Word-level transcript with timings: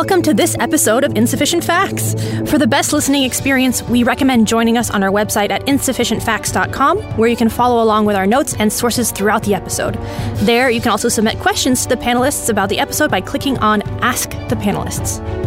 Welcome 0.00 0.22
to 0.22 0.32
this 0.32 0.56
episode 0.58 1.04
of 1.04 1.14
Insufficient 1.14 1.62
Facts. 1.62 2.14
For 2.48 2.56
the 2.56 2.66
best 2.66 2.94
listening 2.94 3.24
experience, 3.24 3.82
we 3.82 4.02
recommend 4.02 4.46
joining 4.46 4.78
us 4.78 4.90
on 4.90 5.02
our 5.02 5.10
website 5.10 5.50
at 5.50 5.66
insufficientfacts.com, 5.66 7.02
where 7.18 7.28
you 7.28 7.36
can 7.36 7.50
follow 7.50 7.84
along 7.84 8.06
with 8.06 8.16
our 8.16 8.26
notes 8.26 8.54
and 8.58 8.72
sources 8.72 9.12
throughout 9.12 9.42
the 9.42 9.54
episode. 9.54 9.96
There, 10.36 10.70
you 10.70 10.80
can 10.80 10.90
also 10.90 11.10
submit 11.10 11.38
questions 11.38 11.82
to 11.82 11.90
the 11.90 11.96
panelists 11.98 12.48
about 12.48 12.70
the 12.70 12.78
episode 12.78 13.10
by 13.10 13.20
clicking 13.20 13.58
on 13.58 13.82
Ask 14.00 14.30
the 14.48 14.56
Panelists. 14.56 15.39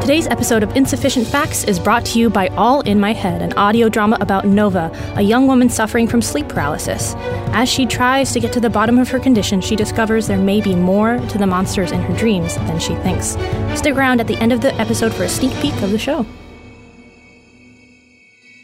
Today's 0.00 0.28
episode 0.28 0.62
of 0.62 0.74
Insufficient 0.74 1.26
Facts 1.26 1.64
is 1.64 1.78
brought 1.78 2.04
to 2.06 2.18
you 2.18 2.30
by 2.30 2.48
All 2.48 2.80
in 2.82 2.98
My 2.98 3.12
Head, 3.12 3.42
an 3.42 3.52
audio 3.54 3.90
drama 3.90 4.16
about 4.20 4.46
Nova, 4.46 4.90
a 5.16 5.22
young 5.22 5.46
woman 5.46 5.68
suffering 5.68 6.06
from 6.06 6.22
sleep 6.22 6.48
paralysis. 6.48 7.14
As 7.52 7.68
she 7.68 7.84
tries 7.84 8.32
to 8.32 8.40
get 8.40 8.50
to 8.54 8.60
the 8.60 8.70
bottom 8.70 8.98
of 8.98 9.10
her 9.10 9.18
condition, 9.18 9.60
she 9.60 9.76
discovers 9.76 10.26
there 10.26 10.38
may 10.38 10.62
be 10.62 10.74
more 10.74 11.18
to 11.18 11.36
the 11.36 11.46
monsters 11.46 11.92
in 11.92 12.00
her 12.00 12.16
dreams 12.16 12.54
than 12.54 12.78
she 12.78 12.94
thinks. 12.96 13.36
Stick 13.78 13.96
around 13.96 14.20
at 14.20 14.26
the 14.26 14.36
end 14.36 14.52
of 14.52 14.62
the 14.62 14.72
episode 14.76 15.12
for 15.12 15.24
a 15.24 15.28
sneak 15.28 15.52
peek 15.60 15.74
of 15.82 15.90
the 15.90 15.98
show. 15.98 16.24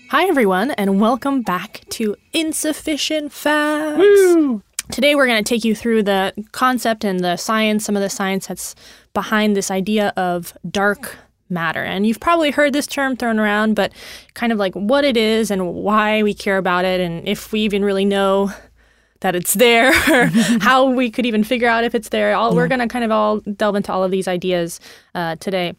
Hi, 0.08 0.24
everyone, 0.26 0.70
and 0.70 0.98
welcome 0.98 1.42
back 1.42 1.82
to 1.90 2.16
Insufficient 2.32 3.32
Facts. 3.32 3.98
Woo! 3.98 4.62
Today, 4.90 5.14
we're 5.14 5.26
going 5.26 5.42
to 5.42 5.48
take 5.48 5.64
you 5.64 5.74
through 5.74 6.04
the 6.04 6.32
concept 6.52 7.04
and 7.04 7.20
the 7.20 7.36
science, 7.36 7.84
some 7.84 7.96
of 7.96 8.02
the 8.02 8.10
science 8.10 8.46
that's 8.46 8.74
behind 9.14 9.56
this 9.56 9.70
idea 9.70 10.12
of 10.16 10.56
dark 10.70 11.16
matter. 11.48 11.82
And 11.82 12.06
you've 12.06 12.20
probably 12.20 12.50
heard 12.50 12.72
this 12.72 12.86
term 12.86 13.16
thrown 13.16 13.38
around, 13.38 13.74
but 13.74 13.92
kind 14.34 14.52
of 14.52 14.58
like 14.58 14.74
what 14.74 15.04
it 15.04 15.16
is 15.16 15.50
and 15.50 15.74
why 15.74 16.22
we 16.22 16.34
care 16.34 16.58
about 16.58 16.84
it, 16.84 17.00
and 17.00 17.26
if 17.28 17.52
we 17.52 17.60
even 17.60 17.84
really 17.84 18.04
know 18.04 18.52
that 19.20 19.34
it's 19.34 19.54
there, 19.54 19.88
or 20.10 20.26
how 20.60 20.90
we 20.90 21.10
could 21.10 21.26
even 21.26 21.44
figure 21.44 21.68
out 21.68 21.84
if 21.84 21.94
it's 21.94 22.10
there. 22.10 22.34
All, 22.34 22.54
We're 22.54 22.68
going 22.68 22.80
to 22.80 22.88
kind 22.88 23.04
of 23.04 23.10
all 23.10 23.40
delve 23.40 23.76
into 23.76 23.92
all 23.92 24.04
of 24.04 24.10
these 24.10 24.28
ideas 24.28 24.80
uh, 25.14 25.36
today. 25.36 25.74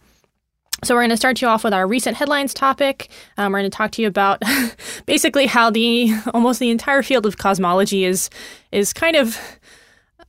So 0.83 0.93
we're 0.93 1.01
going 1.01 1.09
to 1.11 1.17
start 1.17 1.41
you 1.41 1.47
off 1.47 1.63
with 1.63 1.73
our 1.73 1.87
recent 1.87 2.17
headlines 2.17 2.53
topic. 2.53 3.09
Um, 3.37 3.51
we're 3.51 3.59
going 3.59 3.71
to 3.71 3.75
talk 3.75 3.91
to 3.91 4.01
you 4.01 4.07
about 4.07 4.41
basically 5.05 5.47
how 5.47 5.69
the 5.69 6.13
almost 6.33 6.59
the 6.59 6.69
entire 6.69 7.01
field 7.01 7.25
of 7.25 7.37
cosmology 7.37 8.03
is 8.03 8.29
is 8.71 8.93
kind 8.93 9.15
of 9.15 9.39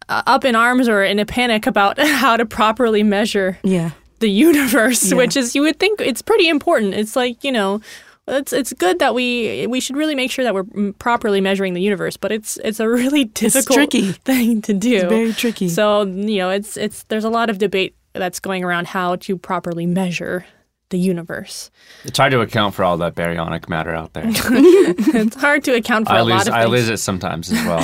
uh, 0.09 0.23
up 0.27 0.45
in 0.45 0.55
arms 0.55 0.89
or 0.89 1.03
in 1.03 1.19
a 1.19 1.27
panic 1.27 1.67
about 1.67 1.99
how 1.99 2.37
to 2.37 2.47
properly 2.47 3.03
measure 3.03 3.59
Yeah. 3.65 3.91
The 4.21 4.29
universe, 4.31 5.11
Yeah. 5.11 5.17
which 5.19 5.37
is 5.37 5.55
you 5.55 5.63
would 5.63 5.79
think 5.79 6.01
it's 6.01 6.23
pretty 6.23 6.49
important. 6.49 6.95
It's 6.95 7.17
like 7.17 7.43
you 7.45 7.53
know, 7.53 7.81
it's 8.29 8.53
it's 8.53 8.73
good 8.73 8.99
that 8.99 9.15
we 9.15 9.67
we 9.69 9.81
should 9.81 9.97
really 9.97 10.15
make 10.15 10.31
sure 10.31 10.45
that 10.45 10.55
we're 10.55 10.65
mm, 10.65 10.99
properly 10.99 11.41
measuring 11.41 11.75
the 11.75 11.81
universe, 11.83 12.17
but 12.17 12.33
it's 12.33 12.57
it's 12.65 12.81
a 12.81 12.89
really 13.01 13.25
difficult 13.25 13.77
tricky. 13.77 14.13
thing 14.13 14.63
to 14.63 14.75
do. 14.75 14.95
It's 14.97 15.05
very 15.05 15.33
tricky. 15.33 15.69
So 15.69 16.03
you 16.03 16.39
know, 16.39 16.51
it's 16.51 16.77
it's 16.77 17.05
there's 17.05 17.25
a 17.25 17.31
lot 17.31 17.51
of 17.51 17.59
debate 17.59 17.95
that's 18.15 18.41
going 18.41 18.65
around 18.65 18.87
how 18.89 19.17
to 19.17 19.37
properly 19.37 19.87
measure 19.87 20.47
the 20.91 20.99
universe. 20.99 21.71
It's 22.05 22.17
hard 22.19 22.31
to 22.33 22.41
account 22.41 22.75
for 22.75 22.85
all 22.85 22.97
that 22.99 23.15
baryonic 23.15 23.69
matter 23.69 23.95
out 23.95 24.13
there. 24.13 24.25
it's 24.29 25.35
hard 25.37 25.65
to 25.65 25.75
account 25.75 26.07
for 26.07 26.13
I 26.15 26.19
a 26.19 26.25
lot 26.25 26.39
lose, 26.39 26.49
of 26.49 26.55
I 26.55 26.61
things. 26.63 26.71
lose 26.71 26.89
it 26.89 26.97
sometimes 26.99 27.51
as 27.51 27.65
well. 27.65 27.81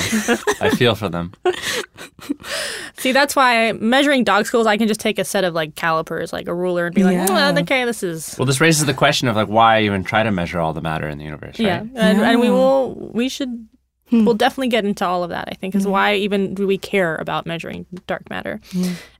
I 0.61 0.69
feel 0.75 0.95
for 0.95 1.09
them. 1.09 1.33
See, 2.97 3.11
that's 3.11 3.35
why 3.35 3.73
measuring 3.73 4.23
dog 4.23 4.45
schools, 4.45 4.67
I 4.67 4.77
can 4.77 4.87
just 4.87 4.99
take 5.01 5.19
a 5.19 5.25
set 5.25 5.43
of 5.43 5.53
like 5.53 5.75
calipers, 5.75 6.31
like 6.31 6.47
a 6.47 6.53
ruler, 6.53 6.85
and 6.85 6.95
be 6.95 7.03
like, 7.03 7.17
oh, 7.17 7.33
Yeah. 7.33 7.51
"Well, 7.51 7.59
okay, 7.59 7.83
this 7.85 8.03
is 8.03 8.35
Well, 8.37 8.45
this 8.45 8.61
raises 8.61 8.85
the 8.85 8.93
question 8.93 9.27
of 9.27 9.35
like 9.35 9.47
why 9.49 9.81
even 9.81 10.03
try 10.03 10.23
to 10.23 10.31
measure 10.31 10.59
all 10.59 10.73
the 10.73 10.81
matter 10.81 11.09
in 11.09 11.17
the 11.17 11.25
universe, 11.25 11.59
right? 11.59 11.65
Yeah, 11.67 11.79
and, 11.95 12.21
and 12.21 12.39
we 12.39 12.49
will. 12.49 12.95
We 13.13 13.27
should. 13.29 13.67
Hmm. 14.13 14.25
We'll 14.25 14.35
definitely 14.35 14.67
get 14.67 14.85
into 14.85 15.03
all 15.05 15.23
of 15.23 15.31
that. 15.31 15.47
I 15.49 15.55
think 15.55 15.73
is 15.73 15.87
why 15.87 16.13
even 16.13 16.53
do 16.53 16.67
we 16.67 16.77
care 16.77 17.15
about 17.15 17.47
measuring 17.47 17.87
dark 18.05 18.29
matter, 18.29 18.61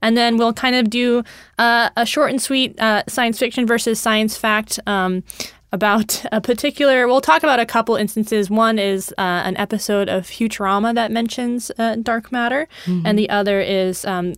and 0.00 0.16
then 0.16 0.36
we'll 0.36 0.52
kind 0.52 0.76
of 0.76 0.88
do 0.88 1.24
uh, 1.58 1.90
a 1.96 2.06
short 2.06 2.30
and 2.30 2.40
sweet 2.40 2.78
uh, 2.78 3.02
science 3.08 3.38
fiction 3.38 3.66
versus 3.66 4.00
science 4.00 4.36
fact. 4.36 4.78
Um, 4.86 5.24
about 5.72 6.24
a 6.30 6.40
particular, 6.40 7.08
we'll 7.08 7.20
talk 7.20 7.42
about 7.42 7.58
a 7.58 7.66
couple 7.66 7.96
instances. 7.96 8.48
One 8.48 8.78
is 8.78 9.12
uh, 9.18 9.42
an 9.44 9.56
episode 9.56 10.08
of 10.08 10.24
Futurama 10.24 10.94
that 10.94 11.10
mentions 11.10 11.72
uh, 11.76 11.96
dark 11.96 12.30
matter, 12.30 12.68
and 13.04 13.18
the 13.18 13.28
other 13.28 13.60
is 13.60 14.04
um, 14.04 14.34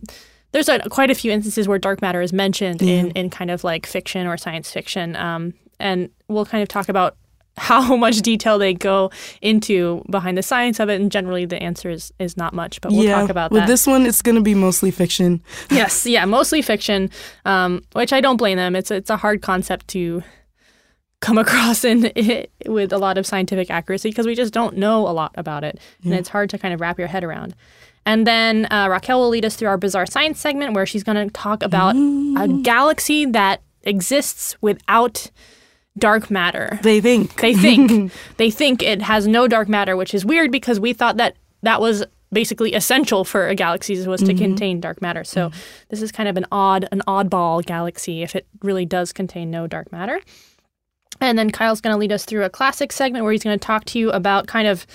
there's 0.53 0.67
a, 0.67 0.79
quite 0.89 1.11
a 1.11 1.15
few 1.15 1.31
instances 1.31 1.67
where 1.67 1.77
dark 1.77 2.01
matter 2.01 2.23
is 2.23 2.33
mentioned 2.33 2.81
in, 2.81 3.11
in 3.11 3.29
kind 3.29 3.51
of 3.51 3.63
like 3.63 3.85
fiction 3.85 4.25
or 4.25 4.37
science 4.37 4.71
fiction. 4.71 5.15
Um, 5.15 5.53
and 5.79 6.09
we'll 6.27 6.47
kind 6.47 6.63
of 6.63 6.69
talk 6.69 6.89
about 6.89 7.15
how 7.57 7.95
much 7.97 8.21
detail 8.21 8.57
they 8.57 8.73
go 8.73 9.11
into 9.41 10.03
behind 10.09 10.37
the 10.37 10.43
science 10.43 10.79
of 10.79 10.89
it. 10.89 11.01
And 11.01 11.11
generally, 11.11 11.45
the 11.45 11.61
answer 11.61 11.89
is, 11.89 12.13
is 12.19 12.37
not 12.37 12.53
much, 12.53 12.79
but 12.81 12.91
we'll 12.91 13.03
yeah. 13.03 13.21
talk 13.21 13.29
about 13.29 13.51
With 13.51 13.61
that. 13.61 13.63
With 13.63 13.69
this 13.69 13.87
one, 13.87 14.05
it's 14.05 14.21
going 14.21 14.35
to 14.35 14.41
be 14.41 14.55
mostly 14.55 14.91
fiction. 14.91 15.41
yes, 15.71 16.05
yeah, 16.05 16.25
mostly 16.25 16.61
fiction, 16.61 17.09
um, 17.45 17.81
which 17.93 18.13
I 18.13 18.21
don't 18.21 18.37
blame 18.37 18.57
them. 18.57 18.75
It's, 18.75 18.91
it's 18.91 19.09
a 19.09 19.17
hard 19.17 19.41
concept 19.41 19.87
to 19.89 20.23
come 21.19 21.37
across 21.37 21.83
in 21.83 22.11
with 22.65 22.93
a 22.93 22.97
lot 22.97 23.17
of 23.17 23.25
scientific 23.25 23.69
accuracy 23.71 24.09
because 24.09 24.27
we 24.27 24.35
just 24.35 24.53
don't 24.53 24.77
know 24.77 25.07
a 25.07 25.11
lot 25.11 25.31
about 25.35 25.63
it, 25.63 25.79
and 26.03 26.13
it's 26.13 26.29
hard 26.29 26.49
to 26.51 26.57
kind 26.57 26.73
of 26.73 26.81
wrap 26.81 26.99
your 26.99 27.07
head 27.07 27.23
around. 27.23 27.55
And 28.05 28.25
then 28.25 28.67
uh, 28.71 28.87
Raquel 28.89 29.19
will 29.19 29.29
lead 29.29 29.43
us 29.43 29.57
through 29.57 29.67
our 29.67 29.77
bizarre 29.77 30.05
science 30.05 30.39
segment 30.39 30.73
where 30.73 30.85
she's 30.85 31.03
going 31.03 31.27
to 31.27 31.29
talk 31.33 31.61
about 31.61 31.93
a 31.93 32.47
galaxy 32.63 33.25
that 33.25 33.61
exists 33.83 34.55
without 34.61 35.29
dark 35.97 36.29
matter. 36.29 36.79
They 36.81 37.01
think. 37.01 37.39
They 37.41 37.53
think 37.53 38.11
they 38.37 38.51
think 38.51 38.83
it 38.83 39.01
has 39.01 39.27
no 39.27 39.47
dark 39.47 39.67
matter, 39.67 39.95
which 39.95 40.13
is 40.13 40.25
weird 40.25 40.51
because 40.51 40.79
we 40.79 40.93
thought 40.93 41.17
that 41.17 41.35
that 41.63 41.81
was 41.81 42.05
basically 42.31 42.73
essential 42.73 43.23
for 43.23 43.47
a 43.47 43.55
galaxy 43.55 44.05
was 44.05 44.21
to 44.21 44.27
mm-hmm. 44.27 44.37
contain 44.37 44.81
dark 44.81 45.01
matter. 45.01 45.23
So 45.23 45.49
mm-hmm. 45.49 45.59
this 45.89 46.01
is 46.01 46.11
kind 46.11 46.27
of 46.29 46.37
an 46.37 46.45
odd 46.51 46.87
an 46.91 47.01
oddball 47.07 47.65
galaxy 47.65 48.23
if 48.23 48.35
it 48.35 48.45
really 48.61 48.85
does 48.85 49.13
contain 49.13 49.49
no 49.49 49.67
dark 49.67 49.91
matter. 49.91 50.19
And 51.19 51.37
then 51.37 51.49
Kyle's 51.49 51.81
going 51.81 51.93
to 51.93 51.97
lead 51.97 52.11
us 52.11 52.25
through 52.25 52.43
a 52.43 52.49
classic 52.49 52.91
segment 52.91 53.23
where 53.23 53.31
he's 53.31 53.43
going 53.43 53.57
to 53.57 53.65
talk 53.65 53.85
to 53.85 53.99
you 53.99 54.11
about 54.11 54.47
kind 54.47 54.67
of 54.67 54.85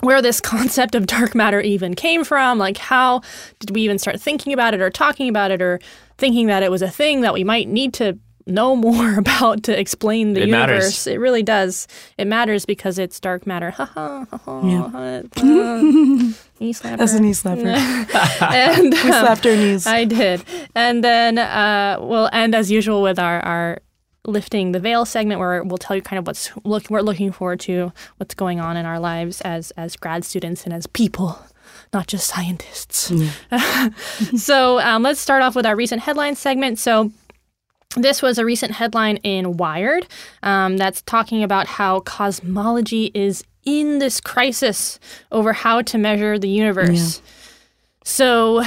where 0.00 0.22
this 0.22 0.40
concept 0.40 0.94
of 0.94 1.06
dark 1.06 1.34
matter 1.34 1.60
even 1.60 1.94
came 1.94 2.24
from. 2.24 2.58
Like, 2.58 2.78
how 2.78 3.22
did 3.58 3.70
we 3.74 3.82
even 3.82 3.98
start 3.98 4.20
thinking 4.20 4.52
about 4.52 4.74
it 4.74 4.80
or 4.80 4.90
talking 4.90 5.28
about 5.28 5.50
it 5.50 5.60
or 5.60 5.80
thinking 6.16 6.46
that 6.46 6.62
it 6.62 6.70
was 6.70 6.82
a 6.82 6.90
thing 6.90 7.20
that 7.22 7.34
we 7.34 7.44
might 7.44 7.68
need 7.68 7.92
to 7.94 8.18
know 8.48 8.74
more 8.76 9.18
about 9.18 9.62
to 9.64 9.78
explain 9.78 10.32
the 10.32 10.42
It 10.42 10.48
matters. 10.48 10.74
universe? 10.84 11.06
It 11.06 11.16
really 11.20 11.42
does. 11.42 11.86
It 12.16 12.26
matters 12.26 12.64
because 12.66 12.98
it's 12.98 13.20
dark 13.20 13.46
matter. 13.46 13.70
Ha 13.72 13.84
ha 13.84 14.26
ha 14.30 14.38
ha. 14.38 14.66
Yeah. 14.66 14.82
uh, 14.82 15.22
knee 16.60 16.72
slapper. 16.72 16.96
That's 16.98 17.14
a 17.14 17.20
knee 17.20 17.32
slapper. 17.32 17.66
and 18.42 18.92
we 18.92 19.00
um, 19.00 19.06
slapped 19.24 19.46
our 19.46 19.54
knees. 19.56 19.86
I 19.86 20.04
did. 20.04 20.42
And 20.74 21.04
then 21.04 21.38
uh, 21.38 21.98
we'll 22.00 22.30
end 22.32 22.54
as 22.54 22.70
usual 22.70 23.02
with 23.02 23.18
our, 23.18 23.40
our 23.40 23.78
lifting 24.26 24.72
the 24.72 24.80
veil 24.80 25.04
segment 25.04 25.38
where 25.40 25.62
we'll 25.62 25.78
tell 25.78 25.96
you 25.96 26.02
kind 26.02 26.18
of 26.18 26.26
what's 26.26 26.50
look 26.64 26.90
we're 26.90 27.00
looking 27.00 27.32
forward 27.32 27.60
to, 27.60 27.92
what's 28.18 28.34
going 28.34 28.60
on 28.60 28.76
in 28.76 28.84
our 28.84 28.98
lives 29.00 29.40
as 29.42 29.70
as 29.72 29.96
grad 29.96 30.24
students 30.24 30.64
and 30.64 30.74
as 30.74 30.86
people, 30.86 31.38
not 31.94 32.06
just 32.06 32.26
scientists. 32.26 33.10
so 34.36 34.80
um, 34.80 35.02
let's 35.02 35.20
start 35.20 35.42
off 35.42 35.54
with 35.56 35.64
our 35.66 35.76
recent 35.76 36.02
headlines 36.02 36.38
segment. 36.38 36.78
So 36.78 37.10
this 37.96 38.20
was 38.22 38.38
a 38.38 38.44
recent 38.44 38.72
headline 38.72 39.16
in 39.18 39.56
Wired 39.56 40.06
um, 40.42 40.76
that's 40.76 41.02
talking 41.02 41.42
about 41.42 41.66
how 41.66 42.00
cosmology 42.00 43.10
is 43.14 43.44
in 43.64 43.98
this 43.98 44.20
crisis 44.20 44.98
over 45.32 45.52
how 45.52 45.82
to 45.82 45.98
measure 45.98 46.38
the 46.38 46.48
universe. 46.48 47.20
So 48.04 48.62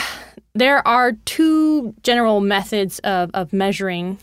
there 0.54 0.86
are 0.88 1.14
two 1.26 1.94
general 2.04 2.42
methods 2.42 3.00
of, 3.00 3.32
of 3.34 3.54
measuring 3.54 4.18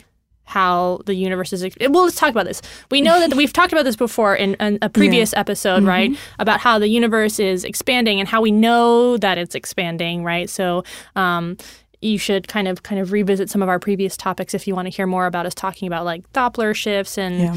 how 0.44 1.00
the 1.04 1.14
universe 1.14 1.52
is. 1.52 1.62
Well, 1.80 2.04
let's 2.04 2.16
talk 2.16 2.30
about 2.30 2.46
this. 2.46 2.62
We 2.90 3.00
know 3.00 3.20
that 3.20 3.34
we've 3.36 3.52
talked 3.52 3.72
about 3.72 3.84
this 3.84 3.96
before 3.96 4.34
in, 4.34 4.54
in 4.54 4.78
a 4.80 4.88
previous 4.88 5.34
episode, 5.34 5.82
right? 5.84 6.10
About 6.38 6.60
how 6.60 6.78
the 6.78 6.88
universe 6.88 7.38
is 7.38 7.64
expanding 7.64 8.18
and 8.18 8.28
how 8.28 8.40
we 8.40 8.50
know 8.50 9.16
that 9.18 9.36
it's 9.38 9.54
expanding, 9.54 10.24
right? 10.24 10.48
So, 10.48 10.84
um, 11.16 11.56
you 12.00 12.18
should 12.18 12.46
kind 12.48 12.68
of 12.68 12.82
kind 12.82 13.00
of 13.00 13.12
revisit 13.12 13.50
some 13.50 13.62
of 13.62 13.68
our 13.68 13.78
previous 13.78 14.16
topics 14.16 14.54
if 14.54 14.66
you 14.66 14.74
want 14.74 14.86
to 14.86 14.90
hear 14.90 15.06
more 15.06 15.26
about 15.26 15.46
us 15.46 15.54
talking 15.54 15.86
about 15.88 16.04
like 16.04 16.30
Doppler 16.32 16.74
shifts 16.74 17.18
and 17.18 17.38
Yeah. 17.40 17.56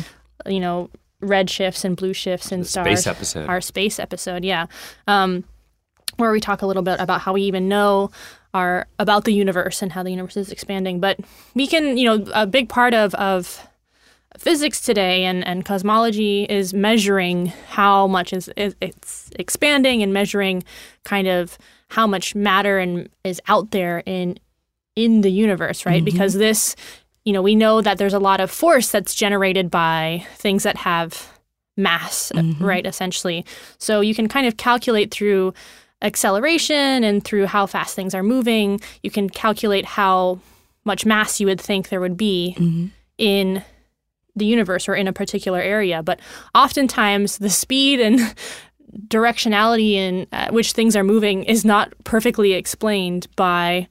you 0.51 0.59
know 0.59 0.89
red 1.19 1.49
shifts 1.49 1.85
and 1.85 1.95
blue 1.95 2.13
shifts 2.13 2.51
and 2.51 2.63
The 2.63 2.67
stars. 2.67 2.85
space 2.88 3.07
episode. 3.07 3.47
Our 3.49 3.61
space 3.61 3.99
episode, 3.99 4.43
yeah, 4.43 4.65
um, 5.07 5.43
where 6.17 6.31
we 6.31 6.39
talk 6.39 6.63
a 6.63 6.65
little 6.65 6.81
bit 6.83 6.99
about 6.99 7.21
how 7.21 7.33
we 7.33 7.43
even 7.43 7.67
know 7.69 8.09
our 8.53 8.88
about 8.99 9.23
the 9.25 9.31
universe 9.33 9.81
and 9.83 9.91
how 9.93 10.01
the 10.03 10.09
universe 10.09 10.35
is 10.35 10.51
expanding. 10.51 10.99
But 10.99 11.19
we 11.53 11.67
can, 11.67 11.95
you 11.97 12.05
know, 12.05 12.25
a 12.33 12.47
big 12.47 12.67
part 12.69 12.94
of 12.95 13.13
of 13.15 13.67
physics 14.37 14.79
today 14.81 15.25
and, 15.25 15.45
and 15.45 15.65
cosmology 15.65 16.45
is 16.49 16.73
measuring 16.73 17.47
how 17.69 18.07
much 18.07 18.31
is, 18.33 18.49
is 18.55 18.75
it's 18.81 19.29
expanding 19.37 20.01
and 20.01 20.13
measuring 20.13 20.63
kind 21.03 21.27
of 21.27 21.57
how 21.91 22.07
much 22.07 22.33
matter 22.33 22.79
and 22.79 23.09
is 23.25 23.41
out 23.49 23.71
there 23.71 24.01
in 24.05 24.39
in 24.95 25.21
the 25.21 25.29
universe, 25.29 25.85
right? 25.85 25.97
Mm-hmm. 25.97 26.05
Because 26.05 26.35
this, 26.35 26.73
you 27.25 27.33
know, 27.33 27.41
we 27.41 27.53
know 27.53 27.81
that 27.81 27.97
there's 27.97 28.13
a 28.13 28.19
lot 28.19 28.39
of 28.39 28.49
force 28.49 28.89
that's 28.89 29.13
generated 29.13 29.69
by 29.69 30.25
things 30.35 30.63
that 30.63 30.77
have 30.77 31.38
mass, 31.75 32.31
mm-hmm. 32.33 32.63
right? 32.63 32.85
Essentially, 32.85 33.45
so 33.77 33.99
you 33.99 34.15
can 34.15 34.29
kind 34.29 34.47
of 34.47 34.55
calculate 34.55 35.11
through 35.11 35.53
acceleration 36.01 37.03
and 37.03 37.25
through 37.25 37.45
how 37.45 37.65
fast 37.65 37.94
things 37.94 38.15
are 38.15 38.23
moving. 38.23 38.79
You 39.03 39.11
can 39.11 39.29
calculate 39.29 39.83
how 39.83 40.39
much 40.85 41.05
mass 41.05 41.41
you 41.41 41.47
would 41.47 41.59
think 41.59 41.89
there 41.89 41.99
would 41.99 42.15
be 42.15 42.55
mm-hmm. 42.57 42.87
in 43.17 43.65
the 44.33 44.45
universe 44.45 44.87
or 44.87 44.95
in 44.95 45.09
a 45.09 45.13
particular 45.13 45.59
area. 45.59 46.01
But 46.01 46.21
oftentimes, 46.55 47.39
the 47.39 47.49
speed 47.49 47.99
and 47.99 48.33
directionality 49.07 49.93
in 49.93 50.27
uh, 50.31 50.49
which 50.51 50.73
things 50.73 50.95
are 50.95 51.03
moving 51.03 51.43
is 51.43 51.63
not 51.65 51.93
perfectly 52.03 52.53
explained 52.53 53.27
by 53.35 53.88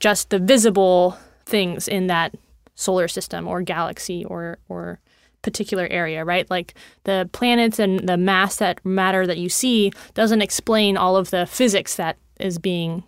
just 0.00 0.30
the 0.30 0.38
visible 0.38 1.16
things 1.46 1.88
in 1.88 2.06
that 2.08 2.34
solar 2.74 3.08
system 3.08 3.46
or 3.46 3.62
galaxy 3.62 4.24
or 4.24 4.58
or 4.68 4.98
particular 5.42 5.88
area, 5.90 6.24
right? 6.24 6.48
Like 6.50 6.74
the 7.04 7.28
planets 7.32 7.78
and 7.80 8.08
the 8.08 8.16
mass 8.16 8.56
that 8.56 8.84
matter 8.86 9.26
that 9.26 9.38
you 9.38 9.48
see 9.48 9.92
doesn't 10.14 10.40
explain 10.40 10.96
all 10.96 11.16
of 11.16 11.30
the 11.30 11.46
physics 11.46 11.96
that 11.96 12.16
is 12.38 12.58
being 12.58 13.02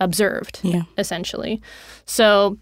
observed, 0.00 0.58
Yeah. 0.64 0.82
essentially. 0.96 1.62
So 2.04 2.58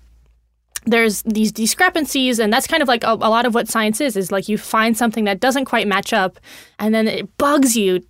there's 0.85 1.23
these 1.23 1.51
discrepancies 1.51 2.39
and 2.39 2.53
that's 2.53 2.67
kind 2.67 2.83
of 2.83 2.89
like 2.89 3.05
a, 3.05 3.13
a 3.13 3.31
lot 3.31 3.45
of 3.47 3.55
what 3.55 3.69
science 3.69 4.01
is 4.01 4.17
is 4.17 4.31
like 4.31 4.49
you 4.49 4.57
find 4.59 4.97
something 4.97 5.25
that 5.25 5.41
doesn't 5.41 5.65
quite 5.65 5.89
match 5.89 6.13
up 6.13 6.39
and 6.79 6.95
then 6.95 7.09
it 7.09 7.37
bugs 7.39 7.77
you 7.77 8.01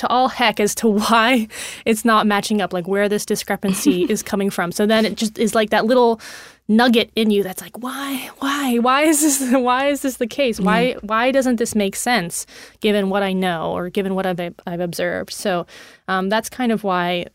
to 0.00 0.08
all 0.08 0.28
heck 0.28 0.60
as 0.60 0.74
to 0.76 0.88
why 1.00 1.48
it's 1.86 2.04
not 2.04 2.26
matching 2.26 2.60
up 2.60 2.72
like 2.72 2.86
where 2.88 3.08
this 3.08 3.24
discrepancy 3.24 4.02
is 4.08 4.22
coming 4.22 4.50
from. 4.50 4.72
So 4.72 4.86
then 4.86 5.04
it 5.06 5.16
just 5.16 5.38
is 5.38 5.54
like 5.54 5.70
that 5.70 5.86
little 5.86 6.20
nugget 6.68 7.10
in 7.16 7.32
you 7.32 7.42
that's 7.42 7.60
like 7.60 7.76
why 7.82 8.30
why 8.38 8.78
why 8.78 9.02
is 9.02 9.20
this 9.22 9.52
why 9.68 9.86
is 9.88 10.02
this 10.02 10.16
the 10.18 10.26
case? 10.26 10.60
Why 10.60 10.92
why 11.02 11.32
doesn't 11.32 11.56
this 11.56 11.74
make 11.74 11.96
sense 11.96 12.46
given 12.80 13.10
what 13.10 13.24
i 13.24 13.32
know 13.32 13.72
or 13.72 13.90
given 13.90 14.14
what 14.14 14.26
i've, 14.26 14.40
I've 14.66 14.80
observed? 14.80 15.32
So 15.32 15.66
um, 16.08 16.28
that's 16.28 16.48
kind 16.48 16.70
of 16.72 16.84
why 16.84 17.26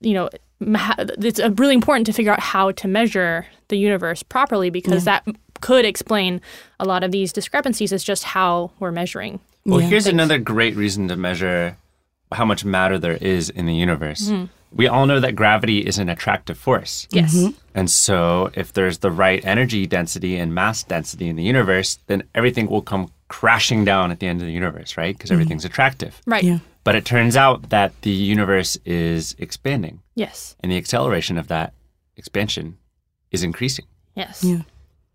you 0.00 0.14
know 0.14 0.28
it's 0.60 1.38
uh, 1.38 1.50
really 1.58 1.74
important 1.74 2.06
to 2.06 2.12
figure 2.12 2.32
out 2.32 2.40
how 2.40 2.72
to 2.72 2.88
measure 2.88 3.46
the 3.68 3.76
universe 3.76 4.22
properly 4.22 4.70
because 4.70 5.04
that 5.04 5.24
could 5.60 5.84
explain 5.84 6.40
a 6.80 6.84
lot 6.84 7.04
of 7.04 7.12
these 7.12 7.32
discrepancies 7.32 7.92
is 7.92 8.02
just 8.04 8.24
how 8.24 8.70
we're 8.78 8.92
measuring. 8.92 9.38
Well, 9.64 9.80
Yeah. 9.80 9.88
here's 9.88 10.04
Thanks. 10.04 10.14
another 10.14 10.38
great 10.38 10.76
reason 10.76 11.08
to 11.08 11.16
measure 11.16 11.76
how 12.32 12.44
much 12.44 12.64
matter 12.64 12.98
there 12.98 13.16
is 13.16 13.50
in 13.50 13.66
the 13.66 13.74
universe. 13.74 14.28
Mm-hmm. 14.28 14.46
We 14.72 14.88
all 14.88 15.06
know 15.06 15.20
that 15.20 15.36
gravity 15.36 15.78
is 15.78 15.98
an 15.98 16.08
attractive 16.08 16.58
force. 16.58 17.06
yes 17.10 17.34
And 17.74 17.90
so, 17.90 18.50
if 18.54 18.72
there's 18.72 18.98
the 18.98 19.10
right 19.10 19.44
energy 19.44 19.86
density 19.86 20.36
and 20.36 20.54
mass 20.54 20.82
density 20.82 21.28
in 21.28 21.36
the 21.36 21.42
universe, 21.42 21.98
then 22.08 22.24
everything 22.34 22.68
will 22.68 22.82
come 22.82 23.10
crashing 23.28 23.84
down 23.84 24.10
at 24.10 24.20
the 24.20 24.26
end 24.26 24.40
of 24.40 24.46
the 24.46 24.52
universe, 24.52 24.96
right? 24.96 25.16
Because 25.16 25.30
everything's 25.30 25.64
attractive. 25.64 26.20
right 26.26 26.44
Yeah. 26.44 26.58
But 26.84 26.94
it 26.94 27.04
turns 27.04 27.36
out 27.36 27.70
that 27.70 28.00
the 28.02 28.10
universe 28.10 28.76
is 28.84 29.34
expanding, 29.38 30.02
yes 30.14 30.56
and 30.60 30.70
the 30.70 30.76
acceleration 30.76 31.38
of 31.38 31.48
that 31.48 31.72
expansion 32.16 32.78
is 33.30 33.42
increasing. 33.42 33.86
yes 34.14 34.42
Yeah. 34.42 34.62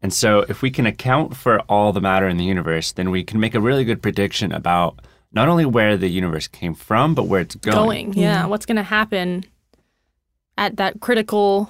And 0.03 0.13
so, 0.13 0.39
if 0.49 0.61
we 0.63 0.71
can 0.71 0.87
account 0.87 1.35
for 1.37 1.59
all 1.69 1.93
the 1.93 2.01
matter 2.01 2.27
in 2.27 2.37
the 2.37 2.43
universe, 2.45 2.91
then 2.91 3.11
we 3.11 3.23
can 3.23 3.39
make 3.39 3.53
a 3.53 3.59
really 3.59 3.83
good 3.85 4.01
prediction 4.01 4.51
about 4.51 4.99
not 5.31 5.47
only 5.47 5.65
where 5.65 5.97
the 5.97 6.09
universe 6.09 6.47
came 6.47 6.73
from, 6.73 7.15
but 7.15 7.23
where 7.23 7.41
it's 7.41 7.55
going. 7.55 8.11
going. 8.11 8.13
Yeah. 8.13 8.45
What's 8.45 8.65
going 8.65 8.77
to 8.77 8.83
happen 8.83 9.45
at 10.57 10.77
that 10.77 10.99
critical 10.99 11.69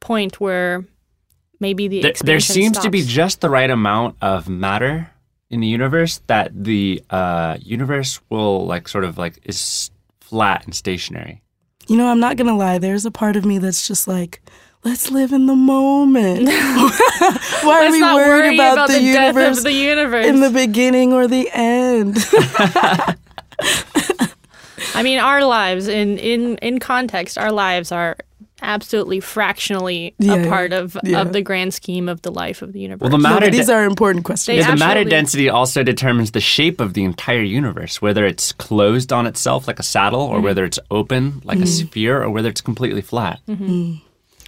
point 0.00 0.40
where 0.40 0.84
maybe 1.58 1.88
the 1.88 2.02
There, 2.02 2.12
there 2.22 2.36
expansion 2.36 2.62
seems 2.62 2.78
to 2.80 2.90
be 2.90 3.02
just 3.02 3.40
the 3.40 3.50
right 3.50 3.70
amount 3.70 4.16
of 4.20 4.48
matter 4.48 5.10
in 5.50 5.60
the 5.60 5.66
universe 5.66 6.20
that 6.26 6.50
the 6.52 7.02
uh, 7.10 7.58
universe 7.60 8.20
will 8.30 8.66
like 8.66 8.88
sort 8.88 9.04
of 9.04 9.18
like 9.18 9.38
is 9.44 9.90
flat 10.20 10.64
and 10.64 10.74
stationary. 10.74 11.42
You 11.88 11.96
know, 11.96 12.06
I'm 12.06 12.20
not 12.20 12.36
gonna 12.36 12.56
lie. 12.56 12.78
There's 12.78 13.04
a 13.04 13.10
part 13.10 13.36
of 13.36 13.44
me 13.44 13.58
that's 13.58 13.88
just 13.88 14.06
like, 14.06 14.42
let's 14.84 15.10
live 15.10 15.32
in 15.32 15.46
the 15.46 15.56
moment. 15.56 16.46
Why 16.48 16.52
are 16.52 17.80
Let's 17.80 17.92
we 17.92 18.00
not 18.00 18.16
worried 18.16 18.28
worry 18.28 18.54
about, 18.54 18.72
about, 18.74 18.88
the, 18.88 18.94
the, 18.94 19.12
death 19.12 19.34
universe 19.34 19.58
of 19.58 19.64
the 19.64 19.72
universe. 19.72 20.26
in 20.26 20.40
the 20.40 20.50
beginning 20.50 21.12
or 21.12 21.26
the 21.26 21.48
end? 21.52 22.16
I 24.94 25.02
mean, 25.02 25.18
our 25.18 25.44
lives 25.44 25.88
in 25.88 26.18
in 26.18 26.56
in 26.58 26.78
context, 26.78 27.38
our 27.38 27.52
lives 27.52 27.92
are 27.92 28.16
absolutely 28.62 29.20
fractionally 29.20 30.14
Yeah, 30.18 30.34
a 30.34 30.48
part 30.48 30.72
of 30.72 30.96
yeah. 31.02 31.20
of 31.20 31.32
the 31.32 31.42
grand 31.42 31.72
scheme 31.72 32.08
of 32.08 32.22
the 32.22 32.30
life 32.30 32.62
of 32.62 32.72
the 32.72 32.80
universe. 32.80 33.02
Well, 33.02 33.10
the 33.10 33.18
matter 33.18 33.46
but 33.46 33.52
these 33.52 33.66
de- 33.66 33.74
are 33.74 33.84
important 33.84 34.24
questions. 34.24 34.58
Yeah, 34.58 34.70
the 34.70 34.76
matter 34.76 35.04
density 35.04 35.48
also 35.48 35.82
determines 35.82 36.32
the 36.32 36.40
shape 36.40 36.80
of 36.80 36.94
the 36.94 37.04
entire 37.04 37.42
universe, 37.42 38.02
whether 38.02 38.26
it's 38.26 38.52
closed 38.52 39.12
on 39.12 39.26
itself 39.26 39.66
like 39.66 39.78
a 39.78 39.82
saddle, 39.82 40.22
or 40.22 40.36
mm-hmm. 40.36 40.44
whether 40.44 40.64
it's 40.64 40.78
open 40.90 41.40
like 41.44 41.58
a 41.58 41.62
mm-hmm. 41.62 41.88
sphere, 41.88 42.22
or 42.22 42.30
whether 42.30 42.48
it's 42.48 42.60
completely 42.60 43.02
flat. 43.02 43.40
Mm-hmm. 43.48 43.70
Mm. 43.70 44.00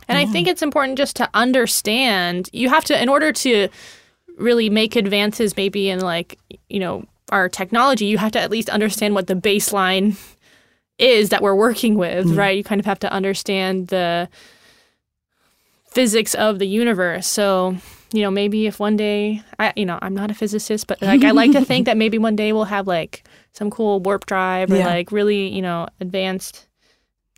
And 0.08 0.18
I 0.18 0.26
think 0.26 0.48
it's 0.48 0.62
important 0.62 0.98
just 0.98 1.16
to 1.16 1.28
understand. 1.34 2.48
You 2.52 2.68
have 2.68 2.84
to, 2.84 3.00
in 3.00 3.08
order 3.08 3.32
to 3.32 3.68
really 4.36 4.68
make 4.70 4.96
advances, 4.96 5.56
maybe 5.56 5.88
in 5.88 6.00
like, 6.00 6.38
you 6.68 6.80
know, 6.80 7.04
our 7.30 7.48
technology, 7.48 8.06
you 8.06 8.18
have 8.18 8.32
to 8.32 8.40
at 8.40 8.50
least 8.50 8.68
understand 8.68 9.14
what 9.14 9.26
the 9.26 9.34
baseline 9.34 10.18
is 10.98 11.30
that 11.30 11.42
we're 11.42 11.54
working 11.54 11.96
with, 11.96 12.26
mm-hmm. 12.26 12.38
right? 12.38 12.56
You 12.56 12.64
kind 12.64 12.78
of 12.80 12.86
have 12.86 13.00
to 13.00 13.12
understand 13.12 13.88
the 13.88 14.28
physics 15.86 16.34
of 16.34 16.58
the 16.58 16.66
universe. 16.66 17.26
So, 17.26 17.76
you 18.12 18.22
know, 18.22 18.30
maybe 18.30 18.66
if 18.66 18.78
one 18.78 18.96
day, 18.96 19.42
I, 19.58 19.72
you 19.76 19.86
know, 19.86 19.98
I'm 20.02 20.14
not 20.14 20.30
a 20.30 20.34
physicist, 20.34 20.86
but 20.86 21.00
like 21.02 21.24
I 21.24 21.30
like 21.30 21.52
to 21.52 21.64
think 21.64 21.86
that 21.86 21.96
maybe 21.96 22.18
one 22.18 22.36
day 22.36 22.52
we'll 22.52 22.64
have 22.64 22.86
like 22.86 23.24
some 23.52 23.70
cool 23.70 24.00
warp 24.00 24.26
drive 24.26 24.70
or 24.70 24.76
Yeah. 24.76 24.86
like 24.86 25.12
really, 25.12 25.48
you 25.48 25.62
know, 25.62 25.88
advanced 26.00 26.66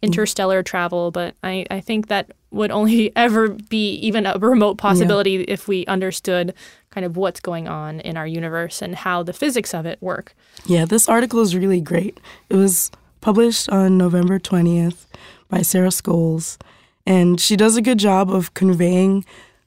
interstellar 0.02 0.62
travel. 0.62 1.10
But 1.10 1.34
I, 1.42 1.64
I 1.70 1.80
think 1.80 2.08
that 2.08 2.32
would 2.54 2.70
only 2.70 3.12
ever 3.16 3.48
be 3.48 3.94
even 3.96 4.26
a 4.26 4.38
remote 4.38 4.78
possibility 4.78 5.42
if 5.42 5.68
we 5.68 5.84
understood 5.86 6.54
kind 6.90 7.04
of 7.04 7.16
what's 7.16 7.40
going 7.40 7.66
on 7.66 8.00
in 8.00 8.16
our 8.16 8.26
universe 8.26 8.80
and 8.80 8.94
how 8.94 9.22
the 9.22 9.32
physics 9.32 9.74
of 9.74 9.84
it 9.84 10.00
work. 10.00 10.34
Yeah, 10.66 10.84
this 10.84 11.08
article 11.08 11.40
is 11.40 11.56
really 11.56 11.80
great. 11.80 12.18
It 12.48 12.56
was 12.56 12.90
published 13.20 13.68
on 13.70 13.98
November 13.98 14.38
20th 14.38 15.06
by 15.48 15.62
Sarah 15.62 15.88
Scoles, 15.88 16.58
and 17.06 17.40
she 17.40 17.56
does 17.56 17.76
a 17.76 17.82
good 17.82 17.98
job 17.98 18.30
of 18.30 18.54
conveying 18.54 19.24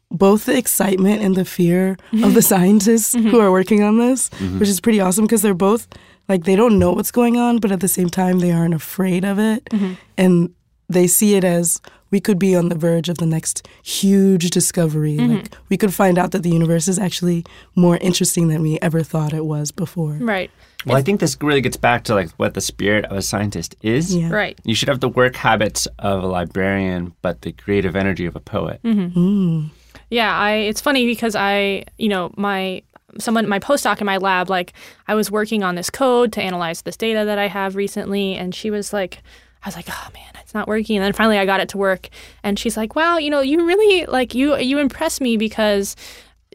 both 0.10 0.46
the 0.46 0.58
excitement 0.58 1.22
and 1.22 1.36
the 1.36 1.44
fear 1.44 1.98
of 2.24 2.34
the 2.34 2.42
scientists 2.54 3.14
who 3.14 3.24
mm-hmm. 3.24 3.36
are 3.36 3.52
working 3.52 3.84
on 3.84 3.98
this, 3.98 4.30
mm-hmm. 4.30 4.60
which 4.60 4.70
is 4.70 4.80
pretty 4.80 5.02
awesome 5.02 5.26
because 5.26 5.42
they're 5.42 5.54
both 5.54 5.88
like 6.30 6.44
they 6.44 6.56
don't 6.56 6.80
know 6.80 6.92
what's 6.92 7.12
going 7.12 7.38
on, 7.38 7.60
but 7.60 7.72
at 7.72 7.80
the 7.80 7.88
same 7.88 8.10
time 8.10 8.40
they 8.40 8.52
aren't 8.52 8.74
afraid 8.74 9.24
of 9.24 9.40
it. 9.40 9.66
Mm-hmm. 9.66 9.94
And 10.18 10.54
they 10.90 11.08
see 11.08 11.36
it 11.36 11.44
as 11.44 11.82
we 12.12 12.20
could 12.20 12.40
be 12.40 12.56
on 12.56 12.70
the 12.70 12.76
verge 12.76 13.10
of 13.10 13.18
the 13.18 13.26
next 13.26 13.68
huge 13.84 14.50
discovery. 14.50 15.18
Mm-hmm. 15.18 15.34
Like 15.34 15.58
we 15.70 15.78
could 15.78 15.94
find 15.94 16.18
out 16.18 16.32
that 16.32 16.44
the 16.44 16.50
universe 16.50 16.88
is 16.88 16.98
actually 16.98 17.46
more 17.76 17.98
interesting 17.98 18.48
than 18.48 18.62
we 18.62 18.80
ever 18.82 19.04
thought 19.04 19.34
it 19.34 19.46
was 19.46 19.72
before. 19.72 20.14
Right. 20.14 20.50
Well, 20.86 20.96
I 20.96 21.02
think 21.02 21.20
this 21.20 21.36
really 21.42 21.60
gets 21.60 21.76
back 21.76 22.06
to 22.06 22.16
like 22.16 22.30
what 22.32 22.54
the 22.54 22.62
spirit 22.62 23.06
of 23.06 23.18
a 23.18 23.22
scientist 23.22 23.76
is. 23.82 24.16
Yeah. 24.16 24.30
Right. 24.30 24.58
You 24.64 24.74
should 24.74 24.88
have 24.88 25.02
the 25.02 25.10
work 25.10 25.36
habits 25.36 25.86
of 26.00 26.24
a 26.24 26.28
librarian, 26.28 27.14
but 27.22 27.42
the 27.42 27.52
creative 27.52 27.96
energy 27.96 28.26
of 28.26 28.36
a 28.36 28.40
poet. 28.40 28.82
Mm-hmm. 28.84 29.20
Mm. 29.20 29.70
Yeah, 30.10 30.34
I 30.34 30.52
it's 30.52 30.80
funny 30.80 31.06
because 31.06 31.36
I, 31.36 31.84
you 31.98 32.08
know, 32.08 32.32
my 32.38 32.84
someone 33.20 33.50
my 33.50 33.60
postdoc 33.60 34.00
in 34.00 34.06
my 34.06 34.18
lab 34.18 34.50
like 34.50 34.74
I 35.08 35.16
was 35.16 35.32
working 35.32 35.64
on 35.64 35.76
this 35.76 35.90
code 35.90 36.32
to 36.34 36.42
analyze 36.42 36.84
this 36.84 36.96
data 36.96 37.26
that 37.26 37.38
I 37.38 37.48
have 37.48 37.76
recently 37.76 38.36
and 38.36 38.54
she 38.54 38.70
was 38.70 38.94
like 38.94 39.24
I 39.64 39.68
was 39.68 39.76
like, 39.76 39.88
"Oh 39.90 40.08
man, 40.14 40.32
it's 40.42 40.54
not 40.54 40.68
working." 40.68 40.98
And 40.98 41.04
then 41.06 41.14
finally 41.14 41.38
I 41.38 41.46
got 41.46 41.60
it 41.60 41.70
to 41.70 41.78
work 41.78 42.10
and 42.44 42.58
she's 42.58 42.78
like, 42.78 42.96
"Wow, 42.96 43.18
you 43.18 43.30
know, 43.30 43.42
you 43.42 43.66
really 43.66 44.06
like 44.06 44.34
you 44.36 44.58
you 44.58 44.80
impress 44.80 45.20
me 45.22 45.38
because 45.38 45.96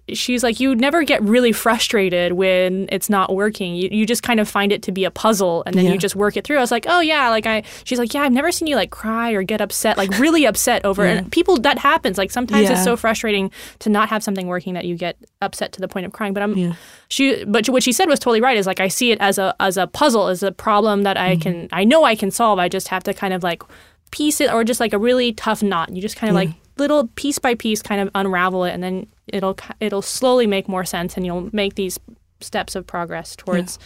she's 0.08 0.42
like 0.42 0.58
you 0.58 0.74
never 0.74 1.04
get 1.04 1.22
really 1.22 1.52
frustrated 1.52 2.32
when 2.32 2.88
it's 2.90 3.08
not 3.08 3.34
working. 3.34 3.74
You, 3.74 3.88
you 3.92 4.04
just 4.06 4.22
kind 4.22 4.40
of 4.40 4.48
find 4.48 4.72
it 4.72 4.82
to 4.82 4.92
be 4.92 5.04
a 5.04 5.10
puzzle 5.10 5.62
and 5.64 5.74
then 5.74 5.84
Yeah. 5.84 5.92
you 5.92 5.98
just 5.98 6.16
work 6.16 6.36
it 6.36 6.44
through. 6.44 6.58
I 6.58 6.60
was 6.60 6.70
like 6.70 6.86
oh 6.88 7.00
yeah 7.00 7.28
like 7.30 7.46
i 7.46 7.62
she's 7.84 7.98
like 7.98 8.12
yeah 8.12 8.22
i've 8.22 8.32
never 8.32 8.50
seen 8.50 8.66
you 8.66 8.76
like 8.76 8.90
cry 8.90 9.30
or 9.30 9.42
get 9.42 9.60
upset 9.60 9.96
like 9.96 10.10
really 10.18 10.44
upset 10.52 10.84
over 10.84 11.06
it. 11.06 11.18
And 11.18 11.32
people 11.32 11.58
that 11.60 11.78
happens. 11.78 12.18
Like 12.18 12.30
sometimes 12.30 12.68
it's 12.68 12.84
so 12.84 12.96
frustrating 12.96 13.50
to 13.78 13.90
not 13.90 14.08
have 14.08 14.22
something 14.22 14.46
working 14.48 14.74
that 14.74 14.84
you 14.84 14.96
get 14.96 15.16
upset 15.40 15.72
to 15.72 15.80
the 15.80 15.88
point 15.88 16.06
of 16.06 16.12
crying. 16.12 16.34
But 16.34 16.42
i'm 16.42 16.56
Yeah. 16.56 16.74
she 17.08 17.44
but 17.44 17.68
what 17.68 17.82
she 17.82 17.92
said 17.92 18.08
was 18.08 18.18
totally 18.18 18.40
right 18.40 18.56
is 18.56 18.66
like 18.66 18.80
i 18.80 18.88
see 18.88 19.12
it 19.12 19.18
as 19.20 19.38
a 19.38 19.54
as 19.60 19.76
a 19.76 19.86
puzzle 19.86 20.28
as 20.28 20.42
a 20.42 20.52
problem 20.52 21.02
that 21.04 21.16
i 21.16 21.34
mm-hmm. 21.36 21.40
can 21.42 21.68
i 21.72 21.84
know 21.84 22.04
i 22.04 22.14
can 22.14 22.30
solve. 22.30 22.58
I 22.58 22.68
just 22.68 22.88
have 22.88 23.04
to 23.04 23.14
kind 23.14 23.32
of 23.34 23.42
like 23.42 23.62
piece 24.10 24.40
it 24.40 24.52
or 24.52 24.62
just 24.64 24.80
like 24.80 24.92
a 24.92 24.98
really 24.98 25.32
tough 25.32 25.62
knot. 25.62 25.90
You 25.94 26.02
just 26.02 26.16
kind 26.16 26.30
of 26.30 26.34
like 26.34 26.50
little 26.78 27.08
piece 27.08 27.38
by 27.38 27.54
piece 27.54 27.82
kind 27.82 28.00
of 28.00 28.10
unravel 28.14 28.64
it 28.64 28.72
and 28.72 28.82
then 28.82 29.06
it'll 29.28 29.56
it'll 29.80 30.02
slowly 30.02 30.46
make 30.46 30.68
more 30.68 30.84
sense 30.84 31.16
and 31.16 31.26
you'll 31.26 31.48
make 31.52 31.74
these 31.74 31.98
steps 32.40 32.74
of 32.74 32.86
progress 32.86 33.36
towards 33.36 33.78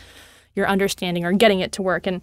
your 0.54 0.66
understanding 0.68 1.24
or 1.24 1.32
getting 1.32 1.60
it 1.60 1.72
to 1.72 1.82
work 1.82 2.06
and 2.06 2.20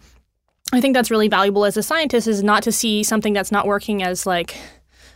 i 0.71 0.79
think 0.81 0.95
that's 0.95 1.11
really 1.11 1.27
valuable 1.27 1.65
as 1.65 1.77
a 1.77 1.83
scientist 1.83 2.27
is 2.27 2.41
not 2.43 2.63
to 2.63 2.71
see 2.71 3.03
something 3.03 3.33
that's 3.33 3.51
not 3.51 3.67
working 3.67 4.01
as 4.01 4.25
like 4.25 4.55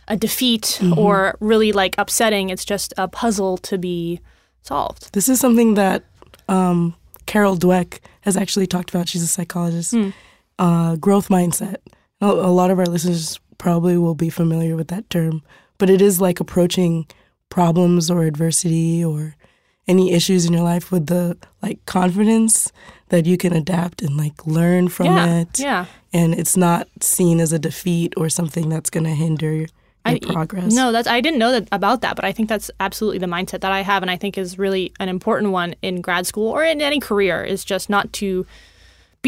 a 0.06 0.16
defeat 0.16 0.78
or 0.96 1.36
really 1.40 1.72
like 1.72 1.94
upsetting 1.98 2.50
it's 2.50 2.64
just 2.64 2.94
a 2.96 3.08
puzzle 3.08 3.56
to 3.58 3.76
be 3.78 4.20
solved 4.62 5.12
This 5.12 5.28
is 5.28 5.40
something 5.40 5.74
that 5.74 6.04
um, 6.48 6.94
Carol 7.26 7.56
Dweck 7.56 8.00
has 8.22 8.36
actually 8.36 8.66
talked 8.66 8.88
about. 8.90 9.08
She's 9.08 9.22
a 9.22 9.26
psychologist. 9.26 9.94
Uh, 10.58 10.96
growth 10.96 11.28
mindset. 11.28 11.76
A 12.20 12.26
lot 12.32 12.70
of 12.70 12.78
our 12.78 12.86
listeners 12.86 13.38
probably 13.58 13.98
will 13.98 14.14
be 14.14 14.30
familiar 14.30 14.76
with 14.76 14.88
that 14.88 15.08
term, 15.10 15.42
but 15.76 15.90
it 15.90 16.00
is 16.00 16.20
like 16.20 16.40
approaching 16.40 17.06
problems 17.50 18.10
or 18.10 18.24
adversity 18.24 19.04
or 19.04 19.34
any 19.86 20.12
issues 20.12 20.44
in 20.44 20.52
your 20.52 20.62
life 20.62 20.92
with 20.92 21.06
the 21.06 21.36
like 21.62 21.84
confidence 21.86 22.70
that 23.08 23.24
you 23.24 23.38
can 23.38 23.54
adapt 23.54 24.02
and 24.02 24.16
like 24.16 24.46
learn 24.46 24.88
from 24.88 25.06
yeah, 25.06 25.40
it 25.40 25.58
yeah. 25.58 25.86
and 26.12 26.34
it's 26.34 26.56
not 26.56 26.86
seen 27.00 27.40
as 27.40 27.52
a 27.54 27.58
defeat 27.58 28.12
or 28.16 28.28
something 28.28 28.68
that's 28.68 28.90
going 28.90 29.04
to 29.04 29.14
hinder 29.14 29.50
your, 29.52 29.66
I- 30.04 30.18
progress 30.18 30.74
No, 30.74 30.92
that's 30.92 31.08
I 31.08 31.20
didn't 31.20 31.38
know 31.38 31.52
that 31.52 31.68
about 31.72 32.02
that, 32.02 32.16
but 32.16 32.24
I 32.24 32.32
think 32.32 32.50
that's 32.50 32.70
absolutely 32.80 33.18
the 33.18 33.26
mindset 33.26 33.60
that 33.60 33.72
I 33.72 33.80
have, 33.80 34.02
and 34.02 34.10
I 34.10 34.16
think 34.16 34.36
is 34.38 34.58
really 34.58 34.92
an 35.00 35.08
important 35.08 35.52
one 35.52 35.74
in 35.82 36.00
grad 36.00 36.26
school 36.26 36.48
or 36.48 36.64
in 36.64 36.80
any 36.80 37.00
career 37.00 37.42
is 37.42 37.64
just 37.64 37.88
not 37.90 38.12
to 38.14 38.46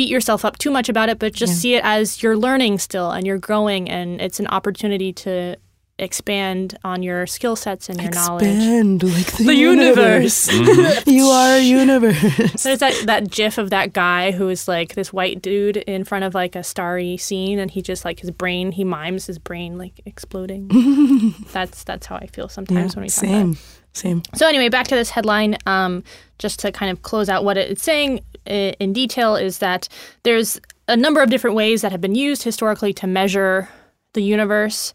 beat 0.01 0.09
yourself 0.09 0.45
up 0.47 0.57
too 0.57 0.71
much 0.71 0.89
about 0.89 1.09
it, 1.11 1.19
but 1.19 1.35
just 1.35 1.61
see 1.61 1.75
it 1.75 1.85
as 1.85 2.23
you're 2.23 2.37
learning 2.37 2.79
still 2.79 3.11
and 3.11 3.27
you're 3.27 3.39
growing, 3.39 3.89
and 3.91 4.19
it's 4.21 4.41
an 4.41 4.47
opportunity 4.47 5.13
to 5.13 5.57
expand 5.99 6.79
on 6.83 7.03
your 7.03 7.27
skill 7.27 7.55
sets 7.55 7.91
and 7.91 8.01
your 8.01 8.11
knowledge. 8.13 8.47
expand 8.47 9.03
like 9.03 9.27
the, 9.37 9.45
The 9.45 9.55
universe. 9.55 10.51
you 11.07 11.27
are 11.27 11.57
a 11.59 11.61
universe 11.63 12.63
There's 12.63 12.79
that, 12.79 12.95
that 13.05 13.31
gif 13.31 13.59
of 13.59 13.69
that 13.69 13.93
guy 13.93 14.31
who 14.31 14.49
is 14.49 14.67
like 14.67 14.95
this 14.95 15.13
white 15.13 15.43
dude 15.43 15.77
in 15.77 16.05
front 16.05 16.25
of 16.25 16.35
like 16.35 16.57
a 16.57 16.63
starry 16.63 17.19
scene 17.19 17.59
and 17.59 17.71
he 17.71 17.83
just 17.83 18.07
like 18.07 18.21
his 18.21 18.31
brain 18.31 18.73
he 18.73 18.83
mimes 18.85 19.27
his 19.27 19.39
brain 19.39 19.77
like 19.77 20.01
exploding. 20.07 21.35
that's 21.53 21.85
that's 21.85 22.07
how 22.07 22.17
I 22.17 22.27
feel 22.29 22.49
sometimes 22.49 22.97
when 22.97 23.03
we 23.03 23.11
talk 23.11 23.25
about 23.25 23.35
it. 23.35 23.39
same 23.39 23.57
same 23.93 24.23
So 24.37 24.49
anyway, 24.49 24.71
back 24.71 24.87
to 24.89 24.95
this 24.95 25.11
headline. 25.11 25.59
Um, 25.67 26.03
just 26.39 26.61
to 26.61 26.73
kind 26.73 26.91
of 26.91 27.03
close 27.03 27.29
out 27.29 27.45
what 27.45 27.59
it's 27.59 27.83
saying 27.83 28.21
i- 28.21 28.30
in 28.47 28.93
detail 28.93 29.37
is 29.37 29.59
that 29.59 29.89
there's 30.23 30.61
a 30.89 30.97
number 30.97 31.23
of 31.23 31.31
different 31.31 31.57
ways 31.57 31.83
that 31.83 31.93
have 31.93 32.01
been 32.01 32.15
used 32.15 32.43
historically 32.43 32.93
to 32.95 33.07
measure 33.07 33.69
the 34.13 34.23
universe. 34.23 34.93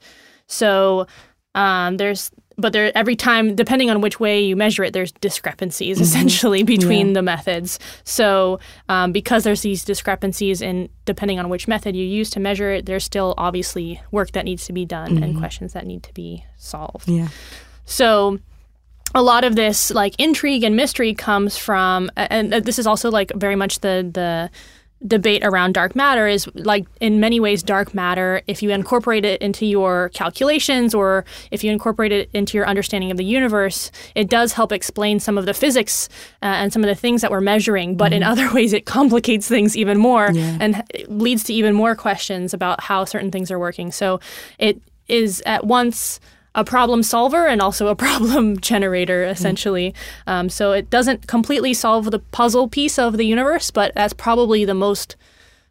So 0.47 1.07
um, 1.55 1.97
there's, 1.97 2.31
but 2.57 2.73
there 2.73 2.91
every 2.97 3.15
time, 3.15 3.55
depending 3.55 3.89
on 3.89 4.01
which 4.01 4.19
way 4.19 4.41
you 4.41 4.55
measure 4.55 4.83
it, 4.83 4.93
there's 4.93 5.11
discrepancies 5.13 6.01
essentially 6.01 6.63
between 6.75 7.13
the 7.13 7.21
methods. 7.21 7.79
So 8.03 8.59
um, 8.89 9.11
because 9.11 9.43
there's 9.43 9.61
these 9.61 9.85
discrepancies 9.85 10.61
in 10.61 10.89
depending 11.05 11.39
on 11.39 11.49
which 11.49 11.67
method 11.67 11.95
you 11.95 12.05
use 12.05 12.29
to 12.31 12.39
measure 12.39 12.71
it, 12.71 12.85
there's 12.85 13.03
still 13.05 13.33
obviously 13.37 14.01
work 14.11 14.31
that 14.31 14.45
needs 14.45 14.65
to 14.65 14.73
be 14.73 14.85
done 14.85 15.21
and 15.23 15.37
questions 15.37 15.73
that 15.73 15.85
need 15.85 16.03
to 16.03 16.13
be 16.13 16.45
solved. 16.57 17.07
yeah 17.07 17.29
So 17.85 18.39
a 19.15 19.23
lot 19.23 19.43
of 19.45 19.55
this 19.55 19.91
like 19.91 20.13
intrigue 20.19 20.63
and 20.63 20.75
mystery 20.75 21.13
comes 21.15 21.57
from 21.57 22.11
and 22.17 22.51
this 22.51 22.77
is 22.77 22.85
also 22.85 23.09
like 23.09 23.31
very 23.35 23.55
much 23.55 23.79
the 23.79 24.07
the 24.13 24.49
debate 25.05 25.43
around 25.43 25.73
dark 25.73 25.95
matter 25.95 26.27
is 26.27 26.49
like 26.55 26.85
in 26.99 27.19
many 27.19 27.39
ways 27.39 27.61
dark 27.61 27.93
matter 27.93 28.41
if 28.47 28.63
you 28.63 28.71
incorporate 28.71 29.23
it 29.23 29.41
into 29.41 29.65
your 29.65 30.09
calculations 30.13 30.95
or 30.95 31.25
if 31.51 31.63
you 31.63 31.71
incorporate 31.71 32.11
it 32.11 32.29
into 32.33 32.57
your 32.57 32.67
understanding 32.67 33.11
of 33.11 33.17
the 33.17 33.23
universe 33.25 33.91
it 34.15 34.29
does 34.29 34.53
help 34.53 34.71
explain 34.71 35.19
some 35.19 35.37
of 35.37 35.45
the 35.45 35.53
physics 35.53 36.09
uh, 36.41 36.45
and 36.45 36.73
some 36.73 36.83
of 36.83 36.87
the 36.87 36.95
things 36.95 37.21
that 37.21 37.29
we're 37.29 37.41
measuring 37.41 37.95
but 37.95 38.11
in 38.13 38.23
other 38.23 38.51
ways 38.53 38.73
it 38.73 38.85
complicates 38.85 39.47
things 39.47 39.77
even 39.77 39.97
more 39.97 40.29
Yeah. 40.33 40.57
and 40.59 40.83
leads 41.07 41.43
to 41.45 41.53
even 41.53 41.73
more 41.75 41.95
questions 41.95 42.53
about 42.53 42.81
how 42.81 43.05
certain 43.05 43.31
things 43.31 43.51
are 43.51 43.59
working 43.59 43.91
so 43.91 44.19
it 44.59 44.81
is 45.07 45.43
at 45.45 45.67
once 45.67 46.19
a 46.55 46.63
problem 46.63 47.03
solver 47.03 47.45
and 47.45 47.61
also 47.61 47.87
a 47.87 47.95
problem 48.05 48.59
generator, 48.59 49.23
essentially. 49.23 49.93
Um, 50.25 50.49
so 50.49 50.71
it 50.71 50.89
doesn't 50.89 51.27
completely 51.27 51.73
solve 51.73 52.09
the 52.11 52.19
puzzle 52.19 52.67
piece 52.67 52.97
of 52.97 53.17
the 53.17 53.25
universe, 53.25 53.69
but 53.71 53.93
that's 53.93 54.13
probably 54.13 54.65
the 54.65 54.73
most 54.73 55.15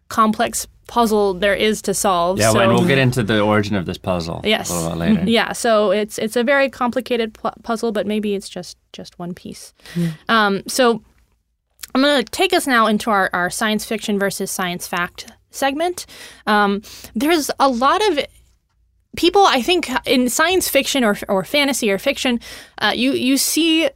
complex 0.09 0.67
puzzle 0.87 1.35
there 1.35 1.55
is 1.55 1.81
to 1.83 1.95
solve. 1.95 2.39
Yeah, 2.39 2.53
so, 2.53 2.61
and 2.61 2.73
we'll 2.73 2.87
get 2.87 2.99
into 2.99 3.23
the 3.23 3.41
origin 3.41 3.75
of 3.75 3.87
this 3.87 3.97
puzzle 3.99 4.43
Yes. 4.45 4.71
a 4.71 4.75
little 4.75 4.91
bit 4.91 4.99
later. 4.99 5.25
yeah, 5.27 5.53
so 5.53 5.91
it's 5.91 6.19
it's 6.19 6.37
a 6.37 6.45
very 6.45 6.69
complicated 6.69 7.33
pu- 7.35 7.59
puzzle, 7.63 7.91
but 7.91 8.07
maybe 8.07 8.35
it's 8.35 8.49
just 8.49 8.77
just 8.93 9.19
one 9.19 9.35
piece. 9.35 9.73
Um, 10.29 10.63
so 10.69 11.03
I'm 11.95 12.03
going 12.03 12.23
to 12.23 12.31
take 12.31 12.53
us 12.53 12.67
now 12.67 12.87
into 12.87 13.11
our, 13.11 13.31
our 13.33 13.51
science 13.51 13.85
fiction 13.85 14.19
versus 14.19 14.51
science 14.51 14.87
fact 14.87 15.33
segment. 15.51 16.07
Um, 16.47 16.83
there's 17.15 17.51
a 17.59 17.69
lot 17.69 18.07
of 18.11 18.19
people, 19.17 19.45
I 19.45 19.63
think, 19.63 19.89
in 20.07 20.29
science 20.29 20.69
fiction 20.69 21.05
or, 21.05 21.17
or 21.29 21.45
fantasy 21.45 21.91
or 21.91 21.99
fiction, 21.99 22.41
uh, 22.79 22.93
you 22.95 23.13
you 23.13 23.37
see 23.37 23.89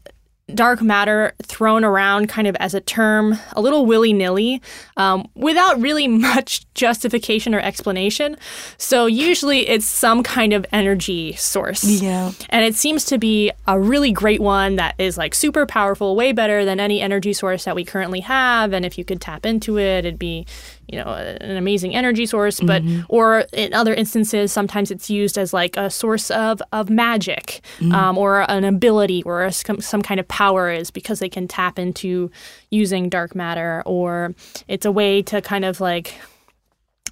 dark 0.54 0.80
matter 0.80 1.32
thrown 1.42 1.84
around 1.84 2.28
kind 2.28 2.48
of 2.48 2.56
as 2.56 2.74
a 2.74 2.80
term, 2.80 3.38
a 3.52 3.60
little 3.60 3.84
willy 3.84 4.12
nilly, 4.12 4.62
um, 4.96 5.28
without 5.34 5.80
really 5.80 6.08
much 6.08 6.72
justification 6.74 7.54
or 7.54 7.60
explanation. 7.60 8.36
So 8.78 9.06
usually 9.06 9.68
it's 9.68 9.86
some 9.86 10.22
kind 10.22 10.52
of 10.52 10.64
energy 10.72 11.34
source. 11.34 11.84
Yeah. 11.84 12.32
And 12.48 12.64
it 12.64 12.74
seems 12.74 13.04
to 13.06 13.18
be 13.18 13.52
a 13.66 13.78
really 13.78 14.12
great 14.12 14.40
one 14.40 14.76
that 14.76 14.94
is 14.98 15.18
like 15.18 15.34
super 15.34 15.66
powerful, 15.66 16.16
way 16.16 16.32
better 16.32 16.64
than 16.64 16.80
any 16.80 17.00
energy 17.00 17.32
source 17.32 17.64
that 17.64 17.74
we 17.74 17.84
currently 17.84 18.20
have. 18.20 18.72
And 18.72 18.84
if 18.84 18.96
you 18.96 19.04
could 19.04 19.20
tap 19.20 19.44
into 19.44 19.78
it, 19.78 20.04
it'd 20.04 20.18
be, 20.18 20.46
you 20.88 20.98
know, 20.98 21.12
an 21.40 21.56
amazing 21.56 21.94
energy 21.94 22.26
source. 22.26 22.60
But 22.60 22.82
mm-hmm. 22.82 23.02
or 23.08 23.44
in 23.52 23.74
other 23.74 23.94
instances, 23.94 24.52
sometimes 24.52 24.90
it's 24.90 25.10
used 25.10 25.36
as 25.36 25.52
like 25.52 25.76
a 25.76 25.90
source 25.90 26.30
of 26.30 26.62
of 26.72 26.88
magic 26.90 27.60
mm. 27.78 27.92
um, 27.92 28.16
or 28.16 28.50
an 28.50 28.64
ability 28.64 29.22
or 29.24 29.44
a, 29.44 29.52
some 29.52 29.80
some 29.80 30.02
kind 30.02 30.18
of 30.18 30.26
power 30.28 30.70
is 30.70 30.90
because 30.90 31.18
they 31.18 31.28
can 31.28 31.46
tap 31.46 31.78
into 31.78 32.30
using 32.70 33.08
dark 33.08 33.34
matter 33.34 33.82
or 33.84 34.34
it's 34.66 34.86
a 34.86 34.92
way 34.92 35.22
to 35.22 35.42
kind 35.42 35.64
of 35.64 35.80
like 35.80 36.14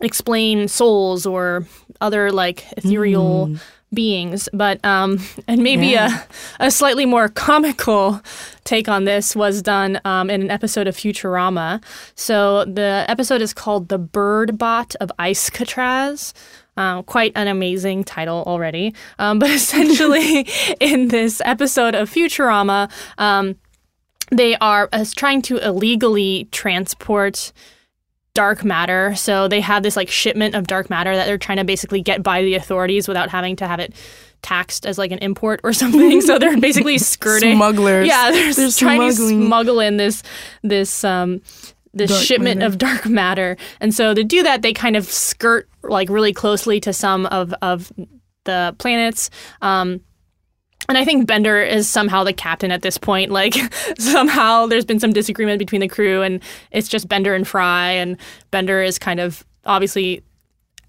explain 0.00 0.68
souls 0.68 1.26
or 1.26 1.66
other 2.00 2.30
like 2.30 2.66
ethereal 2.76 3.48
mm. 3.48 3.60
Beings 3.94 4.48
but 4.52 4.84
um 4.84 5.18
and 5.48 5.62
maybe 5.62 5.86
Yeah. 5.86 6.22
a, 6.60 6.66
a 6.66 6.70
slightly 6.70 7.06
more 7.06 7.28
comical 7.28 8.20
take 8.64 8.88
on 8.88 9.04
this 9.04 9.36
was 9.36 9.62
done 9.62 10.00
um, 10.04 10.28
in 10.28 10.42
an 10.42 10.50
episode 10.50 10.88
of 10.88 10.96
futurama. 10.96 11.80
So 12.16 12.64
the 12.64 13.04
episode 13.08 13.40
is 13.40 13.54
called 13.54 13.88
the 13.88 13.98
bird 13.98 14.58
bot 14.58 14.96
of 15.00 15.12
ice 15.20 15.48
catraz 15.50 16.32
um, 16.76 17.04
quite 17.04 17.32
an 17.36 17.46
amazing 17.48 18.04
title 18.04 18.42
already. 18.46 18.92
Um, 19.18 19.38
but 19.38 19.50
essentially 19.60 20.48
in 20.80 21.08
this 21.08 21.40
episode 21.44 21.94
of 21.94 22.10
futurama 22.10 22.90
um, 23.18 23.54
they 24.32 24.56
are 24.56 24.88
uh, 24.92 25.04
trying 25.14 25.42
to 25.42 25.58
illegally 25.58 26.48
transport 26.50 27.52
dark 28.36 28.64
matter. 28.64 29.14
So 29.16 29.48
they 29.48 29.60
have 29.60 29.82
this 29.82 29.96
like 29.96 30.08
shipment 30.10 30.54
of 30.54 30.66
dark 30.66 30.88
matter 30.90 31.16
that 31.16 31.26
they're 31.26 31.38
trying 31.38 31.58
to 31.58 31.64
basically 31.64 32.00
get 32.02 32.22
by 32.22 32.42
the 32.42 32.54
authorities 32.54 33.08
without 33.08 33.30
having 33.30 33.56
to 33.56 33.66
have 33.66 33.80
it 33.80 33.92
taxed 34.42 34.86
as 34.86 34.98
like 34.98 35.10
an 35.10 35.18
import 35.20 35.60
or 35.64 35.72
something. 35.82 36.20
so 36.20 36.38
they're 36.38 36.60
basically 36.60 36.98
skirting 37.12 37.56
Smugglers. 37.56 38.06
Yeah, 38.06 38.30
they're, 38.30 38.52
They're 38.52 38.70
trying 38.70 39.10
smuggling. 39.12 39.40
to 39.40 39.46
smuggle 39.46 39.80
in 39.80 39.96
this 39.96 40.22
this 40.62 41.02
um 41.04 41.40
this 41.94 42.10
Dark 42.10 42.22
shipment 42.22 42.58
matter. 42.60 42.66
of 42.72 42.78
dark 42.78 43.06
matter. 43.06 43.56
And 43.80 43.94
so 43.94 44.12
to 44.14 44.22
do 44.22 44.42
that 44.42 44.60
they 44.62 44.72
kind 44.74 44.96
of 44.96 45.06
skirt 45.06 45.68
like 45.82 46.08
really 46.10 46.32
closely 46.34 46.78
to 46.80 46.92
some 46.92 47.26
of 47.26 47.54
of 47.62 47.90
the 48.44 48.74
planets. 48.78 49.30
Um 49.62 50.00
and 50.88 50.96
I 50.96 51.04
think 51.04 51.26
Bender 51.26 51.60
is 51.62 51.88
somehow 51.88 52.22
the 52.24 52.32
captain 52.32 52.70
at 52.70 52.82
this 52.82 52.98
point. 52.98 53.30
Like 53.30 53.54
somehow 53.98 54.66
there's 54.66 54.84
been 54.84 55.00
some 55.00 55.12
disagreement 55.12 55.58
between 55.58 55.80
the 55.80 55.88
crew, 55.88 56.22
and 56.22 56.40
it's 56.70 56.88
just 56.88 57.08
Bender 57.08 57.34
and 57.34 57.46
Fry, 57.46 57.90
and 57.90 58.16
Bender 58.50 58.82
is 58.82 58.98
kind 58.98 59.20
of 59.20 59.44
obviously 59.64 60.22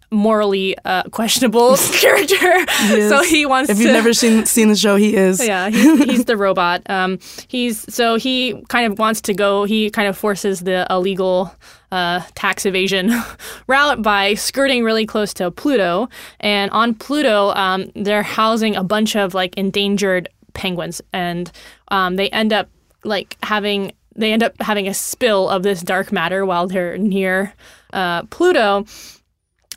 morally 0.10 0.78
uh, 0.86 1.04
questionable 1.12 1.76
character. 1.94 2.66
So 3.10 3.24
he 3.24 3.46
wants 3.46 3.68
to 3.68 3.74
If 3.74 3.80
you've 3.80 3.92
never 3.92 4.14
seen 4.14 4.46
seen 4.46 4.70
the 4.70 4.76
show, 4.76 4.96
he 4.96 5.16
is. 5.16 5.46
yeah, 5.46 5.70
he's, 5.70 6.04
he's 6.04 6.26
the 6.26 6.38
robot. 6.38 6.82
Um, 6.90 7.20
he's 7.48 7.92
so 7.94 8.16
he 8.16 8.62
kind 8.70 8.92
of 8.92 9.00
wants 9.00 9.22
to 9.22 9.34
go. 9.34 9.64
He 9.66 9.90
kind 9.90 10.08
of 10.08 10.18
forces 10.18 10.62
the 10.62 10.88
illegal 10.90 11.54
uh, 11.92 12.22
tax 12.36 12.66
evasion 12.66 13.12
route 13.68 14.02
by 14.02 14.34
skirting 14.34 14.84
really 14.84 15.06
close 15.06 15.34
to 15.36 15.52
Pluto. 15.52 16.10
And 16.40 16.72
on 16.72 16.94
Pluto, 16.94 17.50
um, 17.50 17.92
they're 17.96 18.24
housing 18.24 18.76
a 18.76 18.84
bunch 18.84 19.16
of 19.16 19.34
like 19.34 19.56
endangered 19.58 20.30
penguins, 20.54 21.02
and 21.14 21.52
um, 21.90 22.16
they 22.16 22.30
end 22.30 22.54
up 22.54 22.70
like 23.04 23.38
having 23.44 23.94
they 24.16 24.34
end 24.34 24.44
up 24.44 24.54
having 24.60 24.88
a 24.88 24.94
spill 24.94 25.48
of 25.48 25.64
this 25.64 25.82
dark 25.82 26.12
matter 26.12 26.46
while 26.46 26.68
they're 26.68 26.98
near 26.98 27.54
uh, 27.94 28.24
Pluto. 28.24 28.86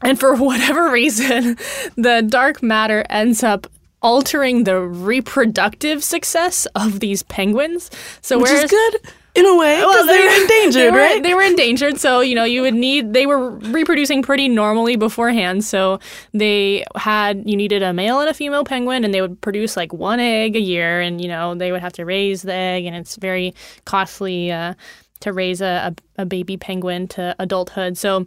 And 0.02 0.18
for 0.18 0.34
whatever 0.36 0.90
reason, 0.90 1.58
the 1.96 2.26
dark 2.26 2.62
matter 2.62 3.04
ends 3.10 3.42
up 3.42 3.66
altering 4.02 4.64
the 4.64 4.80
reproductive 4.80 6.02
success 6.02 6.66
of 6.74 7.00
these 7.00 7.22
penguins. 7.24 7.90
So 8.22 8.38
Which 8.38 8.48
whereas 8.48 8.64
is 8.64 8.70
good 8.70 9.12
in 9.34 9.46
a 9.46 9.56
way 9.56 9.76
because 9.76 10.06
they 10.06 10.18
were 10.18 10.42
endangered, 10.42 10.82
they 10.82 10.90
were, 10.90 10.98
right? 10.98 11.22
They 11.22 11.34
were 11.34 11.42
endangered, 11.42 11.98
so 11.98 12.20
you 12.20 12.34
know 12.34 12.44
you 12.44 12.62
would 12.62 12.74
need. 12.74 13.12
They 13.12 13.26
were 13.26 13.50
reproducing 13.50 14.22
pretty 14.22 14.48
normally 14.48 14.96
beforehand, 14.96 15.64
so 15.64 16.00
they 16.32 16.84
had 16.96 17.48
you 17.48 17.56
needed 17.56 17.82
a 17.82 17.92
male 17.92 18.20
and 18.20 18.28
a 18.28 18.34
female 18.34 18.64
penguin, 18.64 19.04
and 19.04 19.14
they 19.14 19.20
would 19.20 19.40
produce 19.40 19.76
like 19.76 19.92
one 19.92 20.20
egg 20.20 20.56
a 20.56 20.60
year, 20.60 21.00
and 21.00 21.20
you 21.20 21.28
know 21.28 21.54
they 21.54 21.72
would 21.72 21.80
have 21.80 21.92
to 21.94 22.04
raise 22.04 22.42
the 22.42 22.54
egg, 22.54 22.84
and 22.86 22.96
it's 22.96 23.16
very 23.16 23.54
costly 23.84 24.50
uh, 24.50 24.74
to 25.20 25.32
raise 25.32 25.60
a, 25.60 25.94
a, 26.18 26.22
a 26.22 26.26
baby 26.26 26.56
penguin 26.56 27.06
to 27.08 27.36
adulthood. 27.38 27.96
So 27.96 28.26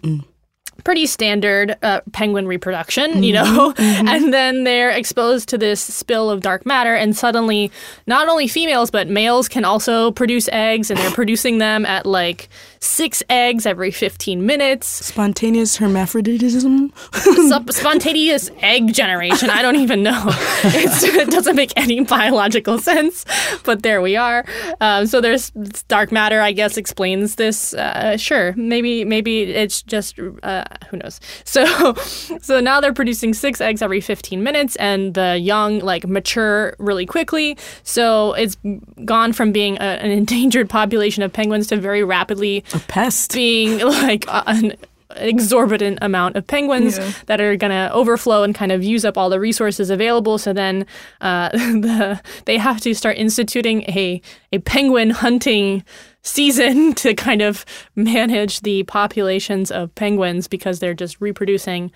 pretty 0.83 1.05
standard 1.05 1.77
uh, 1.81 2.01
penguin 2.11 2.47
reproduction, 2.47 3.23
you 3.23 3.33
know, 3.33 3.73
and 3.77 4.33
then 4.33 4.63
they're 4.63 4.89
exposed 4.89 5.49
to 5.49 5.57
this 5.57 5.81
spill 5.81 6.29
of 6.29 6.41
dark 6.41 6.65
matter, 6.65 6.93
and 6.93 7.15
suddenly, 7.15 7.71
not 8.07 8.27
only 8.27 8.47
females 8.47 8.91
but 8.91 9.07
males 9.07 9.47
can 9.47 9.65
also 9.65 10.11
produce 10.11 10.49
eggs, 10.51 10.89
and 10.91 10.99
they're 10.99 11.11
producing 11.11 11.57
them 11.57 11.85
at 11.85 12.05
like 12.05 12.49
six 12.83 13.23
eggs 13.29 13.65
every 13.65 13.91
15 13.91 14.45
minutes. 14.45 14.87
Spontaneous 14.87 15.77
hermaphroditism. 15.77 16.91
Sup- 17.47 17.71
spontaneous 17.71 18.51
egg 18.59 18.93
generation. 18.93 19.49
I 19.49 19.61
don't 19.61 19.77
even 19.77 20.03
know. 20.03 20.23
It's, 20.65 21.03
it 21.03 21.29
doesn't 21.29 21.55
make 21.55 21.71
any 21.75 22.01
biological 22.01 22.79
sense, 22.79 23.25
but 23.63 23.83
there 23.83 24.01
we 24.01 24.15
are. 24.15 24.45
Um, 24.81 25.05
so 25.05 25.21
there's 25.21 25.51
dark 25.87 26.11
matter. 26.11 26.41
I 26.41 26.51
guess 26.51 26.77
explains 26.77 27.35
this. 27.35 27.73
Uh, 27.73 28.17
sure, 28.17 28.53
maybe 28.55 29.03
maybe 29.05 29.43
it's 29.43 29.81
just 29.81 30.19
uh, 30.41 30.63
who 30.89 30.97
knows. 30.97 31.19
So 31.43 31.93
so 32.41 32.59
now 32.59 32.79
they're 32.81 32.93
producing 32.93 33.33
six 33.33 33.61
eggs 33.61 33.81
every 33.81 34.01
15 34.01 34.41
minutes, 34.41 34.75
and 34.77 35.13
the 35.13 35.37
young 35.37 35.79
like 35.79 36.07
mature 36.07 36.75
really 36.79 37.05
quickly. 37.05 37.57
So 37.83 38.33
it's 38.33 38.57
gone 39.05 39.33
from 39.33 39.51
being 39.51 39.77
a, 39.77 39.99
an 40.01 40.11
endangered 40.11 40.69
population 40.69 41.23
of 41.23 41.31
penguins 41.31 41.67
to 41.67 41.77
very 41.77 42.03
rapidly 42.03 42.63
A 42.73 42.79
pest. 42.87 43.33
being 43.33 43.79
like 43.87 44.25
an 44.29 44.73
exorbitant 45.15 45.99
amount 46.01 46.35
of 46.35 46.45
penguins 46.47 46.97
Yeah. 46.97 47.11
that 47.27 47.39
are 47.39 47.55
going 47.55 47.71
to 47.71 47.91
overflow 47.93 48.41
and 48.43 48.55
kind 48.55 48.71
of 48.71 48.83
use 48.83 49.05
up 49.05 49.17
all 49.17 49.29
the 49.29 49.39
resources 49.39 49.89
available. 49.91 50.37
So 50.39 50.53
then 50.53 50.85
uh, 51.21 51.49
the, 51.51 52.19
they 52.45 52.57
have 52.57 52.81
to 52.81 52.93
start 52.95 53.17
instituting 53.17 53.83
a, 53.83 54.21
a 54.51 54.59
penguin 54.59 55.11
hunting 55.11 55.83
season 56.23 56.93
to 57.03 57.13
kind 57.13 57.41
of 57.41 57.63
manage 57.95 58.61
the 58.61 58.83
populations 58.83 59.69
of 59.71 59.93
penguins 59.95 60.47
because 60.47 60.79
they're 60.79 60.93
just 60.95 61.21
reproducing 61.21 61.91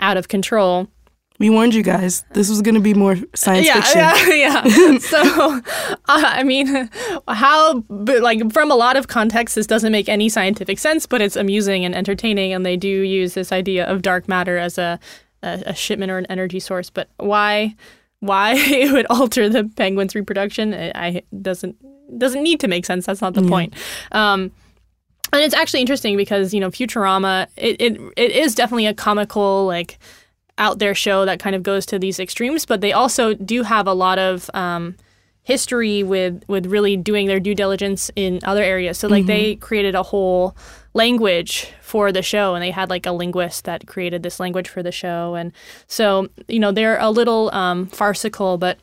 out 0.00 0.16
of 0.16 0.28
control. 0.28 0.88
We 1.38 1.50
warned 1.50 1.74
you 1.74 1.82
guys. 1.82 2.24
This 2.32 2.48
was 2.48 2.62
going 2.62 2.76
to 2.76 2.80
be 2.80 2.94
more 2.94 3.16
science 3.34 3.66
yeah, 3.66 3.80
fiction. 3.80 4.38
Yeah, 4.38 4.62
yeah. 4.72 4.98
so, 4.98 5.20
uh, 5.90 5.98
I 6.06 6.42
mean, 6.42 6.88
how, 7.28 7.80
but 7.90 8.22
like, 8.22 8.52
from 8.52 8.70
a 8.70 8.74
lot 8.74 8.96
of 8.96 9.08
contexts, 9.08 9.54
this 9.54 9.66
doesn't 9.66 9.92
make 9.92 10.08
any 10.08 10.28
scientific 10.28 10.78
sense, 10.78 11.06
but 11.06 11.20
it's 11.20 11.36
amusing 11.36 11.84
and 11.84 11.94
entertaining, 11.94 12.52
and 12.52 12.64
they 12.64 12.76
do 12.76 12.88
use 12.88 13.34
this 13.34 13.52
idea 13.52 13.86
of 13.86 14.02
dark 14.02 14.28
matter 14.28 14.56
as 14.56 14.78
a, 14.78 14.98
a, 15.42 15.62
a 15.66 15.74
shipment 15.74 16.10
or 16.10 16.18
an 16.18 16.26
energy 16.26 16.60
source. 16.60 16.88
But 16.88 17.08
why, 17.18 17.74
why 18.20 18.54
it 18.56 18.92
would 18.92 19.06
alter 19.10 19.48
the 19.48 19.64
penguin's 19.76 20.14
reproduction, 20.14 20.72
I, 20.72 20.92
I 20.94 21.22
doesn't 21.42 21.76
doesn't 22.18 22.42
need 22.42 22.60
to 22.60 22.68
make 22.68 22.86
sense. 22.86 23.06
That's 23.06 23.20
not 23.20 23.34
the 23.34 23.42
point. 23.42 23.74
Um, 24.12 24.52
and 25.32 25.42
it's 25.42 25.54
actually 25.54 25.80
interesting 25.80 26.16
because 26.16 26.54
you 26.54 26.60
know 26.60 26.70
Futurama, 26.70 27.48
it, 27.56 27.80
it 27.80 28.00
it 28.16 28.30
is 28.30 28.54
definitely 28.54 28.86
a 28.86 28.94
comical 28.94 29.66
like 29.66 29.98
out 30.58 30.78
there 30.78 30.94
show 30.94 31.24
that 31.24 31.38
kind 31.38 31.54
of 31.54 31.62
goes 31.62 31.86
to 31.86 31.98
these 31.98 32.18
extremes, 32.18 32.64
but 32.66 32.80
they 32.80 32.92
also 32.92 33.34
do 33.34 33.62
have 33.62 33.86
a 33.86 33.92
lot 33.92 34.18
of 34.18 34.50
um, 34.54 34.96
history 35.42 36.02
with 36.02 36.42
with 36.48 36.66
really 36.66 36.96
doing 36.96 37.26
their 37.26 37.40
due 37.40 37.54
diligence 37.54 38.10
in 38.16 38.40
other 38.44 38.62
areas. 38.62 38.98
So 38.98 39.08
like 39.08 39.26
they 39.26 39.56
created 39.56 39.94
a 39.94 40.02
whole 40.02 40.56
language 40.96 41.72
for 41.82 42.10
the 42.10 42.22
show 42.22 42.54
and 42.54 42.62
they 42.62 42.70
had 42.70 42.88
like 42.88 43.06
a 43.06 43.12
linguist 43.12 43.64
that 43.64 43.86
created 43.86 44.22
this 44.22 44.40
language 44.40 44.66
for 44.66 44.82
the 44.82 44.90
show 44.90 45.34
and 45.34 45.52
so 45.86 46.26
you 46.48 46.58
know 46.58 46.72
they're 46.72 46.98
a 46.98 47.10
little 47.10 47.50
um, 47.54 47.86
farcical 47.86 48.56
but 48.56 48.78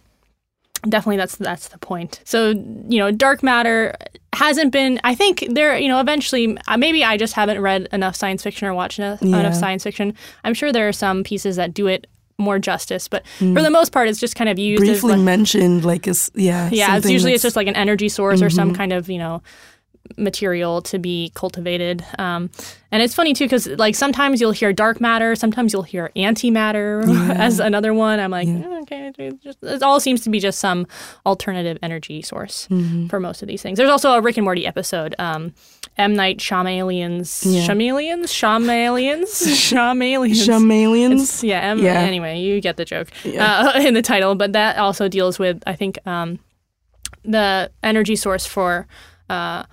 definitely 0.90 1.18
that's 1.18 1.36
that's 1.38 1.70
the 1.70 1.78
point 1.78 2.20
so 2.26 2.50
you 2.50 3.00
know 3.00 3.12
dark 3.12 3.42
matter 3.44 3.96
hasn't 4.34 4.72
been 4.72 5.00
i 5.04 5.16
think 5.16 5.46
there 5.52 5.78
you 5.78 5.88
know 5.88 6.00
eventually 6.00 6.58
uh, 6.68 6.78
maybe 6.78 7.04
i 7.04 7.16
just 7.18 7.34
haven't 7.34 7.62
read 7.62 7.88
enough 7.92 8.16
science 8.16 8.44
fiction 8.44 8.68
or 8.68 8.74
watched 8.74 9.00
enough, 9.00 9.22
Yeah. 9.22 9.40
enough 9.40 9.56
science 9.56 9.84
fiction 9.84 10.14
i'm 10.44 10.54
sure 10.54 10.72
there 10.72 10.88
are 10.88 10.94
some 10.94 11.24
pieces 11.24 11.56
that 11.56 11.74
do 11.74 11.88
it 11.88 12.08
more 12.40 12.58
justice 12.60 13.08
but 13.08 13.26
for 13.38 13.62
the 13.62 13.70
most 13.70 13.92
part 13.92 14.10
it's 14.10 14.20
just 14.20 14.36
kind 14.36 14.50
of 14.50 14.58
used 14.58 14.82
as 14.84 14.90
Briefly 14.90 15.12
like, 15.14 15.22
mentioned, 15.22 15.86
like, 15.86 16.08
it's, 16.08 16.32
yeah. 16.34 16.68
yeah 16.74 16.98
it's 16.98 17.08
usually 17.08 17.34
it's 17.34 17.44
just 17.44 17.56
like 17.56 17.68
an 17.68 17.76
energy 17.76 18.10
source 18.10 18.42
or 18.42 18.50
some 18.50 18.74
kind 18.74 18.92
of 18.92 19.08
you 19.08 19.20
know 19.20 19.42
material 20.18 20.82
to 20.82 21.00
be 21.00 21.32
cultivated. 21.34 22.06
Um, 22.20 22.50
and 22.92 23.02
it's 23.02 23.16
funny 23.16 23.34
too 23.34 23.46
because 23.46 23.68
like 23.68 23.96
sometimes 23.96 24.42
you'll 24.42 24.52
hear 24.52 24.72
dark 24.74 25.00
matter 25.02 25.34
sometimes 25.36 25.72
you'll 25.74 25.82
hear 25.84 26.12
antimatter 26.16 27.08
as 27.36 27.60
another 27.60 27.94
one. 27.94 28.20
I'm 28.20 28.30
like 28.30 28.48
"Eh, 28.48 28.80
okay 28.82 29.12
it, 29.18 29.42
just, 29.42 29.58
it 29.64 29.82
all 29.82 30.00
seems 30.00 30.22
to 30.22 30.30
be 30.30 30.40
just 30.40 30.60
some 30.60 30.86
alternative 31.26 31.80
energy 31.82 32.22
source 32.22 32.68
for 33.10 33.20
most 33.20 33.42
of 33.42 33.48
these 33.48 33.62
things. 33.62 33.78
There's 33.78 33.90
also 33.90 34.12
a 34.12 34.22
rick 34.22 34.38
and 34.38 34.44
morty 34.44 34.68
episode 34.68 35.16
um, 35.20 35.54
m. 35.98 36.16
Night 36.16 36.38
Shyamalan's 36.38 37.44
Yeah. 37.46 37.66
Shyamalan's? 37.66 38.32
Shyamalan's? 38.32 39.30
Shyamalan's. 39.48 40.48
Shamalians. 40.48 41.44
yeah, 41.44 41.62
em- 41.62 41.80
Yeah. 41.80 42.00
Anyway, 42.02 42.40
you 42.42 42.60
get 42.62 42.76
the 42.78 42.86
joke 42.86 43.08
uh, 43.26 43.74
in 43.84 43.94
the 43.94 44.02
title, 44.02 44.36
but 44.36 44.52
that 44.54 44.78
also 44.78 45.08
deals 45.08 45.40
with 45.40 45.64
I 45.66 45.74
think 45.76 45.98
um, 46.06 46.40
the 47.24 47.72
energy 47.82 48.16
source 48.18 48.46
for 48.46 48.86
uh, 49.30 49.64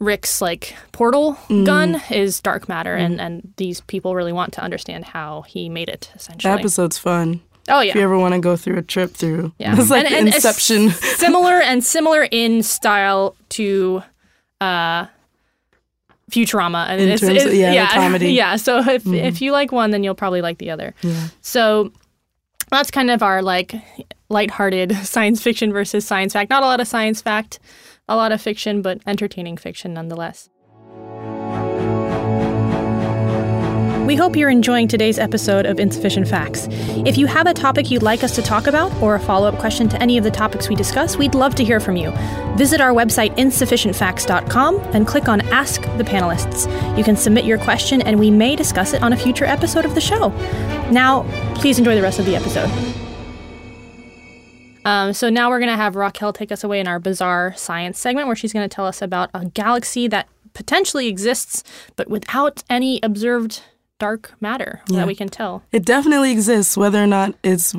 Rick's 0.00 0.40
like 0.40 0.76
portal 0.92 1.36
Mm. 1.48 1.66
gun 1.66 2.02
is 2.10 2.40
dark 2.40 2.68
matter, 2.68 2.94
and 2.94 3.20
and 3.20 3.52
these 3.56 3.80
people 3.82 4.14
really 4.14 4.32
want 4.32 4.52
to 4.54 4.60
understand 4.62 5.04
how 5.06 5.42
he 5.42 5.68
made 5.68 5.88
it 5.88 6.10
essentially. 6.14 6.52
That 6.52 6.60
episode's 6.60 6.98
fun. 6.98 7.40
oh 7.68 7.80
yeah. 7.80 7.90
If 7.90 7.96
you 7.96 8.02
ever 8.02 8.16
want 8.18 8.34
to 8.34 8.40
go 8.40 8.56
through 8.56 8.78
a 8.78 8.82
trip 8.82 9.10
through, 9.12 9.52
Yeah, 9.58 9.74
it's 9.78 9.90
like 9.90 10.06
And- 10.06 10.14
and 10.14 10.34
Inception. 10.34 10.90
similar 11.18 11.60
and 11.60 11.82
similar 11.84 12.28
in 12.30 12.62
style 12.62 13.34
to 13.50 14.02
uh, 14.60 15.06
Futurama. 16.30 16.86
And 16.88 17.00
In 17.00 17.08
it's, 17.08 17.20
terms 17.20 17.42
of- 17.42 17.52
it's- 17.52 17.54
yeah, 17.56 17.86
the 17.86 17.92
comedy. 17.92 18.32
Yeah, 18.32 18.56
so 18.56 18.78
if 18.78 19.06
if 19.06 19.40
you 19.42 19.52
like 19.52 19.72
one, 19.72 19.90
then 19.90 20.04
you'll 20.04 20.14
probably 20.14 20.42
like 20.42 20.58
the 20.58 20.70
other. 20.70 20.94
yeah. 21.02 21.28
So 21.40 21.92
that's 22.70 22.90
kind 22.90 23.10
of 23.10 23.22
our 23.22 23.42
like 23.42 23.74
lighthearted 24.28 24.92
science 25.04 25.42
fiction 25.42 25.72
versus 25.72 26.06
science 26.06 26.34
fact. 26.34 26.50
Not 26.50 26.62
a 26.62 26.66
lot 26.66 26.80
of 26.80 26.86
science 26.88 27.20
fact, 27.22 27.58
a 28.08 28.16
lot 28.16 28.32
of 28.32 28.40
fiction, 28.40 28.82
but 28.82 29.00
entertaining 29.06 29.56
fiction 29.56 29.94
nonetheless. 29.94 30.50
We 34.08 34.16
hope 34.16 34.36
you're 34.36 34.48
enjoying 34.48 34.88
today's 34.88 35.18
episode 35.18 35.66
of 35.66 35.78
Insufficient 35.78 36.26
Facts. 36.26 36.66
If 37.04 37.18
you 37.18 37.26
have 37.26 37.46
a 37.46 37.52
topic 37.52 37.90
you'd 37.90 38.02
like 38.02 38.24
us 38.24 38.34
to 38.36 38.42
talk 38.42 38.66
about 38.66 38.90
or 39.02 39.16
a 39.16 39.20
follow 39.20 39.48
up 39.48 39.58
question 39.58 39.86
to 39.90 40.00
any 40.00 40.16
of 40.16 40.24
the 40.24 40.30
topics 40.30 40.66
we 40.70 40.74
discuss, 40.74 41.18
we'd 41.18 41.34
love 41.34 41.54
to 41.56 41.62
hear 41.62 41.78
from 41.78 41.94
you. 41.96 42.10
Visit 42.56 42.80
our 42.80 42.94
website, 42.94 43.36
insufficientfacts.com, 43.36 44.78
and 44.94 45.06
click 45.06 45.28
on 45.28 45.42
Ask 45.48 45.82
the 45.98 46.04
Panelists. 46.04 46.66
You 46.96 47.04
can 47.04 47.16
submit 47.16 47.44
your 47.44 47.58
question, 47.58 48.00
and 48.00 48.18
we 48.18 48.30
may 48.30 48.56
discuss 48.56 48.94
it 48.94 49.02
on 49.02 49.12
a 49.12 49.16
future 49.16 49.44
episode 49.44 49.84
of 49.84 49.94
the 49.94 50.00
show. 50.00 50.30
Now, 50.90 51.24
please 51.56 51.78
enjoy 51.78 51.94
the 51.94 52.00
rest 52.00 52.18
of 52.18 52.24
the 52.24 52.34
episode. 52.34 52.97
Um, 54.88 55.12
so 55.12 55.28
now 55.28 55.50
we're 55.50 55.58
going 55.58 55.70
to 55.70 55.76
have 55.76 55.96
Raquel 55.96 56.32
take 56.32 56.50
us 56.50 56.64
away 56.64 56.80
in 56.80 56.88
our 56.88 56.98
bizarre 56.98 57.52
science 57.56 57.98
segment 58.00 58.26
where 58.26 58.36
she's 58.36 58.52
going 58.52 58.68
to 58.68 58.74
tell 58.74 58.86
us 58.86 59.02
about 59.02 59.28
a 59.34 59.44
galaxy 59.46 60.08
that 60.08 60.28
potentially 60.54 61.08
exists, 61.08 61.62
but 61.96 62.08
without 62.08 62.62
any 62.70 62.98
observed 63.02 63.62
dark 63.98 64.32
matter 64.40 64.80
Yeah. 64.88 64.98
that 65.00 65.06
we 65.06 65.14
can 65.14 65.28
tell. 65.28 65.62
It 65.72 65.84
definitely 65.84 66.30
exists. 66.32 66.76
Whether 66.76 67.02
or 67.02 67.06
not 67.06 67.34
it's 67.42 67.74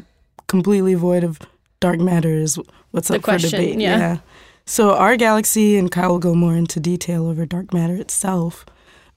completely 0.47 0.93
void 0.93 1.23
of 1.23 1.39
dark 1.79 1.99
matter 1.99 2.33
is 2.33 2.59
what's 2.91 3.07
The 3.07 3.15
up 3.15 3.21
question, 3.23 3.49
for 3.49 3.57
debate. 3.57 3.79
yeah. 3.79 4.17
So 4.65 4.93
our 4.93 5.15
galaxy, 5.17 5.77
and 5.77 5.89
Kyle 5.89 6.09
will 6.11 6.19
go 6.19 6.35
more 6.35 6.55
into 6.55 6.79
detail 6.79 7.25
over 7.27 7.45
dark 7.45 7.73
matter 7.73 7.95
itself. 7.95 8.65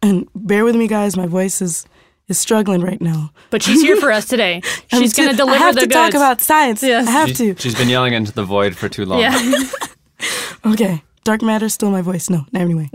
And 0.01 0.27
bear 0.35 0.65
with 0.65 0.77
me, 0.77 0.89
guys. 0.89 1.15
My 1.17 1.27
voice 1.27 1.61
is 1.61 1.85
is 2.29 2.39
struggling 2.39 2.81
right 2.81 3.01
now. 3.01 3.31
But 3.51 3.63
she's 3.63 3.83
here 3.83 3.97
for 3.97 4.11
us 4.13 4.27
today. 4.27 4.61
She's 4.91 5.13
going 5.15 5.29
to 5.29 5.33
too- 5.35 5.39
deliver 5.39 5.57
I 5.57 5.67
have 5.67 5.75
the 5.75 5.81
to 5.83 5.87
goods. 5.87 5.95
talk 5.95 6.15
about 6.15 6.41
science. 6.41 6.83
Yes. 6.83 7.07
I 7.07 7.11
have 7.11 7.29
She's- 7.29 7.39
to. 7.39 7.57
She's 7.63 7.75
been 7.75 7.89
yelling 7.89 8.15
into 8.15 8.33
the 8.33 8.45
void 8.45 8.77
for 8.77 8.89
too 8.89 9.05
long. 9.05 9.21
yeah. 9.21 9.39
Okay. 10.65 11.03
Dark 11.25 11.43
matter 11.43 11.69
still 11.69 11.91
my 11.91 12.03
voice. 12.03 12.31
No, 12.31 12.47
not 12.53 12.63
anyway. 12.63 12.89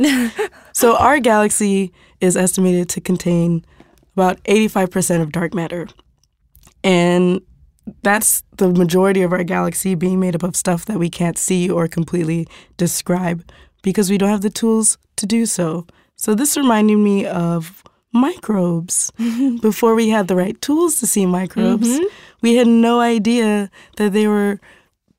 so 0.73 0.95
our 0.97 1.19
galaxy 1.19 1.91
is 2.21 2.35
estimated 2.37 2.89
to 2.89 3.01
contain 3.01 3.65
about 4.15 4.41
85% 4.43 5.21
of 5.21 5.31
dark 5.31 5.53
matter. 5.53 5.87
And 6.83 7.41
that's 8.03 8.43
the 8.57 8.69
majority 8.69 9.21
of 9.21 9.31
our 9.33 9.43
galaxy 9.43 9.95
being 9.95 10.19
made 10.19 10.35
up 10.35 10.43
of 10.43 10.55
stuff 10.55 10.85
that 10.85 10.99
we 10.99 11.09
can't 11.09 11.37
see 11.37 11.69
or 11.69 11.87
completely 11.87 12.47
describe 12.77 13.43
because 13.81 14.09
we 14.09 14.17
don't 14.17 14.29
have 14.29 14.41
the 14.41 14.49
tools 14.49 14.97
to 15.17 15.25
do 15.25 15.45
so. 15.45 15.85
So 16.15 16.33
this 16.35 16.57
reminded 16.57 16.97
me 16.97 17.25
of 17.25 17.83
microbes. 18.13 19.11
Before 19.61 19.95
we 19.95 20.09
had 20.09 20.27
the 20.27 20.35
right 20.35 20.59
tools 20.61 20.95
to 20.95 21.07
see 21.07 21.25
microbes, 21.25 21.99
we 22.41 22.55
had 22.55 22.67
no 22.67 22.99
idea 22.99 23.69
that 23.97 24.13
they 24.13 24.27
were 24.27 24.59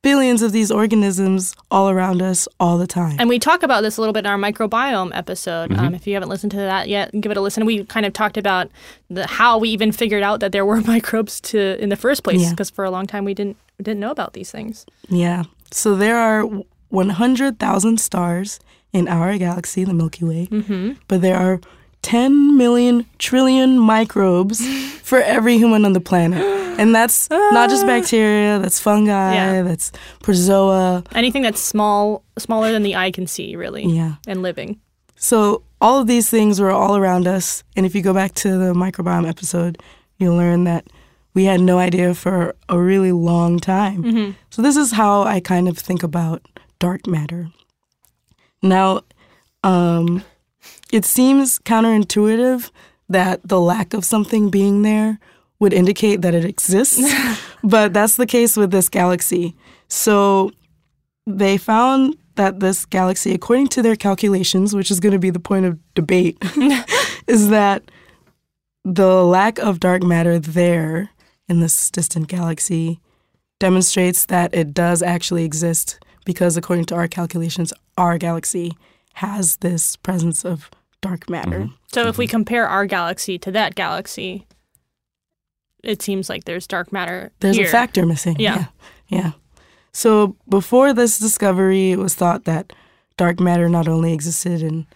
billions 0.00 0.42
of 0.42 0.52
these 0.52 0.70
organisms 0.70 1.54
all 1.72 1.90
around 1.90 2.22
us 2.22 2.46
all 2.60 2.78
the 2.78 2.86
time. 2.86 3.16
And 3.18 3.28
we 3.28 3.38
talk 3.40 3.64
about 3.64 3.82
this 3.82 3.96
a 3.96 4.00
little 4.00 4.12
bit 4.12 4.20
in 4.20 4.26
our 4.26 4.38
microbiome 4.38 5.10
episode. 5.12 5.72
Um, 5.76 5.92
if 5.94 6.06
you 6.06 6.14
haven't 6.14 6.28
listened 6.28 6.52
to 6.52 6.56
that 6.58 6.88
yet, 6.88 7.10
give 7.20 7.32
it 7.32 7.36
a 7.36 7.40
listen. 7.40 7.66
We 7.66 7.84
kind 7.84 8.06
of 8.06 8.12
talked 8.12 8.36
about 8.36 8.70
the, 9.10 9.26
how 9.26 9.58
we 9.58 9.70
even 9.70 9.90
figured 9.90 10.22
out 10.22 10.38
that 10.40 10.52
there 10.52 10.64
were 10.64 10.80
microbes 10.86 11.40
to 11.42 11.82
in 11.82 11.88
the 11.88 11.96
first 11.96 12.22
place, 12.22 12.40
Yeah. 12.42 12.50
because 12.50 12.70
for 12.70 12.84
a 12.84 12.90
long 12.90 13.06
time 13.06 13.24
we 13.24 13.34
didn't 13.34 13.56
we 13.78 13.82
didn't 13.82 14.00
know 14.00 14.10
about 14.12 14.32
these 14.34 14.50
things. 14.52 14.86
Yeah. 15.08 15.44
So 15.72 15.94
there 15.96 16.16
are 16.16 16.44
100,000 16.90 18.00
stars 18.00 18.60
in 18.92 19.08
our 19.08 19.36
galaxy, 19.36 19.84
the 19.84 19.94
Milky 19.94 20.24
Way, 20.24 20.46
Mm-hmm. 20.50 20.92
but 21.08 21.20
there 21.22 21.36
are 21.36 21.60
10 22.02 22.56
million 22.56 23.04
trillion 23.18 23.78
microbes 23.78 24.64
for 25.02 25.20
every 25.20 25.56
human 25.58 25.84
on 25.84 25.92
the 25.92 26.00
planet. 26.00 26.40
And 26.78 26.94
that's 26.94 27.28
not 27.30 27.68
just 27.70 27.86
bacteria, 27.86 28.58
that's 28.60 28.78
fungi, 28.78 29.34
Yeah. 29.34 29.62
that's 29.62 29.90
protozoa. 30.22 31.02
Anything 31.14 31.42
that's 31.42 31.60
small, 31.60 32.22
smaller 32.38 32.70
than 32.72 32.82
the 32.84 32.94
eye 32.94 33.10
can 33.10 33.26
see, 33.26 33.56
really, 33.56 33.84
Yeah. 33.84 34.14
and 34.28 34.42
living. 34.42 34.78
So 35.16 35.62
all 35.80 35.98
of 36.00 36.06
these 36.06 36.30
things 36.30 36.60
were 36.60 36.70
all 36.70 36.96
around 36.96 37.26
us. 37.26 37.64
And 37.76 37.84
if 37.84 37.94
you 37.96 38.02
go 38.02 38.14
back 38.14 38.34
to 38.34 38.56
the 38.58 38.74
microbiome 38.74 39.28
episode, 39.28 39.78
you'll 40.18 40.36
learn 40.36 40.64
that 40.64 40.86
we 41.34 41.44
had 41.44 41.60
no 41.60 41.78
idea 41.78 42.14
for 42.14 42.54
a 42.68 42.78
really 42.78 43.10
long 43.12 43.58
time. 43.58 44.36
So 44.50 44.62
this 44.62 44.76
is 44.76 44.92
how 44.92 45.22
I 45.22 45.40
kind 45.40 45.68
of 45.68 45.76
think 45.78 46.02
about 46.04 46.42
dark 46.78 47.06
matter. 47.08 47.48
Now, 48.62 49.02
um, 49.64 50.22
it 50.92 51.04
seems 51.04 51.58
counterintuitive 51.60 52.70
that 53.08 53.40
the 53.42 53.60
lack 53.60 53.94
of 53.94 54.04
something 54.04 54.50
being 54.50 54.82
there 54.82 55.18
would 55.60 55.72
indicate 55.72 56.22
that 56.22 56.34
it 56.34 56.44
exists, 56.44 57.00
but 57.64 57.92
that's 57.92 58.16
the 58.16 58.26
case 58.26 58.56
with 58.56 58.70
this 58.70 58.88
galaxy. 58.88 59.56
So 59.88 60.52
they 61.26 61.56
found 61.56 62.16
that 62.36 62.60
this 62.60 62.84
galaxy, 62.86 63.34
according 63.34 63.68
to 63.68 63.82
their 63.82 63.96
calculations, 63.96 64.74
which 64.74 64.90
is 64.90 65.00
going 65.00 65.12
to 65.12 65.18
be 65.18 65.30
the 65.30 65.40
point 65.40 65.66
of 65.66 65.78
debate, 65.94 66.38
is 67.26 67.48
that 67.50 67.90
the 68.84 69.24
lack 69.24 69.58
of 69.58 69.80
dark 69.80 70.02
matter 70.02 70.38
there 70.38 71.10
in 71.48 71.60
this 71.60 71.90
distant 71.90 72.28
galaxy 72.28 73.00
demonstrates 73.58 74.26
that 74.26 74.54
it 74.54 74.72
does 74.72 75.02
actually 75.02 75.44
exist 75.44 75.98
because, 76.24 76.56
according 76.56 76.84
to 76.84 76.94
our 76.94 77.08
calculations, 77.08 77.72
our 77.96 78.18
galaxy 78.18 78.76
has 79.14 79.56
this 79.56 79.96
presence 79.96 80.44
of 80.44 80.70
dark 81.00 81.28
matter. 81.30 81.60
Mm-hmm. 81.60 81.74
So 81.92 82.06
if 82.08 82.18
we 82.18 82.26
mm-hmm. 82.26 82.30
compare 82.30 82.66
our 82.66 82.86
galaxy 82.86 83.38
to 83.38 83.50
that 83.52 83.74
galaxy, 83.74 84.46
it 85.82 86.02
seems 86.02 86.28
like 86.28 86.44
there's 86.44 86.66
dark 86.66 86.92
matter. 86.92 87.32
There's 87.40 87.56
here. 87.56 87.66
a 87.66 87.70
factor 87.70 88.04
missing. 88.04 88.36
Yeah. 88.38 88.56
yeah. 88.56 88.66
Yeah. 89.08 89.32
So 89.92 90.36
before 90.48 90.92
this 90.92 91.18
discovery, 91.18 91.92
it 91.92 91.98
was 91.98 92.14
thought 92.14 92.44
that 92.44 92.72
dark 93.16 93.40
matter 93.40 93.68
not 93.68 93.88
only 93.88 94.12
existed 94.12 94.62
in 94.62 94.86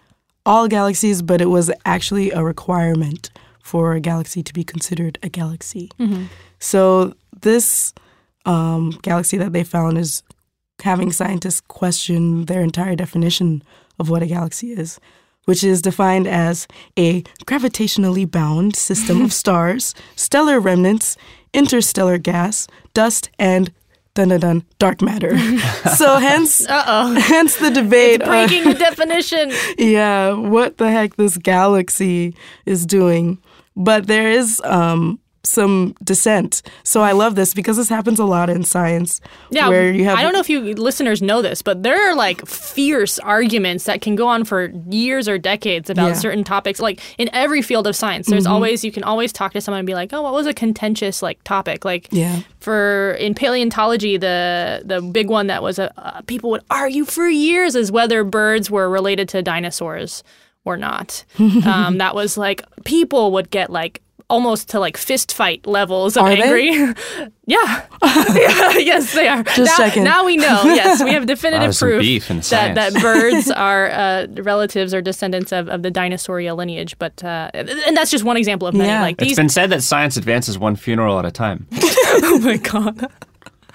all 0.45 0.67
galaxies, 0.67 1.21
but 1.21 1.41
it 1.41 1.47
was 1.47 1.71
actually 1.85 2.31
a 2.31 2.43
requirement 2.43 3.31
for 3.61 3.93
a 3.93 3.99
galaxy 3.99 4.43
to 4.43 4.53
be 4.53 4.63
considered 4.63 5.17
a 5.23 5.29
galaxy. 5.29 5.89
Mm-hmm. 5.99 6.25
So 6.59 7.15
this 7.41 7.93
um, 8.45 8.91
galaxy 9.01 9.37
that 9.37 9.53
they 9.53 9.63
found 9.63 9.97
is 9.97 10.21
having 10.81 11.11
scientists 11.11 11.61
question 11.61 12.45
their 12.45 12.61
entire 12.61 12.95
definition 12.95 13.63
of 13.99 14.09
what 14.09 14.21
a 14.21 14.27
galaxy 14.27 14.73
is, 14.73 14.99
which 15.45 15.63
is 15.63 15.81
defined 15.81 16.27
as 16.27 16.67
a 16.97 17.21
gravitationally 17.45 18.29
bound 18.29 18.75
system 18.75 19.21
of 19.21 19.33
stars, 19.41 19.93
stellar 20.15 20.59
remnants, 20.59 21.17
interstellar 21.53 22.17
gas, 22.17 22.67
dust, 22.93 23.29
and 23.39 23.71
dun 24.15 24.29
dun 24.29 24.39
dun 24.39 24.63
dark 24.79 25.01
matter. 25.01 25.37
so 25.97 26.17
hence, 26.17 26.67
Uh 26.67 26.83
oh. 26.87 27.13
hence 27.19 27.57
the 27.57 27.71
debate. 27.71 28.21
on- 28.21 28.29
Breaking 28.29 28.63
the 28.65 28.73
definition. 28.75 29.51
yeah, 29.77 30.33
what 30.33 30.77
the 30.77 30.89
heck 30.91 31.15
this 31.15 31.37
galaxy 31.37 32.35
is 32.65 32.85
doing. 32.85 33.37
But 33.75 34.05
there 34.07 34.29
is 34.29 34.61
um, 34.63 35.19
some 35.45 35.93
dissent. 36.03 36.61
So 36.83 37.01
I 37.01 37.11
love 37.11 37.35
this 37.35 37.53
because 37.53 37.75
this 37.75 37.89
happens 37.89 38.17
a 38.19 38.23
lot 38.25 38.49
in 38.49 38.63
science. 38.63 39.19
Yeah, 39.51 39.67
where 39.67 39.91
you 39.91 40.05
have 40.05 40.17
I 40.17 40.21
don't 40.21 40.31
know 40.33 40.39
if 40.39 40.49
you 40.49 40.61
listeners 40.73 41.21
know 41.21 41.41
this, 41.41 41.61
but 41.61 41.83
there 41.83 42.09
are 42.09 42.15
like 42.15 42.45
fierce 42.47 43.19
arguments 43.19 43.83
that 43.83 43.99
can 44.01 44.15
go 44.15 44.27
on 44.27 44.45
for 44.45 44.71
years 44.89 45.27
or 45.27 45.37
decades 45.37 45.89
about 45.89 46.03
Yeah. 46.05 46.11
Mm-hmm. 46.11 46.19
certain 46.21 46.43
topics. 46.45 46.79
Like 46.79 47.01
in 47.17 47.29
every 47.33 47.61
field 47.61 47.87
of 47.87 47.95
science, 47.95 48.27
there's 48.27 48.45
always 48.45 48.85
you 48.85 48.91
can 48.91 49.03
always 49.03 49.33
talk 49.33 49.51
to 49.53 49.59
someone 49.61 49.79
and 49.79 49.85
be 49.87 49.93
like, 49.95 50.13
"Oh, 50.13 50.21
what 50.21 50.33
was 50.33 50.47
a 50.47 50.53
contentious 50.53 51.21
like 51.21 51.43
topic?" 51.43 51.83
Like 51.83 52.07
Yeah. 52.11 52.39
for 52.59 53.11
in 53.19 53.33
paleontology, 53.35 54.15
the 54.17 54.81
the 54.85 55.01
big 55.01 55.27
one 55.29 55.47
that 55.47 55.61
was 55.61 55.77
a 55.77 55.91
uh, 55.99 56.21
people 56.21 56.51
would 56.51 56.63
argue 56.69 57.03
for 57.05 57.27
years 57.27 57.75
is 57.75 57.91
whether 57.91 58.23
birds 58.23 58.71
were 58.71 58.89
related 58.89 59.27
to 59.29 59.41
dinosaurs 59.41 60.23
or 60.63 60.77
not. 60.77 61.25
um, 61.65 61.97
that 61.97 62.15
was 62.15 62.37
like 62.37 62.63
people 62.85 63.31
would 63.33 63.49
get 63.51 63.69
like 63.69 64.01
almost 64.33 64.69
to 64.69 64.79
like 64.79 64.97
fist 64.97 65.31
fight 65.31 65.65
levels 65.67 66.17
of 66.17 66.23
Are 66.23 66.29
angry. 66.31 66.71
yeah. 67.45 67.85
yeah. 67.95 68.73
Yes, 68.79 69.13
they 69.13 69.27
are. 69.27 69.43
Just 69.43 69.59
now, 69.59 69.77
checking. 69.77 70.03
now 70.03 70.25
we 70.25 70.37
know. 70.37 70.63
Yes, 70.65 71.03
we 71.03 71.11
have 71.13 71.27
definitive 71.27 71.75
some 71.75 71.89
proof 71.89 72.01
beef 72.01 72.31
in 72.31 72.39
that, 72.39 72.73
that 72.75 72.93
birds 73.01 73.51
are 73.51 73.91
uh, 73.91 74.27
relatives 74.41 74.93
or 74.93 75.01
descendants 75.01 75.51
of, 75.51 75.69
of 75.69 75.83
the 75.83 75.91
dinosauria 75.91 76.55
lineage. 76.57 76.97
But 76.97 77.23
uh, 77.23 77.51
and 77.53 77.95
that's 77.95 78.09
just 78.09 78.23
one 78.23 78.37
example 78.37 78.67
of 78.67 78.73
many. 78.73 78.89
Yeah. 78.89 79.01
Like 79.01 79.21
It's 79.21 79.29
these. 79.29 79.37
been 79.37 79.49
said 79.49 79.69
that 79.69 79.83
science 79.83 80.17
advances 80.17 80.57
one 80.57 80.75
funeral 80.75 81.19
at 81.19 81.25
a 81.25 81.31
time. 81.31 81.67
oh 81.73 82.39
my 82.43 82.57
god. 82.57 83.07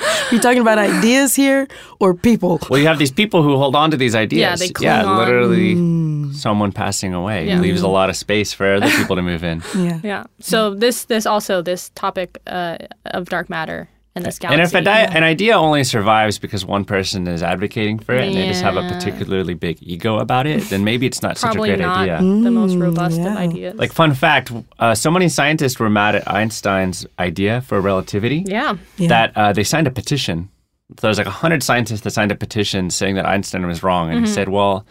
You're 0.31 0.41
talking 0.41 0.61
about 0.61 0.79
ideas 0.79 1.35
here 1.35 1.67
or 2.01 2.15
people? 2.15 2.61
Well, 2.71 2.79
you 2.81 2.87
have 2.87 2.99
these 2.99 3.11
people 3.11 3.43
who 3.43 3.57
hold 3.57 3.75
on 3.75 3.91
to 3.91 3.97
these 3.97 4.15
ideas. 4.15 4.41
Yeah, 4.41 4.57
they 4.57 4.69
cling 4.73 4.87
yeah, 4.87 5.05
on. 5.05 5.19
literally, 5.19 6.33
someone 6.35 6.73
passing 6.73 7.15
away 7.15 7.47
Yeah. 7.49 7.61
leaves 7.61 7.83
a 7.83 7.89
lot 7.89 8.11
of 8.11 8.17
space 8.17 8.53
for 8.53 8.75
other 8.75 8.91
people 8.91 9.17
to 9.17 9.23
move 9.23 9.43
in. 9.45 9.63
Yeah. 9.79 10.01
Yeah. 10.03 10.25
So 10.41 10.75
this 10.75 11.05
this 11.05 11.25
also 11.27 11.63
this 11.63 11.91
topic 11.95 12.39
uh, 12.47 12.79
of 13.07 13.29
dark 13.29 13.49
matter 13.49 13.89
and 14.15 14.25
this 14.25 14.39
galaxy. 14.39 14.61
And 14.61 14.69
if 14.69 14.75
a 14.75 14.81
di- 14.81 15.17
an 15.17 15.23
idea 15.23 15.55
only 15.55 15.85
survives 15.85 16.39
because 16.39 16.65
one 16.65 16.85
person 16.85 17.27
is 17.27 17.43
advocating 17.43 17.99
for 17.99 18.15
it 18.15 18.27
and 18.27 18.37
they 18.37 18.49
just 18.49 18.63
have 18.63 18.77
a 18.77 18.89
particularly 18.89 19.55
big 19.55 19.79
ego 19.81 20.19
about 20.19 20.47
it, 20.47 20.63
then 20.71 20.85
maybe 20.85 21.07
it's 21.07 21.23
not 21.23 21.39
such 21.39 21.51
a 21.51 21.55
probably 21.55 21.71
great 21.71 21.81
not 21.81 22.09
idea. 22.09 22.19
the 22.19 22.51
most 22.51 22.77
robust 22.77 23.19
of 23.19 23.25
yeah. 23.25 23.37
ideas. 23.37 23.75
Like 23.77 23.93
fun 23.93 24.15
fact, 24.15 24.53
uh, 24.79 24.95
so 24.95 25.11
many 25.11 25.29
scientists 25.29 25.79
were 25.79 25.91
mad 25.91 26.15
at 26.15 26.29
Einstein's 26.31 27.07
idea 27.19 27.61
for 27.63 27.81
relativity 27.81 28.45
yeah. 28.47 28.77
Yeah. 28.97 29.09
that 29.09 29.37
uh, 29.37 29.53
they 29.53 29.65
signed 29.65 29.87
a 29.87 29.93
petition. 29.93 30.51
So 30.99 31.07
there's 31.07 31.19
like 31.19 31.27
hundred 31.27 31.63
scientists 31.63 32.01
that 32.03 32.13
signed 32.13 32.33
a 32.33 32.37
petition 32.37 32.91
saying 32.91 33.17
that 33.17 33.27
Einstein 33.27 33.67
was 33.67 33.83
wrong, 33.83 34.11
and 34.11 34.25
he 34.25 34.33
said, 34.33 34.49
"Well, 34.49 34.87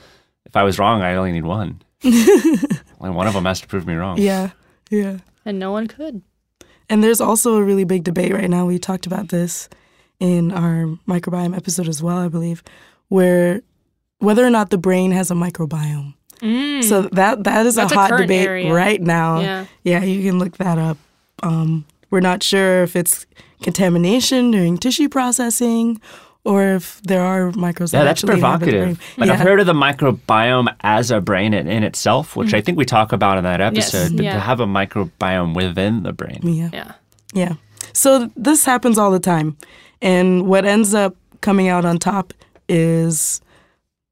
if 0.46 0.56
I 0.56 0.62
was 0.62 0.78
wrong, 0.78 1.02
I 1.02 1.16
only 1.16 1.32
need 1.32 1.46
one. 1.46 1.82
only 2.04 3.16
one 3.16 3.26
of 3.26 3.34
them 3.34 3.46
has 3.46 3.62
to 3.62 3.68
prove 3.68 3.88
me 3.88 3.96
wrong." 3.96 4.20
Yeah. 4.20 4.52
Yeah. 4.92 5.18
And 5.44 5.58
no 5.58 5.72
one 5.72 5.88
could. 5.88 6.22
And 6.90 7.04
there's 7.04 7.20
also 7.22 7.56
a 7.56 7.64
really 7.64 7.84
big 7.84 8.04
debate 8.04 8.34
right 8.34 8.50
now. 8.50 8.66
We 8.66 8.80
talked 8.80 9.06
about 9.06 9.30
this 9.30 9.68
in 10.20 10.52
our 10.52 10.86
microbiome 11.08 11.56
episode 11.56 11.88
as 11.88 12.02
well, 12.02 12.18
I 12.18 12.28
believe, 12.28 12.64
where 13.10 13.62
whether 14.20 14.46
or 14.46 14.50
not 14.50 14.70
the 14.70 14.78
brain 14.78 15.12
has 15.12 15.30
a 15.30 15.34
microbiome. 15.36 16.14
So 16.84 17.02
that 17.14 17.44
that 17.46 17.66
is 17.66 17.76
That's 17.76 17.92
a 17.92 17.96
a 17.96 17.98
hot 17.98 18.10
current 18.10 18.24
debate 18.24 18.48
area. 18.48 18.74
right 18.74 19.02
now. 19.02 19.40
Yeah. 19.40 19.66
Yeah, 19.84 20.04
you 20.04 20.30
can 20.30 20.38
look 20.40 20.58
that 20.58 20.78
up. 20.78 20.98
Um, 21.44 21.86
we're 22.10 22.20
not 22.20 22.44
sure 22.44 22.84
if 22.84 22.96
it's 22.96 23.26
contamination 23.62 24.52
during 24.52 24.78
tissue 24.78 25.10
processing 25.10 26.00
or 26.48 26.76
if 26.78 27.02
there 27.04 27.22
are 27.22 27.52
microbes 27.52 27.92
Yeah, 27.94 28.00
that 28.00 28.06
that's 28.06 28.24
actually 28.24 28.36
inhabit 28.40 28.66
the 28.66 28.72
provocative. 28.72 28.98
brain. 28.98 29.18
Like 29.18 29.28
yeah. 29.28 29.34
I've 29.34 29.40
heard 29.48 29.60
of 29.60 29.66
the 29.68 29.74
microbiome 29.74 30.74
as 30.82 31.12
a 31.12 31.20
brain 31.22 31.54
in, 31.54 31.68
in 31.68 31.84
itself, 31.84 32.36
which 32.36 32.54
I 32.54 32.62
think 32.62 32.78
we 32.78 32.86
talk 32.86 33.12
about 33.12 33.38
in 33.38 33.44
that 33.44 33.60
episode. 33.62 34.16
but 34.16 34.24
yeah. 34.26 34.34
to 34.34 34.40
have 34.40 34.60
a 34.62 34.66
microbiome 34.66 35.54
within 35.56 36.04
the 36.04 36.14
brain, 36.14 36.40
yeah. 36.44 36.70
Yeah. 36.74 36.92
Yeah. 37.34 37.54
So 37.94 38.32
this 38.36 38.66
happens 38.66 38.98
all 38.98 39.12
the 39.12 39.20
time. 39.20 39.58
And 40.02 40.48
what 40.48 40.64
ends 40.66 40.94
up 40.94 41.16
coming 41.42 41.68
out 41.68 41.84
on 41.86 41.98
top 42.00 42.34
is 42.70 43.42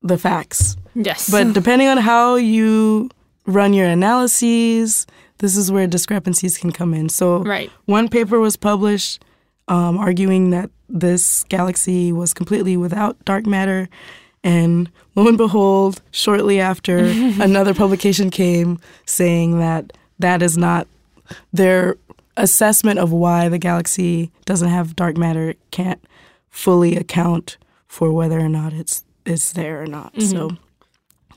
the 0.01 0.17
facts. 0.17 0.75
Yes. 0.93 1.29
But 1.29 1.53
depending 1.59 1.87
on 1.87 1.97
how 1.97 2.35
you 2.35 3.09
run 3.45 3.73
your 3.73 3.87
analyses, 3.87 5.05
this 5.39 5.55
is 5.55 5.71
where 5.71 5.87
discrepancies 5.87 6.57
can 6.57 6.71
come 6.71 6.93
in. 6.93 7.09
So 7.09 7.43
Right. 7.43 7.69
one 7.85 8.09
paper 8.09 8.39
was 8.39 8.55
published 8.57 9.23
um, 9.67 9.97
arguing 9.97 10.49
that 10.51 10.69
this 10.89 11.43
galaxy 11.45 12.11
was 12.11 12.33
completely 12.33 12.77
without 12.77 13.23
dark 13.25 13.45
matter. 13.45 13.89
And 14.43 14.91
lo 15.15 15.27
and 15.27 15.37
behold, 15.37 16.01
shortly 16.11 16.59
after, 16.59 16.97
another 17.39 17.73
publication 17.73 18.29
came 18.29 18.79
saying 19.05 19.59
that 19.59 19.93
that 20.19 20.41
is 20.41 20.57
not 20.57 20.87
their 21.51 21.97
assessment 22.37 22.99
of 22.99 23.11
why 23.11 23.49
the 23.49 23.57
galaxy 23.57 24.31
doesn't 24.45 24.69
have 24.69 24.95
dark 24.95 25.17
matter 25.17 25.55
can't 25.71 26.03
fully 26.49 26.95
account 26.95 27.57
for 27.87 28.11
whether 28.11 28.39
or 28.39 28.49
not 28.49 28.73
it's 28.73 29.03
it's 29.25 29.53
there 29.53 29.81
or 29.81 29.87
not. 29.87 30.13
So 30.21 30.49
mm-hmm. 30.49 30.55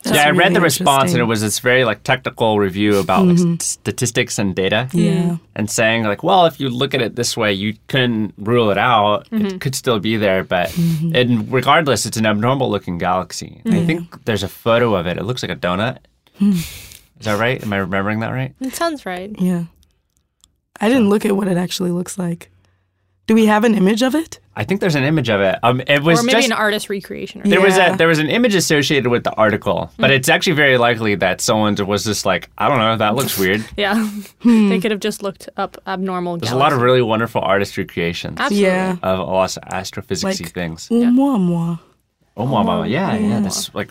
That's 0.04 0.16
yeah, 0.16 0.26
I 0.28 0.30
read 0.30 0.54
the 0.54 0.60
response, 0.60 1.10
and 1.12 1.18
it. 1.18 1.22
Mm-hmm. 1.22 1.28
was 1.28 1.40
this 1.40 1.58
very 1.58 1.84
like 1.84 2.02
technical 2.04 2.58
review 2.58 2.98
about 2.98 3.26
like, 3.26 3.38
st- 3.38 3.62
statistics 3.62 4.38
and 4.38 4.54
data. 4.54 4.88
Yeah. 4.92 5.36
and 5.56 5.68
saying 5.70 6.04
like, 6.04 6.22
well, 6.22 6.46
if 6.46 6.60
you 6.60 6.68
look 6.68 6.94
at 6.94 7.02
it 7.02 7.16
this 7.16 7.36
way, 7.36 7.52
you 7.52 7.74
couldn't 7.88 8.34
rule 8.38 8.70
it 8.70 8.78
out. 8.78 9.26
It 9.32 9.60
could 9.60 9.74
still 9.74 9.98
be 9.98 10.16
there, 10.16 10.44
but 10.44 10.68
Mm-hmm. 10.70 11.14
and 11.16 11.52
regardless, 11.52 12.06
it's 12.06 12.16
an 12.16 12.26
abnormal 12.26 12.70
looking 12.70 12.98
galaxy. 12.98 13.60
And 13.64 13.74
I 13.74 13.84
think 13.84 14.24
there's 14.24 14.42
a 14.44 14.48
photo 14.48 14.94
of 14.94 15.06
it. 15.06 15.16
It 15.18 15.24
looks 15.24 15.42
like 15.42 15.50
a 15.50 15.56
donut. 15.56 15.98
Hmm. 16.38 16.52
Is 16.52 17.24
that 17.24 17.38
right? 17.40 17.60
Am 17.62 17.72
I 17.72 17.78
remembering 17.78 18.20
that 18.20 18.30
right? 18.30 18.54
it 18.60 18.74
sounds 18.74 19.04
right. 19.04 19.34
Yeah. 19.40 19.64
I 20.80 20.88
didn't 20.88 21.08
look 21.10 21.24
at 21.26 21.34
what 21.34 21.48
it 21.48 21.56
actually 21.56 21.90
looks 21.90 22.16
like. 22.18 22.50
Do 23.28 23.34
we 23.34 23.44
have 23.46 23.62
an 23.64 23.74
image 23.74 24.02
of 24.02 24.14
it? 24.14 24.40
I 24.56 24.64
think 24.64 24.80
there's 24.80 24.94
an 24.94 25.04
image 25.04 25.28
of 25.28 25.40
it. 25.42 25.58
Um, 25.62 25.82
it 25.86 26.02
was 26.02 26.18
or 26.20 26.22
maybe 26.24 26.38
just 26.38 26.46
an 26.48 26.52
artist 26.52 26.88
recreation. 26.88 27.42
Or 27.42 27.44
there 27.44 27.60
was 27.60 27.76
a 27.76 27.94
there 27.96 28.08
was 28.08 28.18
an 28.18 28.28
image 28.30 28.54
associated 28.54 29.08
with 29.10 29.22
the 29.22 29.32
article, 29.34 29.92
but 29.98 30.10
it's 30.10 30.28
actually 30.30 30.54
very 30.54 30.78
likely 30.78 31.14
that 31.16 31.40
someone 31.42 31.76
was 31.86 32.04
just 32.04 32.24
like, 32.26 32.48
I 32.58 32.68
don't 32.68 32.78
know, 32.78 32.96
that 32.96 33.14
looks 33.14 33.38
weird. 33.38 33.64
Yeah, 33.76 34.10
they 34.42 34.80
could 34.80 34.90
have 34.90 35.00
just 35.00 35.22
looked 35.22 35.48
up 35.58 35.76
abnormal. 35.86 36.38
There's 36.38 36.52
a 36.52 36.56
lot 36.56 36.72
of 36.72 36.80
really 36.80 37.02
wonderful 37.02 37.42
artist 37.42 37.76
recreations 37.76 38.40
Absolutely. 38.40 38.66
Yeah. 38.66 38.96
of 39.02 39.18
a 39.20 39.22
lot 39.22 39.56
of 39.56 39.62
astrophysicsy 39.64 40.24
Like- 40.24 40.52
things. 40.52 40.88
Oumuamua. 40.88 41.78
Oh, 42.36 42.46
mama, 42.46 42.86
yeah, 42.86 43.14
yeah, 43.16 43.40
this 43.40 43.74
like 43.74 43.90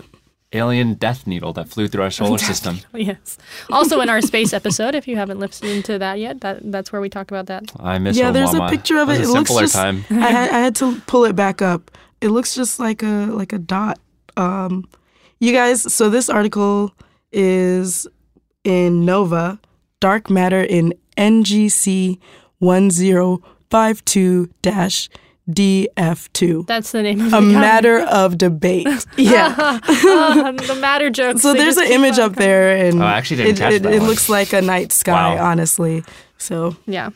alien 0.57 0.95
death 0.95 1.25
needle 1.27 1.53
that 1.53 1.69
flew 1.69 1.87
through 1.87 2.03
our 2.03 2.11
solar 2.19 2.37
system. 2.37 2.79
Yes. 2.93 3.37
Also, 3.71 4.01
in 4.01 4.09
our 4.09 4.21
space 4.21 4.53
episode, 4.53 4.95
if 4.95 5.07
you 5.07 5.15
haven't 5.15 5.39
listened 5.39 5.85
to 5.85 5.97
that 5.99 6.19
yet, 6.19 6.41
that 6.41 6.71
that's 6.71 6.91
where 6.91 7.01
we 7.01 7.09
talk 7.09 7.31
about 7.31 7.45
that. 7.47 7.71
I 7.79 7.97
miss. 7.99 8.17
Yeah, 8.17 8.29
oh, 8.29 8.31
there's 8.31 8.53
a 8.53 8.67
picture 8.67 8.97
of 8.97 9.09
it. 9.09 9.19
was 9.19 9.29
It 9.29 9.31
looks 9.31 9.53
just. 9.53 9.75
time. 9.75 10.03
I 10.09 10.31
had, 10.31 10.49
I 10.51 10.59
had 10.59 10.75
to 10.77 10.99
pull 11.07 11.25
it 11.25 11.35
back 11.35 11.61
up. 11.61 11.91
It 12.21 12.29
looks 12.29 12.55
just 12.55 12.79
like 12.79 13.03
a 13.03 13.27
like 13.31 13.53
a 13.53 13.59
dot. 13.59 13.99
Um, 14.35 14.87
you 15.39 15.53
guys. 15.53 15.93
So 15.93 16.09
this 16.09 16.29
article 16.29 16.93
is 17.31 18.07
in 18.63 19.05
Nova. 19.05 19.59
Dark 19.99 20.29
matter 20.29 20.61
in 20.61 20.93
NGC 21.17 22.19
one 22.59 22.91
zero 22.91 23.41
five 23.69 24.03
two 24.05 24.49
dash 24.61 25.09
DF2. 25.49 26.67
That's 26.67 26.91
the 26.91 27.03
name 27.03 27.21
of 27.21 27.27
A 27.33 27.37
the 27.37 27.41
matter 27.41 27.99
of 27.99 28.37
debate. 28.37 28.87
Yeah. 29.17 29.79
Uh-huh. 29.87 30.51
the 30.51 30.75
matter 30.75 31.09
jokes. 31.09 31.41
So 31.41 31.53
there's 31.53 31.77
an 31.77 31.91
image 31.91 32.19
on 32.19 32.31
up 32.31 32.35
there, 32.35 32.75
and 32.85 33.01
Oh, 33.01 33.05
I 33.05 33.13
actually 33.17 33.37
didn't 33.37 33.57
it, 33.57 33.59
catch 33.59 33.73
it, 33.73 33.83
that 33.83 33.93
it 33.93 34.01
looks 34.03 34.29
like 34.29 34.53
a 34.53 34.61
night 34.61 34.91
sky, 34.91 35.35
Wow. 35.35 35.45
honestly. 35.45 36.03
So 36.37 36.75
Yeah. 36.85 37.09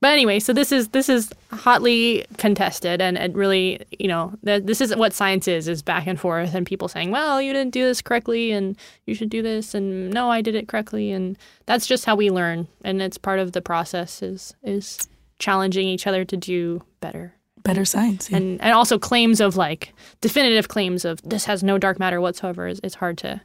But 0.00 0.12
anyway, 0.12 0.38
so 0.38 0.52
this 0.52 0.70
is 0.70 0.88
this 0.88 1.08
is 1.08 1.32
hotly 1.50 2.26
contested, 2.36 3.00
and 3.00 3.16
it 3.16 3.34
really, 3.34 3.80
you 3.98 4.06
know, 4.08 4.34
th- 4.44 4.64
this 4.64 4.82
is 4.82 4.94
what 4.96 5.14
science 5.14 5.48
is: 5.48 5.66
is 5.66 5.80
back 5.80 6.06
and 6.06 6.20
forth, 6.20 6.54
and 6.54 6.66
people 6.66 6.88
saying, 6.88 7.10
"Well, 7.10 7.40
you 7.40 7.54
didn't 7.54 7.72
do 7.72 7.84
this 7.84 8.02
correctly, 8.02 8.50
and 8.52 8.76
you 9.06 9.14
should 9.14 9.30
do 9.30 9.40
this," 9.40 9.72
and 9.74 10.10
"No, 10.10 10.30
I 10.30 10.42
did 10.42 10.54
it 10.56 10.68
correctly," 10.68 11.10
and 11.10 11.38
that's 11.64 11.86
just 11.86 12.04
how 12.04 12.16
we 12.16 12.30
learn, 12.30 12.68
and 12.84 13.00
it's 13.00 13.16
part 13.16 13.38
of 13.38 13.52
the 13.52 13.62
process 13.62 14.20
is 14.22 14.54
is 14.62 15.08
challenging 15.38 15.88
each 15.88 16.06
other 16.06 16.22
to 16.26 16.36
do 16.36 16.82
better, 17.00 17.33
better 17.64 17.84
science. 17.84 18.30
Yeah. 18.30 18.36
and 18.36 18.60
and 18.60 18.72
also 18.72 18.98
claims 18.98 19.40
of 19.40 19.56
like 19.56 19.92
definitive 20.20 20.68
claims 20.68 21.04
of 21.04 21.20
this 21.22 21.46
has 21.46 21.62
no 21.62 21.78
dark 21.78 21.98
matter 21.98 22.20
whatsoever 22.20 22.68
is 22.68 22.80
it's 22.84 22.94
hard 22.94 23.18
to 23.18 23.40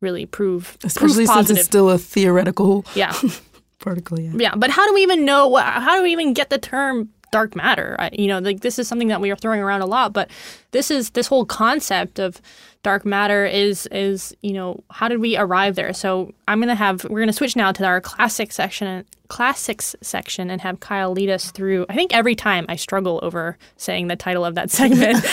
really 0.00 0.26
prove, 0.26 0.76
Especially 0.84 1.26
proof 1.26 1.46
since 1.46 1.50
it's 1.50 1.64
still 1.64 1.90
a 1.90 1.98
theoretical 1.98 2.84
yeah. 2.94 3.14
particle. 3.78 4.18
Yeah. 4.20 4.32
Yeah, 4.34 4.54
but 4.56 4.70
how 4.70 4.86
do 4.86 4.94
we 4.94 5.02
even 5.02 5.24
know? 5.24 5.48
What, 5.48 5.64
how 5.64 5.96
do 5.96 6.02
we 6.02 6.12
even 6.12 6.34
get 6.34 6.50
the 6.50 6.58
term 6.58 7.08
dark 7.32 7.56
matter? 7.56 7.96
I, 7.98 8.10
you 8.12 8.28
know, 8.28 8.38
like 8.38 8.60
this 8.60 8.78
is 8.78 8.88
something 8.88 9.08
that 9.08 9.20
we 9.20 9.30
are 9.30 9.36
throwing 9.36 9.60
around 9.60 9.82
a 9.82 9.86
lot, 9.86 10.12
but 10.12 10.30
this 10.70 10.90
is 10.90 11.10
this 11.10 11.26
whole 11.26 11.44
concept 11.44 12.18
of 12.18 12.40
dark 12.82 13.04
matter 13.04 13.44
is 13.44 13.86
is 13.90 14.34
you 14.42 14.52
know 14.52 14.82
how 14.90 15.08
did 15.08 15.20
we 15.20 15.36
arrive 15.36 15.74
there? 15.74 15.92
So 15.92 16.32
I'm 16.46 16.60
gonna 16.60 16.74
have 16.74 17.04
we're 17.04 17.20
gonna 17.20 17.32
switch 17.32 17.56
now 17.56 17.72
to 17.72 17.84
our 17.84 18.00
classic 18.00 18.52
section, 18.52 19.04
classics 19.28 19.96
section, 20.00 20.50
and 20.50 20.60
have 20.60 20.80
Kyle 20.80 21.12
lead 21.12 21.30
us 21.30 21.50
through. 21.50 21.86
I 21.88 21.94
think 21.94 22.14
every 22.14 22.34
time 22.34 22.66
I 22.68 22.76
struggle 22.76 23.20
over 23.22 23.58
saying 23.76 24.08
the 24.08 24.16
title 24.16 24.44
of 24.44 24.54
that 24.54 24.70
segment, 24.78 25.24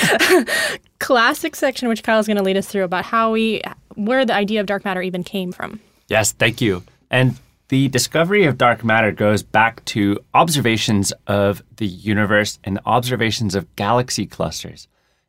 classic 0.99 1.55
section, 1.55 1.88
which 1.88 2.03
Kyle's 2.03 2.27
gonna 2.27 2.43
lead 2.43 2.58
us 2.58 2.67
through 2.67 2.84
about 2.84 3.05
how 3.05 3.31
we 3.31 3.62
where 3.95 4.25
the 4.25 4.34
idea 4.34 4.60
of 4.60 4.67
dark 4.67 4.86
matter 4.86 5.01
even 5.01 5.23
came 5.23 5.51
from. 5.51 5.79
Yes, 6.08 6.31
thank 6.31 6.62
you. 6.62 6.84
And 7.10 7.38
the 7.69 7.88
discovery 7.88 8.45
of 8.45 8.58
dark 8.58 8.84
matter 8.84 9.12
goes 9.12 9.41
back 9.41 9.84
to 9.86 10.19
observations 10.34 11.13
of 11.25 11.63
the 11.77 11.88
universe 11.88 12.60
and 12.63 12.79
observations 12.86 13.55
of 13.55 13.75
galaxy 13.75 14.27
clusters. 14.27 14.88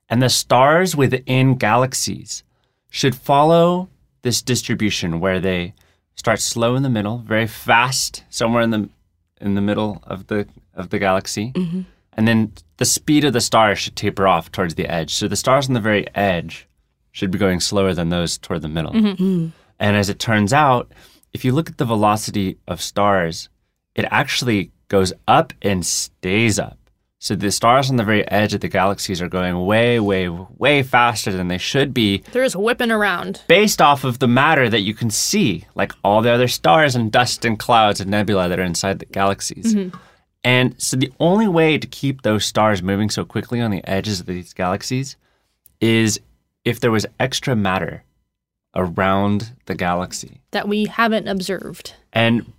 And 0.08 0.22
the 0.22 0.28
stars 0.28 0.94
within 0.94 1.56
galaxies 1.56 2.44
should 2.90 3.14
follow 3.14 3.88
this 4.22 4.42
distribution 4.42 5.20
where 5.20 5.40
they 5.40 5.74
start 6.14 6.40
slow 6.40 6.74
in 6.76 6.82
the 6.82 6.90
middle, 6.90 7.18
very 7.18 7.46
fast 7.46 8.24
somewhere 8.30 8.62
in 8.62 8.70
the 8.70 8.88
in 9.40 9.54
the 9.54 9.60
middle 9.60 10.02
of 10.04 10.28
the 10.28 10.46
of 10.74 10.90
the 10.90 10.98
galaxy. 10.98 11.52
Mm-hmm. 11.52 11.82
And 12.14 12.26
then 12.26 12.52
the 12.78 12.84
speed 12.84 13.24
of 13.24 13.32
the 13.32 13.40
stars 13.40 13.78
should 13.78 13.96
taper 13.96 14.26
off 14.26 14.50
towards 14.50 14.74
the 14.74 14.86
edge. 14.86 15.12
So 15.12 15.28
the 15.28 15.36
stars 15.36 15.68
on 15.68 15.74
the 15.74 15.80
very 15.80 16.06
edge 16.14 16.66
should 17.12 17.30
be 17.30 17.38
going 17.38 17.60
slower 17.60 17.92
than 17.94 18.08
those 18.08 18.38
toward 18.38 18.62
the 18.62 18.68
middle. 18.68 18.92
Mm-hmm. 18.92 19.24
Hmm. 19.24 19.48
And 19.78 19.96
as 19.96 20.08
it 20.08 20.18
turns 20.18 20.52
out, 20.52 20.90
if 21.32 21.44
you 21.44 21.52
look 21.52 21.68
at 21.68 21.76
the 21.76 21.84
velocity 21.84 22.58
of 22.66 22.80
stars, 22.80 23.48
it 23.94 24.06
actually 24.10 24.70
goes 24.88 25.12
up 25.28 25.52
and 25.60 25.84
stays 25.84 26.58
up. 26.58 26.78
So 27.18 27.34
the 27.34 27.50
stars 27.50 27.88
on 27.88 27.96
the 27.96 28.04
very 28.04 28.28
edge 28.30 28.52
of 28.52 28.60
the 28.60 28.68
galaxies 28.68 29.22
are 29.22 29.28
going 29.28 29.64
way, 29.64 29.98
way, 29.98 30.28
way 30.28 30.82
faster 30.82 31.32
than 31.32 31.48
they 31.48 31.56
should 31.58 31.94
be 31.94 32.18
They're 32.32 32.44
just 32.44 32.56
whipping 32.56 32.90
around. 32.90 33.40
based 33.48 33.80
off 33.80 34.04
of 34.04 34.18
the 34.18 34.28
matter 34.28 34.68
that 34.68 34.82
you 34.82 34.92
can 34.92 35.08
see, 35.10 35.64
like 35.74 35.92
all 36.04 36.20
the 36.20 36.30
other 36.30 36.46
stars 36.46 36.94
and 36.94 37.10
dust 37.10 37.44
and 37.44 37.58
clouds 37.58 38.00
and 38.00 38.10
nebula 38.10 38.48
that 38.48 38.60
are 38.60 38.64
inside 38.64 38.98
the 38.98 39.06
galaxies. 39.06 39.74
And 40.44 40.80
so 40.80 40.96
the 40.96 41.12
only 41.18 41.48
way 41.48 41.78
to 41.78 41.86
keep 41.86 42.22
those 42.22 42.44
stars 42.44 42.82
moving 42.82 43.10
so 43.10 43.24
quickly 43.24 43.60
on 43.60 43.70
the 43.70 43.82
edges 43.88 44.20
of 44.20 44.26
these 44.26 44.52
galaxies 44.52 45.16
is 45.80 46.20
if 46.64 46.80
there 46.80 46.90
was 46.92 47.06
extra 47.18 47.56
matter 47.56 48.04
around 48.74 49.52
the 49.64 49.74
galaxy. 49.74 50.42
that 50.50 50.68
we 50.68 50.84
haven't 50.84 51.26
observed. 51.28 51.94
And 52.12 52.52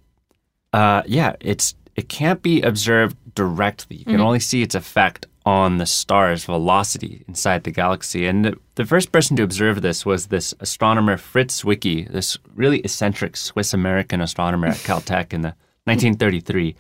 uh, 0.74 1.04
yeah, 1.06 1.36
it's 1.40 1.76
it 1.96 2.10
can't 2.10 2.42
be 2.42 2.62
observed 2.62 3.16
directly. 3.38 3.98
You 3.98 4.06
can 4.06 4.20
only 4.20 4.40
see 4.40 4.64
its 4.64 4.74
effect 4.74 5.28
on 5.46 5.78
the 5.78 5.86
star's 5.86 6.44
velocity 6.44 7.24
inside 7.28 7.64
the 7.66 7.72
galaxy. 7.72 8.26
And 8.26 8.44
the, 8.44 8.58
the 8.74 8.84
first 8.84 9.12
person 9.12 9.38
to 9.38 9.44
observe 9.44 9.84
this 9.84 10.08
was 10.08 10.28
this 10.28 10.56
astronomer 10.60 11.18
Fritz 11.18 11.62
Zwicky, 11.62 12.12
this 12.12 12.36
really 12.56 12.80
eccentric 12.80 13.38
Swiss 13.38 13.76
American 13.76 14.22
astronomer 14.22 14.70
at 14.70 14.78
Caltech 14.78 15.34
in 15.34 15.42
the 15.42 15.54
1933. 15.84 16.76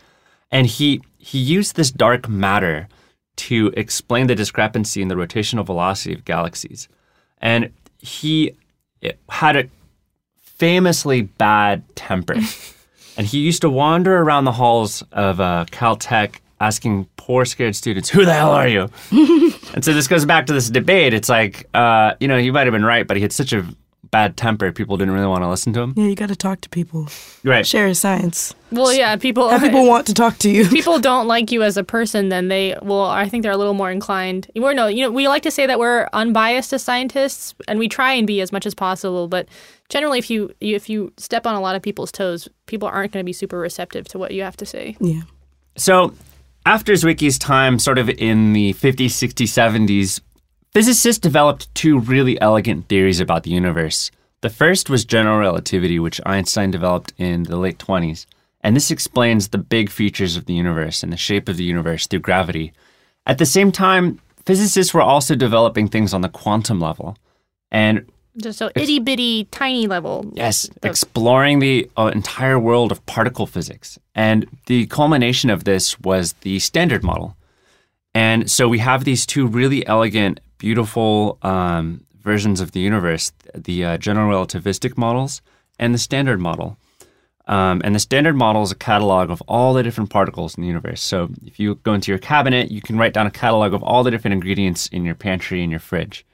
And 0.50 0.65
he 0.65 1.04
he 1.20 1.38
used 1.38 1.76
this 1.76 1.91
dark 1.91 2.28
matter 2.28 2.88
to 3.36 3.72
explain 3.78 4.26
the 4.26 4.34
discrepancy 4.34 5.04
in 5.04 5.10
the 5.10 5.15
rotational 5.15 5.63
velocity 5.63 6.15
of 6.15 6.26
galaxies. 6.26 6.89
And 7.38 7.72
he 8.00 8.58
had 9.30 9.56
a 9.56 9.70
famously 10.36 11.22
bad 11.22 11.84
temper. 11.96 12.34
and 13.17 13.28
he 13.28 13.41
used 13.41 13.62
to 13.62 13.70
wander 13.70 14.17
around 14.17 14.46
the 14.46 14.54
halls 14.54 15.04
of 15.12 15.39
uh, 15.39 15.65
Caltech 15.70 16.38
asking 16.60 17.08
poor, 17.17 17.46
scared 17.46 17.76
students, 17.76 18.10
Who 18.10 18.26
the 18.26 18.34
hell 18.34 18.52
are 18.52 18.67
you? 18.67 18.89
and 19.12 19.84
so 19.84 19.93
this 19.93 20.08
goes 20.08 20.26
back 20.26 20.48
to 20.48 20.54
this 20.54 20.70
debate. 20.70 21.13
It's 21.13 21.30
like, 21.30 21.67
uh, 21.74 22.13
you 22.20 22.28
know, 22.28 22.38
he 22.38 22.52
might 22.52 22.65
have 22.65 22.74
been 22.74 22.86
right, 22.86 23.08
but 23.08 23.17
he 23.17 23.24
had 23.24 23.32
such 23.32 23.54
a 23.54 23.65
bad 24.12 24.38
temper, 24.38 24.72
people 24.72 24.98
didn't 24.98 25.13
really 25.13 25.28
want 25.28 25.43
to 25.43 25.50
listen 25.50 25.74
to 25.74 25.82
him. 25.82 25.93
Yeah, 25.96 26.06
you 26.06 26.15
got 26.15 26.30
to 26.30 26.36
talk 26.36 26.62
to 26.62 26.70
people. 26.70 27.08
Right. 27.43 27.65
Share 27.65 27.93
science. 27.93 28.54
Well, 28.72 28.93
yeah, 28.93 29.15
people 29.15 29.50
Have 29.50 29.62
people 29.62 29.88
want 29.88 30.08
to 30.08 30.13
talk 30.13 30.38
to 30.39 30.50
you. 30.50 30.67
people 30.70 31.00
don't 31.00 31.28
like 31.28 31.52
you 31.52 31.63
as 31.63 31.78
a 31.78 31.84
person, 31.84 32.30
then 32.30 32.48
they 32.48 32.76
well, 32.82 33.06
I 33.06 33.30
think 33.30 33.43
they're 33.43 33.52
a 33.52 33.58
little 33.58 33.74
more 33.74 33.91
inclined. 33.91 34.50
We're 34.56 34.74
no, 34.74 34.88
you 34.88 35.04
know, 35.04 35.12
we 35.12 35.28
like 35.28 35.43
to 35.43 35.52
say 35.52 35.65
that 35.65 35.80
we're 35.80 36.08
unbiased 36.13 36.74
as 36.74 36.84
scientists, 36.84 37.54
and 37.67 37.80
we 37.80 37.88
try 37.88 38.13
and 38.13 38.28
be 38.28 38.41
as 38.41 38.52
much 38.52 38.65
as 38.65 38.74
possible. 38.74 39.28
But 39.28 39.48
generally, 39.89 40.20
if 40.20 40.30
you 40.30 40.54
if 40.60 40.89
you 40.89 41.13
step 41.17 41.46
on 41.46 41.56
a 41.56 41.62
lot 41.62 41.76
of 41.76 41.82
people's 41.82 42.12
toes, 42.12 42.50
people 42.65 42.88
aren't 42.88 43.13
going 43.13 43.24
to 43.24 43.26
be 43.26 43.34
super 43.34 43.58
receptive 43.58 44.08
to 44.10 44.17
what 44.17 44.32
you 44.32 44.43
have 44.43 44.58
to 44.58 44.65
say. 44.65 44.98
Yeah. 45.00 45.22
So, 45.76 46.13
after 46.67 46.93
Zwicky's 46.97 47.39
time, 47.39 47.80
sort 47.80 47.97
of 47.97 48.10
in 48.10 48.51
the 48.51 48.73
50s, 48.73 49.06
60s, 49.06 49.47
70s, 49.88 50.19
physicists 50.73 51.17
developed 51.17 51.73
two 51.73 51.97
really 51.97 52.39
elegant 52.41 52.89
theories 52.89 53.21
about 53.21 53.43
the 53.43 53.51
universe. 53.51 54.12
The 54.41 54.49
first 54.49 54.89
was 54.89 55.06
general 55.06 55.39
relativity, 55.39 55.97
which 55.97 56.19
Einstein 56.25 56.69
developed 56.69 57.13
in 57.17 57.43
the 57.43 57.56
late 57.56 57.77
20s. 57.77 58.25
And 58.60 58.75
this 58.75 58.91
explains 58.91 59.47
the 59.47 59.58
big 59.58 59.89
features 59.89 60.36
of 60.36 60.45
the 60.45 60.56
universe 60.56 61.03
and 61.03 61.13
the 61.13 61.17
shape 61.17 61.47
of 61.47 61.56
the 61.56 61.63
universe 61.63 62.06
through 62.06 62.19
gravity. 62.19 62.73
At 63.25 63.38
the 63.38 63.45
same 63.45 63.71
time, 63.71 64.19
physicists 64.45 64.93
were 64.93 65.01
also 65.01 65.36
developing 65.36 65.88
things 65.88 66.13
on 66.13 66.19
the 66.19 66.27
quantum 66.27 66.82
level. 66.82 67.17
And 67.71 68.12
Just 68.38 68.60
so 68.60 68.69
itty 68.76 69.00
bitty 69.00 69.45
tiny 69.45 69.88
level. 69.88 70.32
Yes, 70.34 70.69
exploring 70.84 71.60
the 71.60 71.89
uh, 71.97 72.12
entire 72.13 72.60
world 72.60 72.91
of 72.91 73.06
particle 73.06 73.47
physics. 73.47 73.97
And 74.13 74.45
the 74.67 74.86
culmination 74.88 75.50
of 75.50 75.63
this 75.63 76.00
was 76.00 76.34
the 76.41 76.60
Standard 76.60 77.04
Model. 77.04 77.36
And 78.13 78.50
so 78.50 78.67
we 78.67 78.80
have 78.80 79.04
these 79.04 79.26
two 79.26 79.47
really 79.47 79.86
elegant, 79.88 80.39
beautiful 80.58 81.38
um, 81.41 82.06
versions 82.19 82.60
of 82.62 82.71
the 82.71 82.80
universe 82.80 83.32
the 83.56 83.86
uh, 83.86 83.97
general 83.97 84.30
relativistic 84.30 84.97
models 84.97 85.41
and 85.80 85.93
the 85.93 86.00
Standard 86.00 86.39
Model. 86.39 86.78
Um, 87.47 87.82
and 87.86 87.95
the 87.95 88.00
Standard 88.00 88.36
Model 88.36 88.63
is 88.63 88.71
a 88.71 88.76
catalog 88.76 89.30
of 89.30 89.41
all 89.47 89.73
the 89.73 89.82
different 89.82 90.10
particles 90.10 90.56
in 90.56 90.62
the 90.62 90.67
universe. 90.67 91.02
So 91.02 91.30
if 91.45 91.60
you 91.60 91.76
go 91.76 91.93
into 91.93 92.12
your 92.12 92.19
cabinet, 92.19 92.71
you 92.71 92.82
can 92.82 92.97
write 92.97 93.13
down 93.13 93.26
a 93.26 93.32
catalog 93.32 93.73
of 93.73 93.82
all 93.84 94.04
the 94.04 94.12
different 94.12 94.34
ingredients 94.34 94.88
in 94.88 95.06
your 95.06 95.15
pantry 95.15 95.63
and 95.63 95.71
your 95.71 95.80
fridge. 95.80 96.26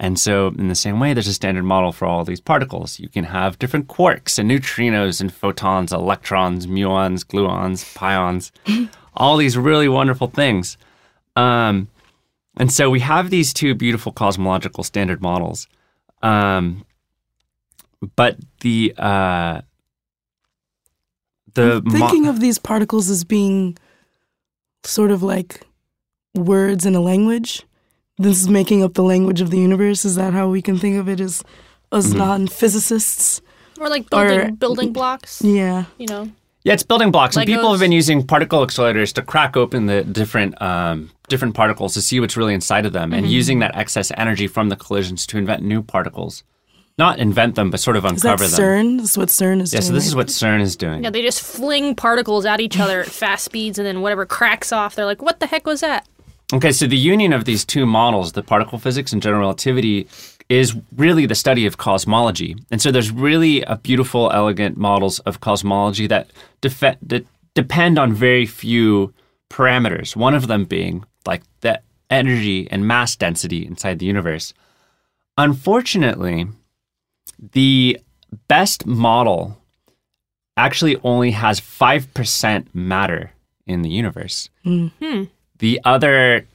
And 0.00 0.18
so, 0.18 0.48
in 0.58 0.68
the 0.68 0.74
same 0.74 0.98
way, 0.98 1.14
there's 1.14 1.28
a 1.28 1.34
standard 1.34 1.62
model 1.62 1.92
for 1.92 2.06
all 2.06 2.24
these 2.24 2.40
particles. 2.40 2.98
You 2.98 3.08
can 3.08 3.24
have 3.24 3.58
different 3.60 3.86
quarks 3.86 4.38
and 4.38 4.50
neutrinos 4.50 5.20
and 5.20 5.32
photons, 5.32 5.92
electrons, 5.92 6.66
muons, 6.66 7.24
gluons, 7.24 7.94
pions, 7.94 8.50
all 9.14 9.36
these 9.36 9.56
really 9.56 9.88
wonderful 9.88 10.26
things. 10.26 10.76
Um, 11.36 11.88
and 12.56 12.72
so 12.72 12.90
we 12.90 13.00
have 13.00 13.30
these 13.30 13.52
two 13.52 13.74
beautiful 13.74 14.10
cosmological 14.12 14.82
standard 14.84 15.22
models. 15.22 15.68
Um, 16.22 16.84
but 18.16 18.38
the 18.60 18.94
uh, 18.96 19.60
the 21.54 21.82
mo- 21.84 21.90
Thinking 21.98 22.26
of 22.26 22.40
these 22.40 22.58
particles 22.58 23.10
as 23.10 23.24
being 23.24 23.76
sort 24.82 25.10
of 25.10 25.22
like 25.22 25.62
words 26.34 26.84
in 26.84 26.94
a 26.94 27.00
language. 27.00 27.64
This 28.18 28.40
is 28.40 28.48
making 28.48 28.82
up 28.84 28.94
the 28.94 29.02
language 29.02 29.40
of 29.40 29.50
the 29.50 29.58
universe. 29.58 30.04
Is 30.04 30.14
that 30.16 30.32
how 30.32 30.48
we 30.48 30.62
can 30.62 30.78
think 30.78 30.96
of 30.96 31.08
it 31.08 31.20
as 31.20 31.42
as 31.92 32.08
Mm-hmm. 32.08 32.18
non-physicists? 32.18 33.40
Or 33.80 33.88
like 33.88 34.08
building 34.10 34.40
Or- 34.40 34.52
building 34.52 34.92
blocks. 34.92 35.42
Yeah. 35.42 35.84
You 35.98 36.06
know. 36.06 36.30
Yeah, 36.62 36.72
it's 36.72 36.82
building 36.82 37.10
blocks, 37.10 37.36
and 37.36 37.44
people 37.44 37.70
have 37.72 37.80
been 37.80 37.92
using 37.92 38.26
particle 38.26 38.64
accelerators 38.66 39.12
to 39.14 39.22
crack 39.22 39.54
open 39.54 39.84
the 39.84 40.02
different 40.02 40.60
um, 40.62 41.10
different 41.28 41.54
particles 41.54 41.92
to 41.94 42.00
see 42.00 42.20
what's 42.20 42.38
really 42.38 42.54
inside 42.54 42.86
of 42.86 42.94
them, 42.94 43.12
and 43.12 43.26
using 43.28 43.58
that 43.58 43.76
excess 43.76 44.10
energy 44.16 44.46
from 44.46 44.70
the 44.70 44.76
collisions 44.76 45.26
to 45.26 45.36
invent 45.36 45.62
new 45.62 45.82
particles. 45.82 46.42
Not 46.96 47.18
invent 47.18 47.56
them, 47.56 47.70
but 47.70 47.80
sort 47.80 47.96
of 47.96 48.04
Is 48.06 48.22
that 48.22 48.40
uncover 48.40 48.48
them. 48.48 48.58
CERN? 48.60 49.00
This 49.00 49.10
is 49.10 49.18
what 49.18 49.28
CERN 49.28 49.60
is 49.60 49.74
Yeah, 49.74 49.80
doing. 49.80 49.88
so 49.88 49.92
this 49.92 50.06
is 50.06 50.14
what 50.16 50.28
CERN 50.28 50.60
is 50.62 50.74
doing. 50.76 51.02
Yeah, 51.04 51.10
they 51.10 51.20
just 51.22 51.42
fling 51.42 51.96
particles 51.96 52.46
at 52.46 52.60
each 52.60 52.78
other 52.78 53.00
at 53.00 53.08
fast 53.08 53.44
speeds, 53.44 53.78
and 53.78 53.86
then 53.86 54.00
whatever 54.00 54.24
cracks 54.24 54.72
off, 54.72 54.94
they're 54.94 55.04
like, 55.04 55.20
"What 55.20 55.40
the 55.40 55.46
heck 55.48 55.66
was 55.66 55.80
that?" 55.82 56.06
Okay, 56.54 56.70
so 56.70 56.86
the 56.86 56.96
union 56.96 57.32
of 57.32 57.46
these 57.46 57.64
two 57.64 57.84
models, 57.84 58.32
the 58.32 58.42
particle 58.42 58.78
physics 58.78 59.12
and 59.12 59.20
general 59.20 59.40
relativity, 59.40 60.06
is 60.48 60.76
really 60.94 61.26
the 61.26 61.34
study 61.34 61.66
of 61.66 61.78
cosmology. 61.78 62.54
And 62.70 62.80
so 62.80 62.92
there's 62.92 63.10
really 63.10 63.62
a 63.62 63.74
beautiful, 63.76 64.30
elegant 64.30 64.76
models 64.76 65.18
of 65.20 65.40
cosmology 65.40 66.06
that, 66.06 66.30
defe- 66.62 66.98
that 67.02 67.26
depend 67.54 67.98
on 67.98 68.12
very 68.12 68.46
few 68.46 69.12
parameters. 69.50 70.14
One 70.14 70.32
of 70.32 70.46
them 70.46 70.64
being 70.64 71.04
like 71.26 71.42
the 71.62 71.80
energy 72.08 72.68
and 72.70 72.86
mass 72.86 73.16
density 73.16 73.66
inside 73.66 73.98
the 73.98 74.06
universe. 74.06 74.54
Unfortunately, 75.36 76.46
the 77.52 77.98
best 78.46 78.86
model 78.86 79.60
actually 80.56 80.96
only 81.02 81.32
has 81.32 81.60
5% 81.60 82.66
matter 82.72 83.32
in 83.66 83.82
the 83.82 83.90
universe. 83.90 84.50
Hmm. 84.62 84.88
Hmm. 85.02 85.24
The 85.58 85.80
other, 85.84 86.46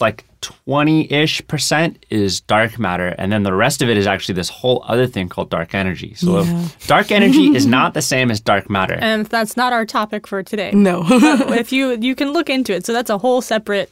like 0.00 0.24
20 0.40 1.12
ish 1.12 1.46
percent, 1.48 2.04
is 2.10 2.40
dark 2.40 2.78
matter. 2.78 3.08
And 3.18 3.32
then 3.32 3.42
the 3.42 3.52
rest 3.54 3.82
of 3.82 3.88
it 3.88 3.96
is 3.96 4.06
actually 4.06 4.34
this 4.36 4.48
whole 4.48 4.84
other 4.86 5.06
thing 5.06 5.28
called 5.28 5.50
dark 5.50 5.74
energy. 5.74 6.14
So, 6.14 6.42
Yeah. 6.42 6.68
dark 6.86 7.10
energy 7.10 7.54
is 7.56 7.66
not 7.66 7.94
the 7.94 8.02
same 8.02 8.30
as 8.30 8.40
dark 8.40 8.70
matter. 8.70 8.98
And 9.00 9.26
that's 9.26 9.56
not 9.56 9.72
our 9.72 9.84
topic 9.84 10.26
for 10.26 10.42
today. 10.42 10.70
No. 10.72 11.02
if 11.08 11.72
you 11.72 11.96
you 12.00 12.14
can 12.14 12.32
look 12.32 12.48
into 12.48 12.72
it, 12.74 12.86
so 12.86 12.92
that's 12.92 13.10
a 13.10 13.18
whole 13.18 13.40
separate 13.40 13.90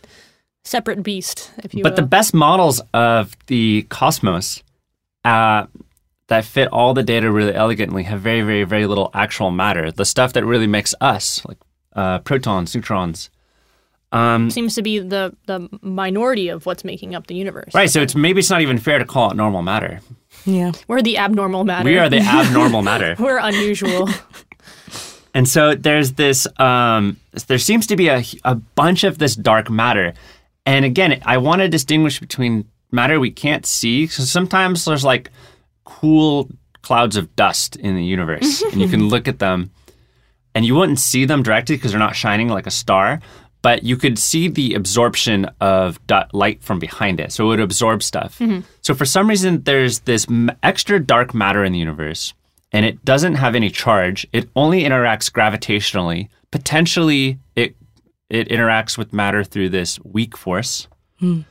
separate 0.64 1.02
beast, 1.02 1.50
if 1.62 1.74
you 1.74 1.82
But 1.82 1.96
the 1.96 2.02
best 2.02 2.32
models 2.32 2.80
of 2.94 3.36
the 3.46 3.82
cosmos 3.90 4.62
uh, 5.24 5.66
that 6.28 6.44
fit 6.44 6.68
all 6.68 6.94
the 6.94 7.02
data 7.02 7.30
really 7.30 7.54
elegantly 7.54 8.04
have 8.04 8.20
very, 8.20 8.40
very, 8.40 8.64
very 8.64 8.86
little 8.86 9.10
actual 9.12 9.50
matter. 9.50 9.90
The 9.90 10.04
stuff 10.06 10.32
that 10.32 10.44
really 10.44 10.66
makes 10.66 10.94
us, 11.00 11.44
like 11.46 11.58
uh, 11.94 12.20
protons, 12.20 12.74
neutrons. 12.74 13.30
Um, 14.14 14.48
seems 14.50 14.74
to 14.76 14.82
be 14.82 15.00
the 15.00 15.34
the 15.46 15.68
minority 15.82 16.48
of 16.48 16.66
what's 16.66 16.84
making 16.84 17.14
up 17.14 17.26
the 17.26 17.34
universe. 17.34 17.74
right, 17.74 17.90
so 17.90 18.00
it's 18.00 18.14
maybe 18.14 18.38
it's 18.38 18.50
not 18.50 18.60
even 18.62 18.78
fair 18.78 18.98
to 18.98 19.04
call 19.04 19.30
it 19.30 19.34
normal 19.36 19.62
matter. 19.62 20.00
yeah. 20.46 20.72
We're 20.88 21.02
the 21.02 21.18
abnormal 21.18 21.64
matter. 21.64 21.84
We 21.84 21.98
are 21.98 22.08
the 22.08 22.20
abnormal 22.40 22.82
matter. 22.82 23.16
We're 23.18 23.38
unusual. 23.38 24.08
And 25.36 25.48
so 25.48 25.74
there's 25.74 26.12
this, 26.12 26.46
um, 26.60 27.16
there 27.48 27.58
seems 27.58 27.88
to 27.88 27.96
be 27.96 28.06
a, 28.06 28.22
a 28.44 28.54
bunch 28.54 29.02
of 29.02 29.18
this 29.18 29.34
dark 29.34 29.68
matter. 29.68 30.14
And 30.64 30.84
again, 30.84 31.20
I 31.24 31.38
want 31.38 31.60
to 31.60 31.68
distinguish 31.68 32.20
between 32.20 32.68
matter 32.92 33.18
we 33.18 33.32
can't 33.32 33.66
see. 33.66 34.06
So 34.06 34.22
sometimes 34.22 34.84
there's 34.84 35.04
like 35.04 35.30
cool 35.82 36.48
clouds 36.82 37.16
of 37.16 37.34
dust 37.34 37.74
in 37.74 37.96
the 37.96 38.04
universe, 38.04 38.62
and 38.62 38.80
you 38.80 38.86
can 38.86 39.08
look 39.08 39.26
at 39.26 39.40
them 39.40 39.72
and 40.54 40.64
you 40.64 40.76
wouldn't 40.76 41.00
see 41.00 41.24
them 41.24 41.42
directly 41.42 41.74
because 41.74 41.90
they're 41.90 41.98
not 41.98 42.14
shining 42.14 42.48
like 42.48 42.68
a 42.68 42.70
star. 42.70 43.20
But 43.64 43.82
you 43.82 43.96
could 43.96 44.18
see 44.18 44.48
the 44.48 44.74
absorption 44.74 45.46
of 45.60 45.98
light 46.32 46.62
from 46.62 46.78
behind 46.78 47.18
it. 47.18 47.32
So 47.32 47.44
it 47.44 47.48
would 47.48 47.60
absorb 47.60 48.02
stuff. 48.02 48.38
Mm-hmm. 48.38 48.60
So 48.82 48.94
for 48.94 49.06
some 49.06 49.26
reason, 49.26 49.62
there's 49.62 50.00
this 50.00 50.26
m- 50.28 50.52
extra 50.62 51.00
dark 51.00 51.32
matter 51.32 51.64
in 51.64 51.72
the 51.72 51.78
universe 51.78 52.34
and 52.74 52.84
it 52.84 53.04
doesn't 53.04 53.36
have 53.36 53.54
any 53.54 53.70
charge. 53.70 54.26
It 54.32 54.50
only 54.56 54.82
interacts 54.82 55.30
gravitationally. 55.30 56.28
Potentially, 56.50 57.38
it 57.54 57.76
it 58.28 58.48
interacts 58.48 58.98
with 58.98 59.12
matter 59.12 59.44
through 59.44 59.68
this 59.68 60.00
weak 60.00 60.36
force, 60.36 60.88
hmm. 61.20 61.42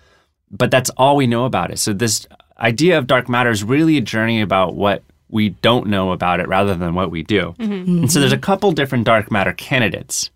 but 0.52 0.70
that's 0.70 0.90
all 0.92 1.16
we 1.16 1.26
know 1.26 1.46
about 1.46 1.72
it. 1.72 1.80
So 1.80 1.94
this 1.94 2.28
idea 2.60 2.98
of 2.98 3.08
dark 3.08 3.30
matter 3.30 3.50
is 3.50 3.64
really 3.64 3.98
a 3.98 4.02
journey 4.02 4.42
about 4.42 4.76
what 4.76 5.02
we 5.30 5.50
don't 5.50 5.88
know 5.88 6.12
about 6.12 6.42
it 6.42 6.48
rather 6.50 6.76
than 6.76 6.94
what 6.94 7.10
we 7.10 7.24
do. 7.24 7.56
Mm-hmm. 7.58 8.00
And 8.00 8.12
so 8.12 8.20
there's 8.20 8.34
a 8.34 8.36
mm-hmm. 8.36 8.44
couple 8.44 8.72
different 8.74 9.06
dark 9.06 9.32
matter 9.32 9.54
candidates. 9.54 10.30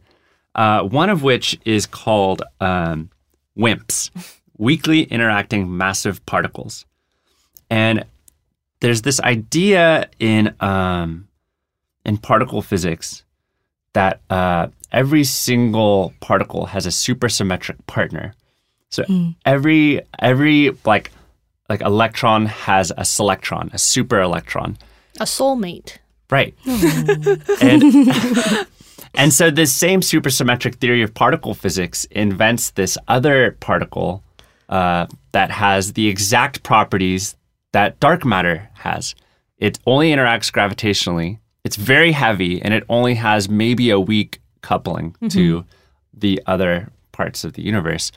Uh, 0.57 0.81
one 0.83 1.09
of 1.09 1.21
which 1.21 1.57
is 1.65 1.85
called 1.85 2.41
um, 2.59 3.09
WIMPs, 3.57 4.09
weakly 4.57 5.03
interacting 5.03 5.77
massive 5.77 6.25
particles, 6.25 6.85
and 7.69 8.03
there's 8.79 9.03
this 9.03 9.19
idea 9.21 10.09
in 10.19 10.53
um, 10.59 11.27
in 12.03 12.17
particle 12.17 12.61
physics 12.61 13.23
that 13.93 14.21
uh, 14.29 14.67
every 14.91 15.23
single 15.23 16.13
particle 16.21 16.67
has 16.67 16.85
a 16.85 16.89
supersymmetric 16.89 17.77
partner. 17.87 18.33
So 18.89 19.03
every 19.45 20.01
every 20.17 20.71
like 20.85 21.11
like 21.69 21.81
electron 21.81 22.45
has 22.45 22.91
a 22.97 23.03
selectron, 23.05 23.69
a 23.73 23.77
super 23.77 24.21
electron. 24.21 24.77
a 25.19 25.25
soulmate. 25.25 25.97
Right. 26.29 26.55
and 27.61 27.81
and 29.17 29.33
so 29.33 29.49
this 29.49 29.73
same 29.73 30.01
supersymmetric 30.01 30.75
theory 30.75 31.01
of 31.01 31.13
particle 31.13 31.53
physics 31.53 32.05
invents 32.11 32.71
this 32.71 32.97
other 33.07 33.57
particle 33.59 34.23
uh, 34.69 35.07
that 35.31 35.49
has 35.49 35.93
the 35.93 36.07
exact 36.07 36.61
properties 36.63 37.35
that 37.73 37.99
dark 37.99 38.23
matter 38.23 38.69
has. 38.75 39.15
It 39.57 39.79
only 39.87 40.11
interacts 40.11 40.51
gravitationally. 40.51 41.39
It's 41.63 41.75
very 41.75 42.11
heavy, 42.11 42.61
and 42.61 42.73
it 42.73 42.83
only 42.89 43.15
has 43.15 43.49
maybe 43.49 43.89
a 43.89 43.99
weak 43.99 44.39
coupling 44.61 45.15
to 45.29 45.65
the 46.13 46.41
other 46.45 46.91
parts 47.11 47.43
of 47.43 47.53
the 47.53 47.63
universe. 47.63 48.11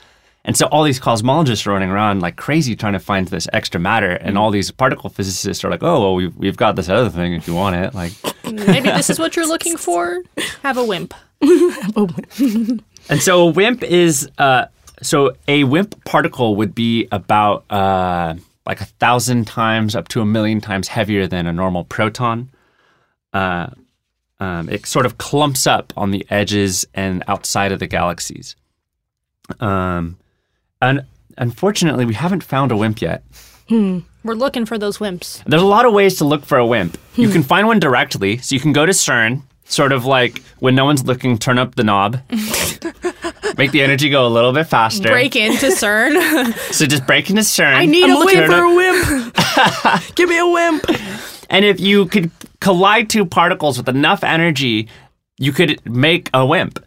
And 0.45 0.57
so 0.57 0.67
all 0.67 0.85
these 0.85 0.99
cosmologists 0.99 1.67
are 1.67 1.73
running 1.73 1.91
around 1.91 2.21
like 2.21 2.37
crazy 2.37 2.75
trying 2.75 2.95
to 2.95 2.99
find 2.99 3.29
this 3.29 3.47
extra 3.53 3.79
matter, 3.81 4.13
and 4.13 4.39
all 4.39 4.51
these 4.51 4.71
particle 4.71 5.11
physicists 5.11 5.65
are 5.65 5.71
like, 5.71 5.83
"Oh, 5.83 6.01
well, 6.01 6.15
we've, 6.15 6.35
we've 6.37 6.57
got 6.57 6.77
this 6.77 6.89
other 6.89 7.11
thing 7.11 7.35
if 7.35 7.47
you 7.47 7.55
want 7.55 7.77
it." 7.77 7.95
Like, 7.95 8.13
Maybe 8.45 8.91
this 8.91 9.11
is 9.11 9.19
what 9.19 9.37
you're 9.37 9.47
looking 9.47 9.77
for. 9.77 10.23
Have 10.63 10.79
a 10.79 10.85
wimp. 10.85 11.15
And 13.09 13.21
so 13.21 13.49
a 13.49 13.51
WIMP 13.51 13.83
is 13.83 14.31
uh, 14.39 14.67
so 15.03 15.35
a 15.49 15.65
WIMP 15.65 16.05
particle 16.05 16.55
would 16.57 16.75
be 16.75 17.09
about 17.11 17.65
uh, 17.71 18.35
like 18.67 18.81
a 18.81 18.85
thousand 18.85 19.47
times 19.47 19.97
up 19.97 20.07
to 20.09 20.21
a 20.21 20.27
million 20.27 20.61
times 20.61 20.87
heavier 20.89 21.27
than 21.27 21.47
a 21.47 21.53
normal 21.53 21.85
proton. 21.85 22.51
Uh, 23.33 23.71
um, 24.39 24.69
it 24.69 24.87
sort 24.87 25.07
of 25.07 25.19
clumps 25.19 25.67
up 25.67 25.93
on 25.97 26.13
the 26.13 26.25
edges 26.31 26.87
and 26.95 27.25
outside 27.27 27.73
of 27.73 27.81
the 27.81 27.87
galaxies. 27.87 28.55
Um, 29.59 30.17
and 30.81 31.05
unfortunately, 31.39 32.05
we 32.05 32.15
haven't 32.15 32.43
found 32.43 32.73
a 32.73 32.77
WIMP 32.77 33.01
yet. 33.01 33.23
Hmm. 33.69 34.01
We're 34.23 34.35
looking 34.35 34.67
for 34.67 34.77
those 34.77 34.99
wimps. 34.99 35.43
There's 35.45 35.63
a 35.63 35.67
lot 35.67 35.87
of 35.87 35.93
ways 35.93 36.19
to 36.19 36.25
look 36.25 36.45
for 36.45 36.59
a 36.59 36.67
WIMP. 36.67 36.99
You 37.17 37.29
hmm. 37.29 37.33
can 37.33 37.43
find 37.43 37.67
one 37.67 37.81
directly, 37.81 38.39
so 38.39 38.55
you 38.55 38.61
can 38.61 38.73
go 38.73 38.85
to 38.85 38.93
CERN, 38.93 39.43
sort 39.65 39.93
of 39.93 40.05
like 40.05 40.43
when 40.59 40.75
no 40.75 40.85
one's 40.85 41.05
looking, 41.05 41.39
turn 41.39 41.59
up 41.59 41.75
the 41.75 41.85
knob, 41.85 42.21
make 43.57 43.71
the 43.71 43.83
energy 43.83 44.11
go 44.11 44.27
a 44.27 44.29
little 44.29 44.53
bit 44.53 44.65
faster. 44.65 45.09
Break 45.09 45.37
into 45.37 45.67
CERN. 45.67 46.55
So 46.73 46.87
just 46.87 47.07
break 47.07 47.31
into 47.31 47.43
CERN. 47.43 47.75
I 47.75 47.87
need 47.87 48.05
I'm 48.05 48.17
a 48.17 48.19
looking 48.19 48.39
wimp. 48.39 48.53
for 48.53 48.63
a 48.63 48.75
wimp. 48.75 50.15
Give 50.15 50.29
me 50.29 50.39
a 50.39 50.47
wimp. 50.47 50.85
and 51.49 51.65
if 51.65 51.81
you 51.81 52.07
could 52.07 52.31
collide 52.61 53.09
two 53.09 53.25
particles 53.25 53.79
with 53.79 53.89
enough 53.89 54.23
energy, 54.23 54.89
you 55.39 55.53
could 55.53 55.85
make 55.87 56.29
a 56.35 56.45
WIMP. 56.45 56.85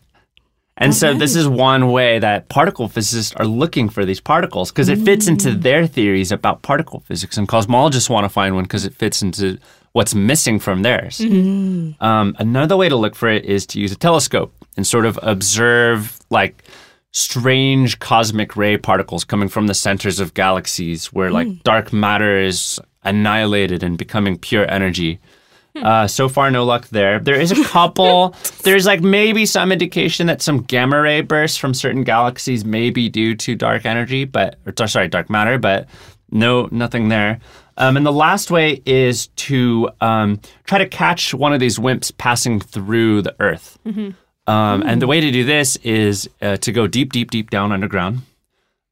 And 0.78 0.94
so 0.94 1.14
this 1.14 1.36
is 1.36 1.48
one 1.48 1.92
way 1.92 2.18
that 2.20 2.50
particle 2.50 2.88
physicists 2.88 3.34
are 3.36 3.46
looking 3.46 3.90
for 3.90 4.06
these 4.06 4.20
particles 4.20 4.72
because 4.72 4.90
it 4.90 5.00
fits 5.00 5.28
into 5.28 5.50
mm. 5.50 5.62
their 5.62 5.86
theories 5.86 6.32
about 6.32 6.64
particle 6.64 7.02
physics, 7.02 7.38
and 7.38 7.48
cosmologists 7.48 8.10
want 8.10 8.26
to 8.26 8.30
find 8.30 8.56
one 8.56 8.64
because 8.64 8.84
it 8.84 8.94
fits 8.96 9.22
into 9.22 9.60
what's 9.92 10.16
missing 10.16 10.60
from 10.60 10.82
theirs. 10.82 11.20
Mm-hmm. 11.20 12.04
Um, 12.04 12.36
another 12.40 12.76
way 12.76 12.90
to 12.90 12.96
look 12.96 13.16
for 13.16 13.30
it 13.30 13.46
is 13.46 13.68
to 13.68 13.80
use 13.80 13.92
a 13.92 13.96
telescope 13.96 14.54
and 14.76 14.86
sort 14.86 15.06
of 15.06 15.20
observe 15.22 16.20
like 16.32 16.64
strange 17.12 18.00
cosmic 18.00 18.58
ray 18.58 18.76
particles 18.76 19.24
coming 19.24 19.48
from 19.48 19.68
the 19.68 19.76
centers 19.76 20.20
of 20.20 20.34
galaxies 20.34 21.14
where 21.14 21.30
like 21.30 21.48
mm. 21.48 21.62
dark 21.62 21.94
matter 21.94 22.40
is 22.40 22.80
annihilated 23.04 23.84
and 23.84 23.98
becoming 23.98 24.38
pure 24.38 24.70
energy. 24.70 25.20
Uh, 25.76 26.08
so 26.08 26.30
far, 26.30 26.52
no 26.52 26.64
luck 26.66 26.88
there. 26.90 27.20
There 27.20 27.40
is 27.40 27.52
a 27.52 27.64
couple. 27.66 28.36
there's 28.64 28.86
like 28.86 29.02
maybe 29.02 29.46
some 29.46 29.72
indication 29.72 30.28
that 30.28 30.42
some 30.42 30.62
gamma 30.62 31.02
ray 31.02 31.22
bursts 31.22 31.58
from 31.58 31.74
certain 31.74 32.04
galaxies 32.04 32.64
may 32.64 32.90
be 32.90 33.10
due 33.10 33.36
to 33.36 33.56
dark 33.56 33.86
energy, 33.86 34.26
but 34.26 34.58
or 34.66 34.88
sorry, 34.88 35.08
dark 35.08 35.30
matter, 35.30 35.58
but 35.58 35.88
no, 36.32 36.68
nothing 36.72 37.10
there. 37.10 37.40
Um, 37.78 37.98
and 37.98 38.06
the 38.06 38.12
last 38.12 38.52
way 38.52 38.82
is 38.86 39.28
to 39.28 39.90
um, 40.00 40.40
try 40.66 40.78
to 40.78 40.88
catch 40.88 41.34
one 41.34 41.54
of 41.54 41.60
these 41.60 41.80
WIMPs 41.80 42.16
passing 42.18 42.60
through 42.60 43.24
the 43.24 43.36
Earth. 43.40 43.80
Um, 44.46 44.84
and 44.84 45.02
the 45.02 45.08
way 45.08 45.22
to 45.22 45.32
do 45.32 45.44
this 45.44 45.78
is 45.78 46.30
uh, 46.42 46.58
to 46.58 46.72
go 46.72 46.86
deep, 46.86 47.14
deep, 47.14 47.32
deep 47.32 47.50
down 47.50 47.72
underground. 47.72 48.22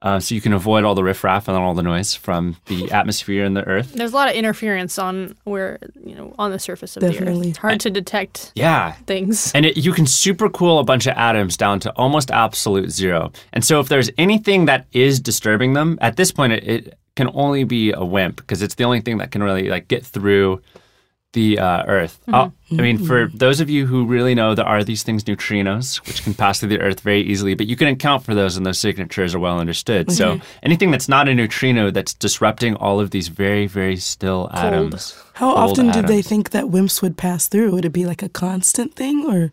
Uh, 0.01 0.19
so 0.19 0.33
you 0.33 0.41
can 0.41 0.51
avoid 0.53 0.83
all 0.83 0.95
the 0.95 1.03
riffraff 1.03 1.47
and 1.47 1.55
all 1.55 1.73
the 1.75 1.83
noise 1.83 2.15
from 2.15 2.57
the 2.65 2.91
atmosphere 2.99 3.45
and 3.45 3.55
the 3.55 3.63
earth. 3.67 3.93
There's 3.93 4.13
a 4.13 4.15
lot 4.15 4.29
of 4.29 4.35
interference 4.35 4.97
on 4.97 5.35
where 5.43 5.77
you 6.03 6.15
know 6.15 6.33
on 6.39 6.49
the 6.51 6.57
surface 6.59 6.97
of 6.97 7.01
the 7.01 7.11
Definitely. 7.11 7.41
earth. 7.41 7.49
It's 7.49 7.57
hard 7.59 7.79
to 7.81 7.89
detect 7.91 8.51
Yeah. 8.55 8.93
things. 9.05 9.51
And 9.53 9.65
it, 9.65 9.77
you 9.77 9.93
can 9.93 10.07
super 10.07 10.49
cool 10.49 10.79
a 10.79 10.83
bunch 10.83 11.05
of 11.05 11.13
atoms 11.15 11.55
down 11.55 11.79
to 11.81 11.91
almost 11.97 12.31
absolute 12.31 12.89
zero. 12.91 13.31
And 13.53 13.63
so 13.63 13.79
if 13.79 13.89
there's 13.89 14.09
anything 14.17 14.65
that 14.65 14.87
is 14.91 15.19
disturbing 15.19 15.73
them, 15.73 15.99
at 16.01 16.17
this 16.17 16.31
point 16.31 16.53
it, 16.53 16.67
it 16.67 16.97
can 17.15 17.29
only 17.33 17.63
be 17.63 17.91
a 17.91 18.03
WIMP 18.03 18.37
because 18.37 18.61
it's 18.63 18.75
the 18.75 18.85
only 18.85 19.01
thing 19.01 19.17
that 19.19 19.29
can 19.31 19.43
really 19.43 19.69
like 19.69 19.87
get 19.87 20.03
through 20.05 20.61
the 21.33 21.59
uh, 21.59 21.83
Earth. 21.85 22.19
Oh, 22.27 22.51
I 22.71 22.75
mean, 22.75 22.97
mm-hmm. 22.97 23.07
for 23.07 23.27
those 23.33 23.59
of 23.59 23.69
you 23.69 23.85
who 23.85 24.05
really 24.05 24.35
know, 24.35 24.55
there 24.55 24.65
are 24.65 24.83
these 24.83 25.03
things 25.03 25.23
neutrinos, 25.23 26.05
which 26.07 26.23
can 26.23 26.33
pass 26.33 26.59
through 26.59 26.69
the 26.69 26.79
Earth 26.79 27.01
very 27.01 27.21
easily, 27.21 27.53
but 27.53 27.67
you 27.67 27.75
can 27.75 27.87
account 27.87 28.23
for 28.23 28.33
those 28.33 28.57
and 28.57 28.65
those 28.65 28.79
signatures 28.79 29.33
are 29.35 29.39
well 29.39 29.59
understood. 29.59 30.11
So 30.11 30.35
mm-hmm. 30.35 30.45
anything 30.63 30.91
that's 30.91 31.09
not 31.09 31.27
a 31.27 31.35
neutrino 31.35 31.91
that's 31.91 32.13
disrupting 32.13 32.75
all 32.75 32.99
of 32.99 33.11
these 33.11 33.27
very, 33.27 33.67
very 33.67 33.97
still 33.97 34.49
atoms. 34.53 35.21
How 35.33 35.53
cold 35.53 35.71
often 35.71 35.91
did 35.91 36.07
they 36.07 36.21
think 36.21 36.51
that 36.51 36.65
WIMPs 36.65 37.01
would 37.01 37.17
pass 37.17 37.47
through? 37.47 37.71
Would 37.71 37.85
it 37.85 37.89
be 37.89 38.05
like 38.05 38.23
a 38.23 38.29
constant 38.29 38.95
thing 38.95 39.25
or 39.25 39.51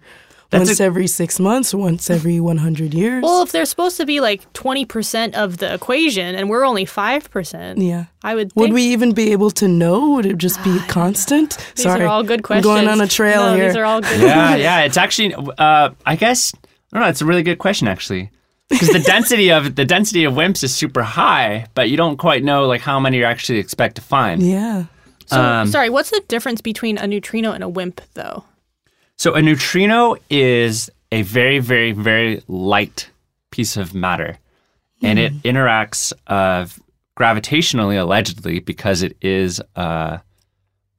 That's 0.50 0.68
once 0.68 0.80
a- 0.80 0.84
every 0.84 1.06
six 1.06 1.38
months 1.38 1.74
once 1.74 2.08
every 2.08 2.40
100 2.40 2.94
years? 2.94 3.22
Well, 3.22 3.42
if 3.42 3.52
they're 3.52 3.66
supposed 3.66 3.96
to 3.98 4.06
be 4.06 4.20
like 4.20 4.50
20% 4.54 5.34
of 5.34 5.58
the 5.58 5.74
equation 5.74 6.34
and 6.34 6.48
we're 6.48 6.64
only 6.64 6.86
5%, 6.86 7.86
yeah. 7.86 8.06
I 8.22 8.34
would 8.34 8.52
Would 8.54 8.72
we 8.72 8.82
even 8.84 9.12
be 9.12 9.32
able 9.32 9.50
to 9.52 9.68
know? 9.68 10.10
Would 10.12 10.24
it 10.26 10.38
just 10.38 10.62
be 10.64 10.78
constant? 10.88 11.56
these 11.76 11.82
Sorry. 11.84 12.02
are 12.02 12.06
all 12.08 12.22
good 12.22 12.40
I'm 12.40 12.44
questions. 12.44 12.64
going 12.64 12.88
on 12.88 13.00
a 13.00 13.06
trail 13.06 13.42
no, 13.50 13.56
here. 13.56 13.66
These 13.68 13.76
are 13.76 13.84
all 13.84 14.00
good 14.00 14.20
yeah, 14.20 14.56
yeah. 14.56 14.80
It's 14.80 14.96
actually, 14.96 15.34
uh, 15.34 15.90
I 16.06 16.16
guess, 16.16 16.54
I 16.54 16.96
don't 16.96 17.02
know. 17.02 17.08
It's 17.10 17.20
a 17.20 17.26
really 17.26 17.42
good 17.42 17.58
question, 17.58 17.86
actually, 17.86 18.30
because 18.70 18.88
the 18.88 19.00
density 19.00 19.50
of 19.50 19.74
the 19.74 19.84
density 19.84 20.24
of 20.24 20.32
WIMPs 20.34 20.64
is 20.64 20.74
super 20.74 21.02
high, 21.02 21.66
but 21.74 21.90
you 21.90 21.96
don't 21.98 22.16
quite 22.16 22.42
know 22.42 22.66
like 22.66 22.80
how 22.80 22.98
many 22.98 23.18
you 23.18 23.24
actually 23.24 23.58
expect 23.58 23.96
to 23.96 24.02
find. 24.02 24.42
yeah. 24.42 24.84
So, 25.26 25.38
Um, 25.38 25.68
sorry, 25.68 25.90
what's 25.90 26.08
the 26.08 26.22
difference 26.26 26.62
between 26.62 26.96
a 26.96 27.06
neutrino 27.06 27.52
and 27.52 27.62
a 27.62 27.68
WIMP, 27.68 28.00
though? 28.14 28.44
So 29.18 29.34
a 29.34 29.42
neutrino 29.42 30.16
is 30.30 30.90
a 31.10 31.22
very, 31.22 31.58
very, 31.58 31.90
very 31.90 32.40
light 32.46 33.10
piece 33.50 33.76
of 33.76 33.92
matter, 33.92 34.38
and 35.02 35.18
it 35.18 35.32
interacts 35.42 36.12
uh, 36.28 36.66
gravitationally, 37.18 38.00
allegedly, 38.00 38.60
because 38.60 39.02
it 39.02 39.16
is 39.20 39.60
uh, 39.74 40.18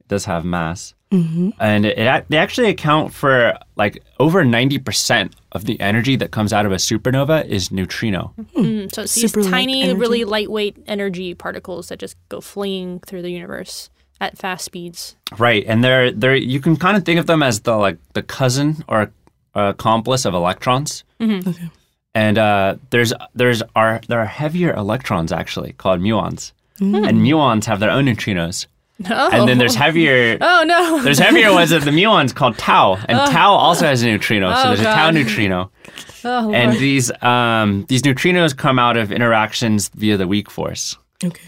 it 0.00 0.08
does 0.08 0.26
have 0.26 0.44
mass, 0.44 0.92
and 1.10 1.86
it, 1.86 1.96
it 1.98 2.26
they 2.28 2.36
actually 2.36 2.68
account 2.68 3.14
for 3.14 3.56
like 3.76 4.02
over 4.18 4.44
ninety 4.44 4.78
percent 4.78 5.34
of 5.52 5.64
the 5.64 5.80
energy 5.80 6.16
that 6.16 6.30
comes 6.30 6.52
out 6.52 6.66
of 6.66 6.72
a 6.72 6.76
supernova 6.76 7.46
is 7.46 7.72
neutrino. 7.72 8.34
Mm, 8.54 8.94
so 8.94 9.02
it's 9.02 9.14
these 9.14 9.32
Super 9.32 9.44
light 9.44 9.50
tiny, 9.50 9.82
energy. 9.82 9.98
really 9.98 10.24
lightweight 10.24 10.76
energy 10.86 11.34
particles 11.34 11.88
that 11.88 11.98
just 11.98 12.16
go 12.28 12.42
fleeing 12.42 13.00
through 13.00 13.22
the 13.22 13.30
universe 13.30 13.88
at 14.20 14.36
fast 14.38 14.64
speeds. 14.64 15.16
Right, 15.38 15.64
and 15.66 15.82
they're 15.82 16.12
they're 16.12 16.36
you 16.36 16.60
can 16.60 16.76
kind 16.76 16.96
of 16.96 17.04
think 17.04 17.18
of 17.20 17.26
them 17.26 17.42
as 17.42 17.60
the 17.60 17.76
like 17.76 17.98
the 18.12 18.22
cousin 18.22 18.84
or 18.88 19.10
accomplice 19.54 20.24
of 20.24 20.34
electrons. 20.34 21.04
Okay. 21.20 21.70
And 22.14 22.38
uh, 22.38 22.76
there's 22.90 23.12
there's 23.34 23.62
are 23.76 24.00
there 24.08 24.18
are 24.20 24.26
heavier 24.26 24.72
electrons 24.74 25.32
actually 25.32 25.72
called 25.74 26.00
muons, 26.00 26.52
and 26.80 27.20
muons 27.20 27.66
have 27.66 27.78
their 27.80 27.90
own 27.90 28.06
neutrinos. 28.06 28.66
Oh. 29.08 29.30
And 29.32 29.48
then 29.48 29.56
there's 29.58 29.74
heavier 29.76 30.36
Oh 30.42 30.62
no! 30.66 31.02
there's 31.02 31.18
heavier 31.18 31.52
ones 31.52 31.72
of 31.72 31.84
the 31.86 31.90
muons 31.90 32.34
called 32.34 32.58
tau, 32.58 32.96
and 33.08 33.16
tau 33.32 33.52
also 33.54 33.86
has 33.86 34.02
a 34.02 34.06
neutrino. 34.06 34.52
So 34.52 34.60
Oh, 34.60 34.64
there's 34.68 34.80
a 34.80 34.84
tau 34.84 35.10
neutrino, 35.10 35.70
oh, 36.24 36.40
Lord. 36.42 36.54
and 36.54 36.72
these 36.78 37.10
um, 37.22 37.86
these 37.88 38.02
neutrinos 38.02 38.54
come 38.56 38.78
out 38.78 38.96
of 38.98 39.10
interactions 39.12 39.88
via 39.94 40.16
the 40.18 40.26
weak 40.26 40.50
force 40.50 40.96
Okay. 41.24 41.46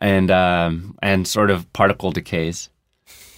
And 0.00 0.30
um, 0.30 0.96
and 1.02 1.26
sort 1.28 1.50
of 1.50 1.70
particle 1.72 2.10
decays. 2.12 2.70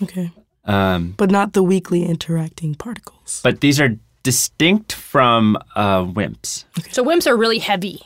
Okay. 0.03 0.31
Um, 0.65 1.15
But 1.17 1.31
not 1.31 1.53
the 1.53 1.63
weakly 1.63 2.05
interacting 2.07 2.75
particles. 2.77 3.41
but 3.43 3.61
these 3.61 3.81
are 3.81 3.97
distinct 4.23 4.93
from 4.93 5.57
uh, 5.75 6.05
WIMPs. 6.05 6.65
so 6.91 7.03
WIMPs 7.05 7.27
are 7.27 7.37
really 7.37 7.59
heavy 7.59 8.01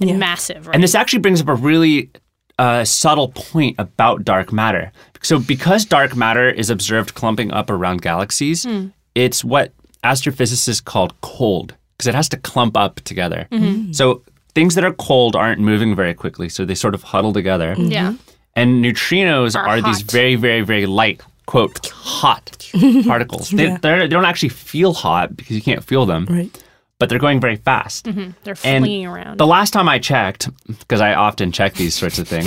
and 0.00 0.10
Yeah. 0.10 0.16
massive, 0.18 0.66
right? 0.66 0.74
And 0.74 0.82
this 0.84 0.94
actually 0.94 1.20
brings 1.20 1.40
up 1.40 1.48
a 1.48 1.54
really 1.54 2.10
uh, 2.58 2.84
subtle 2.84 3.28
point 3.28 3.76
about 3.78 4.24
dark 4.24 4.52
matter. 4.52 4.92
So, 5.22 5.38
because 5.38 5.86
dark 5.86 6.14
matter 6.14 6.50
is 6.50 6.68
observed 6.68 7.14
clumping 7.14 7.50
up 7.52 7.70
around 7.70 8.02
galaxies, 8.02 8.66
it's 9.14 9.42
what 9.44 9.72
astrophysicists 10.04 10.84
called 10.84 11.18
cold 11.22 11.74
because 11.96 12.08
it 12.08 12.14
has 12.14 12.28
to 12.28 12.36
clump 12.36 12.76
up 12.76 12.96
together. 13.04 13.46
So, 13.92 14.22
things 14.54 14.74
that 14.74 14.84
are 14.84 14.92
cold 14.94 15.34
aren't 15.36 15.60
moving 15.60 15.94
very 15.96 16.14
quickly, 16.14 16.48
so 16.48 16.64
they 16.64 16.74
sort 16.74 16.94
of 16.94 17.02
huddle 17.02 17.32
together. 17.32 17.74
yeah. 17.78 18.14
And 18.54 18.84
neutrinos 18.84 19.56
Are 19.56 19.66
are, 19.66 19.80
these 19.80 20.02
very, 20.02 20.34
very, 20.34 20.60
very 20.60 20.84
light, 20.84 21.22
quote, 21.46 21.86
hot 21.88 22.68
particles. 23.06 23.48
They, 23.50 23.64
Yeah. 23.64 23.78
they're- 23.80 24.00
they 24.00 24.08
don't 24.08 24.26
actually 24.26 24.50
feel 24.50 24.92
hot 24.92 25.34
because 25.36 25.56
you 25.56 25.62
can't 25.62 25.82
feel 25.82 26.04
them, 26.04 26.26
Right. 26.28 26.64
but 26.98 27.08
they're 27.08 27.18
going 27.18 27.40
very 27.40 27.56
fast. 27.56 28.04
They're 28.04 28.56
And 28.62 28.84
flinging 28.84 29.06
around. 29.06 29.38
The 29.38 29.46
last 29.46 29.72
time 29.72 29.88
I 29.88 29.98
checked, 29.98 30.50
because 30.68 31.00
I 31.00 31.14
often 31.14 31.50
check 31.50 31.74
these 31.74 31.94
sorts 31.94 32.18
of 32.18 32.28
things, 32.28 32.46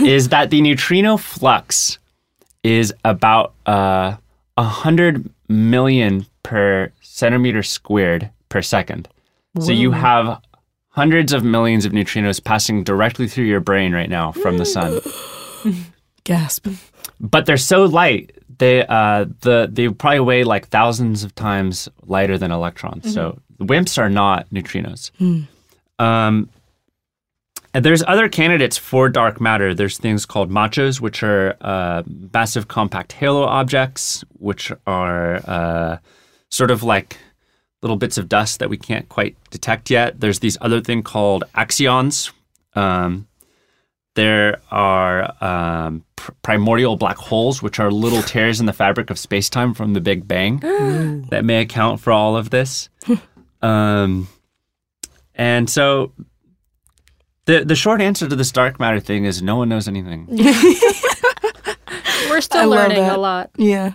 is 0.00 0.28
that 0.28 0.50
the 0.50 0.60
neutrino 0.62 1.16
flux 1.16 1.98
is 2.62 2.94
about 3.04 3.54
uh, 3.66 4.14
a 4.56 4.62
hundred 4.62 5.28
million 5.48 6.26
per 6.44 6.92
centimeter 7.00 7.62
squared 7.64 8.30
per 8.50 8.62
second. 8.62 9.08
So 9.60 9.72
you 9.72 9.90
have 9.90 10.40
hundreds 10.98 11.32
of 11.32 11.44
millions 11.44 11.84
of 11.84 11.92
neutrinos 11.92 12.42
passing 12.42 12.82
directly 12.82 13.28
through 13.28 13.44
your 13.44 13.60
brain 13.60 13.92
right 13.92 14.10
now 14.10 14.32
from 14.32 14.58
the 14.58 14.64
sun. 14.64 15.00
Gasp. 16.24 16.66
But 17.20 17.46
they're 17.46 17.56
so 17.56 17.84
light. 17.84 18.36
They 18.58 18.84
uh, 18.84 19.26
the 19.42 19.68
they 19.70 19.88
probably 19.90 20.18
weigh 20.18 20.42
like 20.42 20.66
thousands 20.66 21.22
of 21.22 21.36
times 21.36 21.88
lighter 22.02 22.36
than 22.36 22.50
electrons. 22.50 23.14
So 23.14 23.38
WIMPs 23.60 23.96
are 23.96 24.10
not 24.10 24.50
neutrinos. 24.50 25.12
Um, 26.00 26.50
and 27.72 27.84
there's 27.84 28.02
other 28.02 28.28
candidates 28.28 28.76
for 28.76 29.08
dark 29.08 29.40
matter. 29.40 29.74
There's 29.74 29.98
things 29.98 30.26
called 30.26 30.50
machos, 30.50 31.00
which 31.00 31.22
are 31.22 31.56
uh, 31.60 32.02
massive 32.34 32.66
compact 32.66 33.12
halo 33.12 33.44
objects, 33.44 34.24
which 34.32 34.72
are 34.84 35.36
uh, 35.46 35.98
sort 36.50 36.72
of 36.72 36.82
like 36.82 37.18
little 37.82 37.96
bits 37.96 38.18
of 38.18 38.28
dust 38.28 38.58
that 38.58 38.68
we 38.70 38.76
can't 38.76 39.08
quite 39.08 39.36
detect 39.50 39.90
yet. 39.90 40.20
There's 40.20 40.40
these 40.40 40.56
other 40.60 40.80
thing 40.80 41.02
called 41.02 41.44
axions. 41.54 42.32
Um, 42.74 43.26
there 44.14 44.60
are 44.70 45.32
um, 45.44 46.04
pr- 46.16 46.32
primordial 46.42 46.96
black 46.96 47.16
holes, 47.16 47.62
which 47.62 47.78
are 47.78 47.90
little 47.90 48.22
tears 48.22 48.58
in 48.58 48.66
the 48.66 48.72
fabric 48.72 49.10
of 49.10 49.18
space-time 49.18 49.74
from 49.74 49.92
the 49.94 50.00
Big 50.00 50.26
Bang 50.26 50.58
that 51.30 51.44
may 51.44 51.60
account 51.60 52.00
for 52.00 52.12
all 52.12 52.36
of 52.36 52.50
this. 52.50 52.88
um, 53.62 54.26
and 55.34 55.70
so 55.70 56.12
the 57.44 57.64
the 57.64 57.76
short 57.76 58.00
answer 58.00 58.28
to 58.28 58.34
this 58.34 58.50
dark 58.50 58.80
matter 58.80 58.98
thing 58.98 59.24
is 59.24 59.40
no 59.40 59.54
one 59.54 59.68
knows 59.68 59.86
anything. 59.86 60.26
We're 62.28 62.36
I 62.36 62.40
still 62.40 62.68
love 62.68 62.88
learning 62.88 63.04
that. 63.04 63.16
a 63.16 63.20
lot. 63.20 63.50
Yeah. 63.56 63.92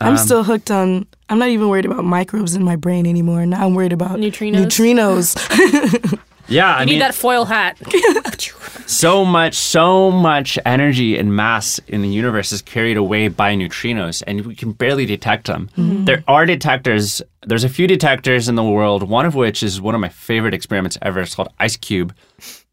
I'm 0.00 0.12
Um, 0.12 0.16
still 0.18 0.42
hooked 0.44 0.70
on. 0.70 1.06
I'm 1.28 1.38
not 1.38 1.48
even 1.50 1.68
worried 1.68 1.84
about 1.84 2.04
microbes 2.04 2.54
in 2.54 2.64
my 2.64 2.76
brain 2.76 3.06
anymore. 3.06 3.44
Now 3.46 3.66
I'm 3.66 3.74
worried 3.74 3.92
about 3.92 4.18
Neutrinos? 4.18 4.64
Neutrinos. 4.66 6.18
Yeah, 6.48 6.74
I 6.74 6.80
You 6.80 6.86
mean, 6.86 6.94
need 6.96 7.02
that 7.02 7.14
foil 7.14 7.44
hat. 7.44 7.78
so 8.86 9.24
much, 9.24 9.54
so 9.54 10.10
much 10.10 10.58
energy 10.66 11.16
and 11.16 11.34
mass 11.36 11.78
in 11.86 12.02
the 12.02 12.08
universe 12.08 12.50
is 12.50 12.60
carried 12.60 12.96
away 12.96 13.28
by 13.28 13.54
neutrinos, 13.54 14.20
and 14.26 14.44
we 14.44 14.56
can 14.56 14.72
barely 14.72 15.06
detect 15.06 15.46
them. 15.46 15.70
There 15.76 16.24
are 16.26 16.46
detectors. 16.46 17.22
There's 17.46 17.62
a 17.62 17.68
few 17.68 17.86
detectors 17.86 18.48
in 18.48 18.56
the 18.56 18.64
world. 18.64 19.04
One 19.08 19.26
of 19.26 19.36
which 19.36 19.62
is 19.62 19.80
one 19.80 19.94
of 19.94 20.00
my 20.00 20.08
favorite 20.08 20.52
experiments 20.52 20.98
ever. 21.02 21.20
It's 21.20 21.36
called 21.36 21.50
IceCube, 21.60 22.10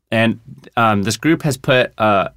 and 0.09 0.39
um, 0.75 1.03
this 1.03 1.17
group 1.17 1.43
has 1.43 1.55
put 1.55 1.93
uh, 1.99 2.29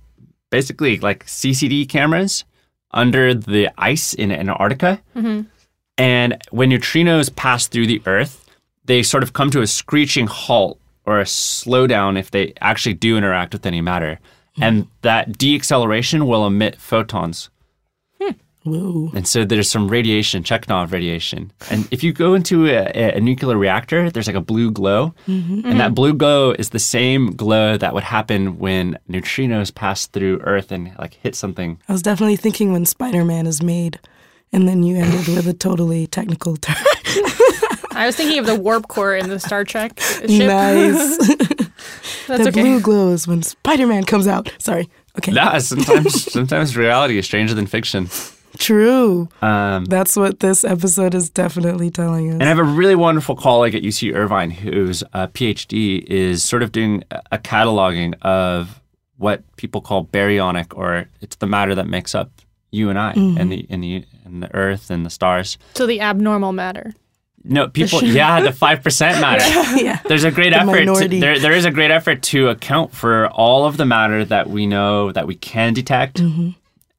basically 0.50 0.98
like 0.98 1.24
CCD 1.24 1.88
cameras 1.88 2.44
under 2.92 3.34
the 3.34 3.68
ice 3.78 4.14
in 4.14 4.32
Antarctica, 4.32 5.00
mm-hmm. 5.14 5.42
and 5.98 6.42
when 6.50 6.70
neutrinos 6.70 7.34
pass 7.34 7.66
through 7.66 7.86
the 7.86 8.02
Earth, 8.06 8.44
they 8.84 9.02
sort 9.02 9.22
of 9.22 9.32
come 9.32 9.50
to 9.50 9.62
a 9.62 9.66
screeching 9.66 10.26
halt 10.26 10.78
or 11.06 11.20
a 11.20 11.24
slowdown 11.24 12.18
if 12.18 12.30
they 12.30 12.52
actually 12.60 12.94
do 12.94 13.16
interact 13.16 13.52
with 13.52 13.66
any 13.66 13.80
matter. 13.80 14.18
And 14.60 14.84
hmm. 14.84 14.90
that 15.02 15.32
deacceleration 15.32 16.26
will 16.26 16.46
emit 16.46 16.76
photons. 16.76 17.50
Whoa. 18.62 19.10
And 19.14 19.26
so 19.26 19.44
there's 19.44 19.70
some 19.70 19.88
radiation, 19.88 20.42
Cherenkov 20.42 20.92
radiation. 20.92 21.50
And 21.70 21.88
if 21.90 22.04
you 22.04 22.12
go 22.12 22.34
into 22.34 22.66
a, 22.66 23.16
a 23.16 23.20
nuclear 23.20 23.56
reactor, 23.56 24.10
there's 24.10 24.26
like 24.26 24.36
a 24.36 24.40
blue 24.40 24.70
glow. 24.70 25.14
Mm-hmm. 25.26 25.66
And 25.66 25.80
that 25.80 25.86
mm-hmm. 25.86 25.94
blue 25.94 26.12
glow 26.12 26.50
is 26.50 26.70
the 26.70 26.78
same 26.78 27.32
glow 27.32 27.78
that 27.78 27.94
would 27.94 28.04
happen 28.04 28.58
when 28.58 28.98
neutrinos 29.08 29.74
pass 29.74 30.06
through 30.06 30.40
Earth 30.40 30.72
and 30.72 30.94
like 30.98 31.14
hit 31.14 31.34
something. 31.34 31.78
I 31.88 31.92
was 31.92 32.02
definitely 32.02 32.36
thinking 32.36 32.72
when 32.72 32.84
Spider 32.84 33.24
Man 33.24 33.46
is 33.46 33.62
made, 33.62 33.98
and 34.52 34.68
then 34.68 34.82
you 34.82 34.98
ended 34.98 35.28
with 35.28 35.48
a 35.48 35.54
totally 35.54 36.06
technical 36.06 36.56
term. 36.56 36.76
I 37.92 38.06
was 38.06 38.16
thinking 38.16 38.38
of 38.38 38.46
the 38.46 38.54
warp 38.54 38.88
core 38.88 39.16
in 39.16 39.30
the 39.30 39.40
Star 39.40 39.64
Trek 39.64 39.98
ship. 40.00 40.28
nice. 40.28 41.16
That's 42.26 42.44
the 42.44 42.48
okay. 42.48 42.78
blue 42.80 43.12
is 43.12 43.26
when 43.26 43.42
Spider 43.42 43.86
Man 43.86 44.04
comes 44.04 44.26
out. 44.26 44.52
Sorry. 44.58 44.88
Okay. 45.18 45.32
Yeah, 45.32 45.58
sometimes 45.58 46.30
sometimes 46.30 46.76
reality 46.76 47.18
is 47.18 47.24
stranger 47.24 47.54
than 47.54 47.66
fiction. 47.66 48.08
True. 48.58 49.28
Um, 49.42 49.84
That's 49.86 50.16
what 50.16 50.40
this 50.40 50.64
episode 50.64 51.14
is 51.14 51.30
definitely 51.30 51.90
telling 51.90 52.28
us. 52.28 52.34
And 52.34 52.42
I 52.42 52.46
have 52.46 52.58
a 52.58 52.64
really 52.64 52.94
wonderful 52.96 53.36
colleague 53.36 53.74
at 53.74 53.82
UC 53.82 54.14
Irvine 54.14 54.50
whose 54.50 55.02
uh, 55.12 55.26
PhD 55.28 56.02
is 56.04 56.42
sort 56.42 56.62
of 56.62 56.72
doing 56.72 57.04
a 57.10 57.20
a 57.32 57.38
cataloging 57.38 58.14
of 58.22 58.80
what 59.18 59.42
people 59.56 59.80
call 59.80 60.04
baryonic, 60.06 60.76
or 60.76 61.06
it's 61.20 61.36
the 61.36 61.46
matter 61.46 61.74
that 61.74 61.86
makes 61.86 62.14
up 62.14 62.30
you 62.72 62.88
and 62.90 62.98
I, 62.98 63.12
and 63.12 63.50
the 63.52 63.66
and 63.70 63.82
the 63.84 64.04
and 64.24 64.42
the 64.42 64.54
Earth 64.54 64.90
and 64.90 65.04
the 65.06 65.10
stars. 65.10 65.58
So 65.74 65.86
the 65.86 66.00
abnormal 66.00 66.52
matter. 66.52 66.94
No, 67.42 67.68
people. 67.68 68.02
yeah, 68.04 68.40
the 68.40 68.52
five 68.52 68.82
percent 68.82 69.20
matter. 69.26 69.44
yeah. 69.82 70.00
There's 70.06 70.24
a 70.24 70.30
great 70.30 70.50
The 70.50 70.60
effort. 70.60 70.84
To, 71.00 71.08
there, 71.08 71.38
there 71.38 71.52
is 71.52 71.64
a 71.64 71.70
great 71.70 71.90
effort 71.90 72.22
to 72.24 72.48
account 72.48 72.92
for 72.94 73.28
all 73.28 73.64
of 73.64 73.76
the 73.76 73.86
matter 73.86 74.24
that 74.26 74.50
we 74.50 74.66
know 74.66 75.12
that 75.12 75.26
we 75.26 75.34
can 75.36 75.72
detect, 75.72 76.16
Mm-hmm. 76.20 76.50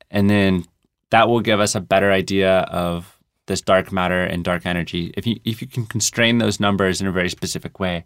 and 0.10 0.30
then 0.30 0.66
that 1.12 1.30
will 1.30 1.42
give 1.42 1.60
us 1.60 1.76
a 1.76 1.80
better 1.80 2.12
idea 2.12 2.60
of 2.62 3.18
this 3.46 3.62
dark 3.62 3.92
matter 3.92 4.24
and 4.24 4.44
dark 4.44 4.66
energy. 4.66 5.14
If 5.16 5.26
you 5.26 5.40
if 5.46 5.62
you 5.62 5.68
can 5.68 5.86
constrain 5.86 6.40
those 6.40 6.60
numbers 6.60 7.00
in 7.00 7.08
a 7.08 7.12
very 7.12 7.30
specific 7.30 7.80
way, 7.80 8.04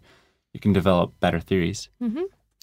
you 0.52 0.60
can 0.60 0.72
develop 0.72 1.18
better 1.20 1.40
theories. 1.40 1.88
Mm-hmm. 2.02 2.22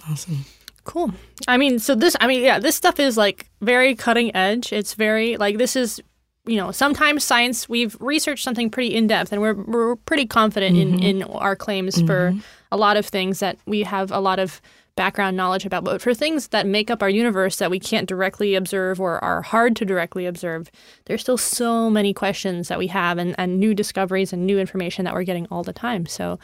Awesome. 0.09 0.45
Cool. 0.83 1.13
I 1.47 1.57
mean, 1.57 1.79
so 1.79 1.95
this, 1.95 2.15
I 2.19 2.27
mean, 2.27 2.43
yeah, 2.43 2.59
this 2.59 2.75
stuff 2.75 2.99
is 2.99 3.15
like 3.15 3.49
very 3.61 3.95
cutting 3.95 4.35
edge. 4.35 4.73
It's 4.73 4.95
very, 4.95 5.37
like, 5.37 5.57
this 5.57 5.77
is, 5.77 6.01
you 6.45 6.57
know, 6.57 6.71
sometimes 6.71 7.23
science, 7.23 7.69
we've 7.69 7.95
researched 8.01 8.43
something 8.43 8.69
pretty 8.69 8.93
in 8.93 9.07
depth 9.07 9.31
and 9.31 9.41
we're, 9.41 9.53
we're 9.53 9.95
pretty 9.95 10.25
confident 10.25 10.75
in, 10.75 10.93
mm-hmm. 10.93 11.03
in 11.03 11.23
our 11.23 11.55
claims 11.55 12.01
for 12.01 12.31
mm-hmm. 12.31 12.39
a 12.71 12.75
lot 12.75 12.97
of 12.97 13.05
things 13.05 13.39
that 13.39 13.57
we 13.65 13.83
have 13.83 14.11
a 14.11 14.19
lot 14.19 14.39
of 14.39 14.61
background 14.95 15.35
knowledge 15.35 15.65
about. 15.65 15.83
But 15.83 16.01
for 16.01 16.13
things 16.13 16.49
that 16.49 16.67
make 16.67 16.91
up 16.91 17.01
our 17.01 17.09
universe 17.09 17.57
that 17.57 17.71
we 17.71 17.79
can't 17.79 18.07
directly 18.07 18.53
observe 18.55 18.99
or 18.99 19.23
are 19.23 19.41
hard 19.41 19.75
to 19.77 19.85
directly 19.85 20.25
observe, 20.25 20.69
there's 21.05 21.21
still 21.21 21.37
so 21.37 21.89
many 21.89 22.13
questions 22.13 22.67
that 22.67 22.77
we 22.77 22.87
have 22.87 23.17
and, 23.17 23.33
and 23.37 23.59
new 23.59 23.73
discoveries 23.73 24.31
and 24.33 24.45
new 24.45 24.59
information 24.59 25.05
that 25.05 25.13
we're 25.13 25.23
getting 25.23 25.47
all 25.49 25.63
the 25.63 25.73
time. 25.73 26.05
So 26.05 26.37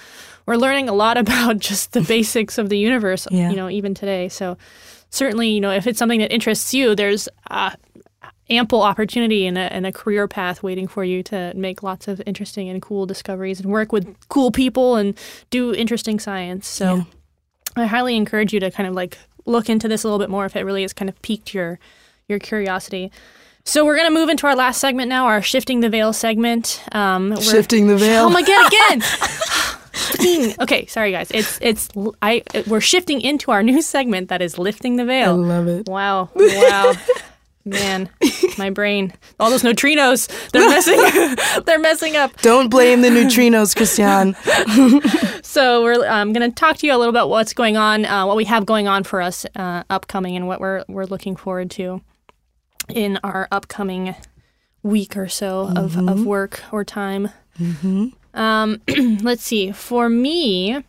we're 0.46 0.56
learning 0.58 0.90
a 0.90 0.94
lot 0.94 1.18
about 1.24 1.60
just 1.60 1.94
the 1.94 2.02
basics 2.02 2.58
of 2.58 2.70
the 2.70 2.78
universe, 2.78 3.28
Yeah. 3.30 3.50
you 3.52 3.56
know, 3.56 3.70
even 3.70 3.94
today. 3.94 4.30
So 4.30 4.58
certainly, 5.10 5.50
you 5.50 5.62
know, 5.62 5.72
if 5.72 5.86
it's 5.86 6.00
something 6.00 6.20
that 6.20 6.32
interests 6.34 6.74
you, 6.74 6.96
there's 6.96 7.30
uh, 7.52 7.72
ample 8.50 8.82
opportunity 8.82 9.46
and 9.46 9.60
a, 9.60 9.72
and 9.72 9.86
a 9.86 9.92
career 9.92 10.28
path 10.28 10.64
waiting 10.64 10.88
for 10.88 11.04
you 11.04 11.22
to 11.22 11.54
make 11.56 11.84
lots 11.84 12.08
of 12.08 12.20
interesting 12.26 12.68
and 12.68 12.82
cool 12.82 13.06
discoveries 13.06 13.60
and 13.60 13.70
work 13.72 13.92
with 13.92 14.08
cool 14.30 14.50
people 14.50 14.96
and 14.96 15.16
do 15.52 15.72
interesting 15.74 16.20
science. 16.20 16.68
So 16.68 16.96
Yeah. 16.96 17.04
I 17.76 17.86
highly 17.86 18.16
encourage 18.16 18.54
you 18.54 18.60
to 18.62 18.72
kind 18.72 18.88
of 18.88 18.96
like 18.96 19.18
look 19.46 19.70
into 19.70 19.88
this 19.88 20.04
a 20.04 20.08
little 20.08 20.20
bit 20.20 20.30
more 20.30 20.46
if 20.46 20.56
it 20.56 20.64
really 20.64 20.82
has 20.82 20.94
kind 20.94 21.10
of 21.10 21.22
piqued 21.22 21.54
your 21.54 21.80
your 22.28 22.40
curiosity. 22.40 23.12
So 23.66 23.86
we're 23.86 23.96
gonna 23.98 24.10
move 24.12 24.30
into 24.30 24.48
our 24.48 24.56
last 24.56 24.80
segment 24.80 25.10
now, 25.10 25.26
our 25.28 25.42
shifting 25.42 25.80
the 25.82 25.90
veil 25.90 26.14
segment. 26.14 26.82
Um, 26.94 27.30
we're- 27.32 27.42
Shifting 27.42 27.88
the 27.88 27.98
veil. 27.98 28.26
Oh 28.26 28.30
my 28.30 28.42
god, 28.42 28.72
again. 28.72 29.02
Okay, 30.60 30.86
sorry 30.88 31.12
guys. 31.12 31.30
It's 31.32 31.60
it's 31.62 31.90
I 32.22 32.42
we're 32.68 32.82
shifting 32.82 33.22
into 33.22 33.52
our 33.52 33.62
new 33.64 33.82
segment 33.82 34.30
that 34.30 34.42
is 34.42 34.58
lifting 34.58 34.96
the 34.96 35.06
veil. 35.06 35.32
I 35.32 35.34
love 35.34 35.68
it. 35.68 35.88
Wow. 35.88 36.30
Wow. 36.36 36.94
Man, 37.70 38.10
my 38.58 38.70
brain. 38.70 39.14
All 39.40 39.50
those 39.50 39.64
neutrinos, 39.64 40.28
they're 40.52 40.68
messing 40.70 41.00
they're 41.66 41.80
messing 41.80 42.16
up. 42.16 42.36
Don't 42.42 42.70
blame 42.70 43.02
the 43.02 43.10
neutrinos, 43.10 43.76
Christian. 43.76 44.36
So 45.44 45.84
we're 45.84 46.06
I'm 46.06 46.30
um, 46.30 46.34
going 46.34 46.50
to 46.50 46.56
talk 46.56 46.78
to 46.78 46.88
you 46.88 46.94
a 46.94 46.98
little 46.98 47.10
about 47.10 47.30
what's 47.30 47.54
going 47.54 47.78
on, 47.78 48.06
uh, 48.06 48.26
what 48.26 48.36
we 48.36 48.46
have 48.46 48.66
going 48.66 48.88
on 48.88 49.04
for 49.04 49.22
us 49.22 49.46
uh, 49.56 49.84
upcoming, 49.90 50.36
and 50.36 50.48
what 50.48 50.60
we're 50.60 50.84
we're 50.88 51.06
looking 51.06 51.36
forward 51.36 51.72
to 51.72 52.02
in 52.88 53.20
our 53.24 53.48
upcoming 53.52 54.16
week 54.84 55.18
or 55.18 55.28
so 55.28 55.72
of, 55.76 55.98
of 55.98 56.26
work 56.26 56.62
or 56.72 56.84
time. 56.84 57.30
Um, 58.34 58.82
let's 59.22 59.44
see. 59.44 59.72
For 59.72 60.10
me, 60.10 60.84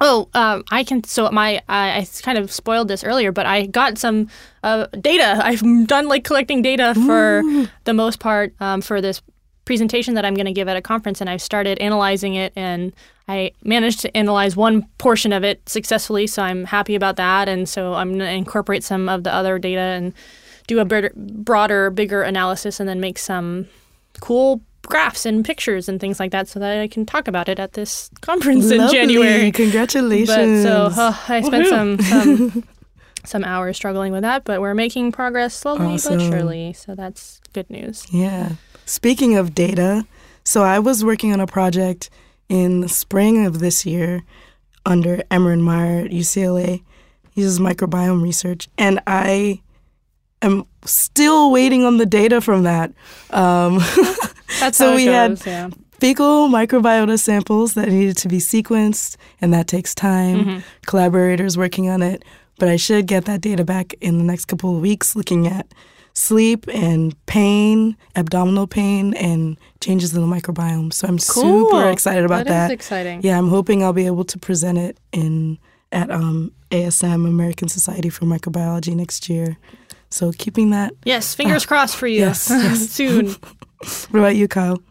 oh, 0.00 0.28
um, 0.34 0.64
I 0.70 0.84
can. 0.84 1.04
So 1.04 1.30
my 1.30 1.62
I, 1.68 1.98
I 1.98 2.08
kind 2.22 2.38
of 2.38 2.50
spoiled 2.52 2.88
this 2.88 3.04
earlier, 3.04 3.32
but 3.32 3.46
I 3.46 3.66
got 3.66 3.98
some 3.98 4.28
uh, 4.62 4.86
data. 5.00 5.40
I've 5.42 5.62
done 5.86 6.08
like 6.08 6.24
collecting 6.24 6.62
data 6.62 6.94
for 6.94 7.42
the 7.84 7.94
most 7.94 8.20
part 8.20 8.54
um, 8.60 8.80
for 8.80 9.00
this 9.00 9.22
presentation 9.64 10.14
that 10.14 10.24
I'm 10.24 10.34
going 10.34 10.46
to 10.46 10.52
give 10.52 10.68
at 10.68 10.76
a 10.76 10.82
conference, 10.82 11.20
and 11.20 11.28
I've 11.28 11.42
started 11.42 11.78
analyzing 11.78 12.34
it, 12.34 12.52
and 12.56 12.92
I 13.28 13.52
managed 13.62 14.00
to 14.00 14.16
analyze 14.16 14.56
one 14.56 14.86
portion 14.96 15.32
of 15.32 15.44
it 15.44 15.68
successfully. 15.68 16.26
So 16.26 16.42
I'm 16.42 16.64
happy 16.64 16.94
about 16.94 17.16
that, 17.16 17.48
and 17.48 17.68
so 17.68 17.94
I'm 17.94 18.08
going 18.08 18.20
to 18.20 18.30
incorporate 18.30 18.82
some 18.82 19.08
of 19.08 19.24
the 19.24 19.32
other 19.32 19.58
data 19.58 19.80
and 19.80 20.14
do 20.66 20.80
a 20.80 21.10
broader, 21.14 21.90
bigger 21.90 22.22
analysis, 22.22 22.80
and 22.80 22.88
then 22.88 23.00
make 23.00 23.18
some 23.18 23.68
cool 24.20 24.62
graphs 24.88 25.26
and 25.26 25.44
pictures 25.44 25.88
and 25.88 26.00
things 26.00 26.18
like 26.18 26.32
that, 26.32 26.48
so 26.48 26.58
that 26.58 26.80
I 26.80 26.88
can 26.88 27.04
talk 27.06 27.28
about 27.28 27.48
it 27.48 27.58
at 27.58 27.74
this 27.74 28.10
conference 28.20 28.70
in 28.70 28.88
January. 28.90 29.52
Congratulations. 29.52 30.64
But 30.64 30.90
so 30.92 31.00
uh, 31.00 31.14
I 31.28 31.40
spent 31.42 31.66
some 31.68 31.98
some 32.00 32.64
some 33.24 33.44
hours 33.44 33.76
struggling 33.76 34.12
with 34.12 34.22
that, 34.22 34.44
but 34.44 34.60
we're 34.60 34.74
making 34.74 35.12
progress 35.12 35.54
slowly 35.54 35.94
Awesome. 35.94 36.18
but 36.18 36.24
surely. 36.26 36.72
So 36.72 36.94
that's 36.94 37.40
good 37.52 37.68
news. 37.70 38.06
Yeah. 38.10 38.52
Speaking 38.86 39.36
of 39.36 39.54
data, 39.54 40.06
so 40.44 40.62
I 40.62 40.78
was 40.78 41.04
working 41.04 41.32
on 41.32 41.40
a 41.40 41.46
project 41.46 42.08
in 42.48 42.80
the 42.80 42.88
spring 42.88 43.44
of 43.44 43.58
this 43.58 43.84
year 43.84 44.22
under 44.86 45.18
Emeran 45.30 45.62
Mayer 45.62 46.06
at 46.06 46.10
UCLA. 46.10 46.82
He 47.32 47.42
does 47.42 47.58
microbiome 47.58 48.22
research, 48.22 48.68
and 48.78 49.00
I 49.06 49.60
am 50.42 50.64
still 50.84 51.50
waiting 51.50 51.84
on 51.84 51.96
the 51.98 52.06
data 52.06 52.40
from 52.40 52.62
that. 52.64 52.92
Um, 53.30 53.78
That's 54.60 54.78
So 54.78 54.94
we 54.94 55.06
had- 55.06 55.44
yeah. 55.46 55.68
fecal 56.00 56.48
microbiota 56.48 57.18
samples 57.18 57.74
that 57.74 57.88
needed 57.88 58.16
to 58.18 58.28
be 58.28 58.38
sequenced, 58.38 59.16
and 59.40 59.52
that 59.52 59.66
takes 59.66 59.94
time. 59.94 60.62
Collaborators 60.86 61.56
working 61.58 61.88
on 61.90 62.02
it, 62.02 62.24
but 62.58 62.68
I 62.68 62.76
should 62.76 63.06
get 63.06 63.24
that 63.26 63.40
data 63.40 63.64
back 63.64 63.94
in 64.00 64.18
the 64.18 64.24
next 64.24 64.46
couple 64.46 64.74
of 64.74 64.80
weeks, 64.80 65.14
looking 65.16 65.46
at 65.46 65.66
sleep 66.14 66.66
and 66.72 67.14
pain, 67.26 67.96
abdominal 68.16 68.66
pain, 68.66 69.14
and 69.14 69.56
changes 69.80 70.14
in 70.14 70.20
the 70.20 70.26
microbiome. 70.36 70.92
So 70.92 71.06
I'm 71.06 71.18
Cool. 71.18 71.68
super 71.70 71.90
excited 71.90 72.24
about 72.24 72.46
That 72.46 72.52
that. 72.52 72.70
is 72.70 72.74
exciting. 72.74 73.20
Yeah, 73.22 73.38
I'm 73.38 73.48
hoping 73.48 73.84
I'll 73.84 73.92
be 73.92 74.06
able 74.06 74.24
to 74.24 74.38
present 74.38 74.78
it 74.78 74.98
in 75.12 75.58
at 75.92 76.10
um, 76.10 76.52
ASM, 76.70 77.26
American 77.26 77.68
Society 77.68 78.08
for 78.10 78.24
Microbiology, 78.26 78.94
next 78.94 79.28
year. 79.28 79.56
So 80.10 80.32
keeping 80.32 80.70
that. 80.70 80.94
Yes, 81.04 81.34
fingers 81.34 81.66
crossed 81.66 81.96
for 81.96 82.06
you. 82.06 82.20
yes, 82.20 82.48
yes. 82.50 82.88
Soon. 82.90 83.34
What 84.10 84.18
about 84.18 84.34
you, 84.34 84.48
Kyle? 84.48 84.82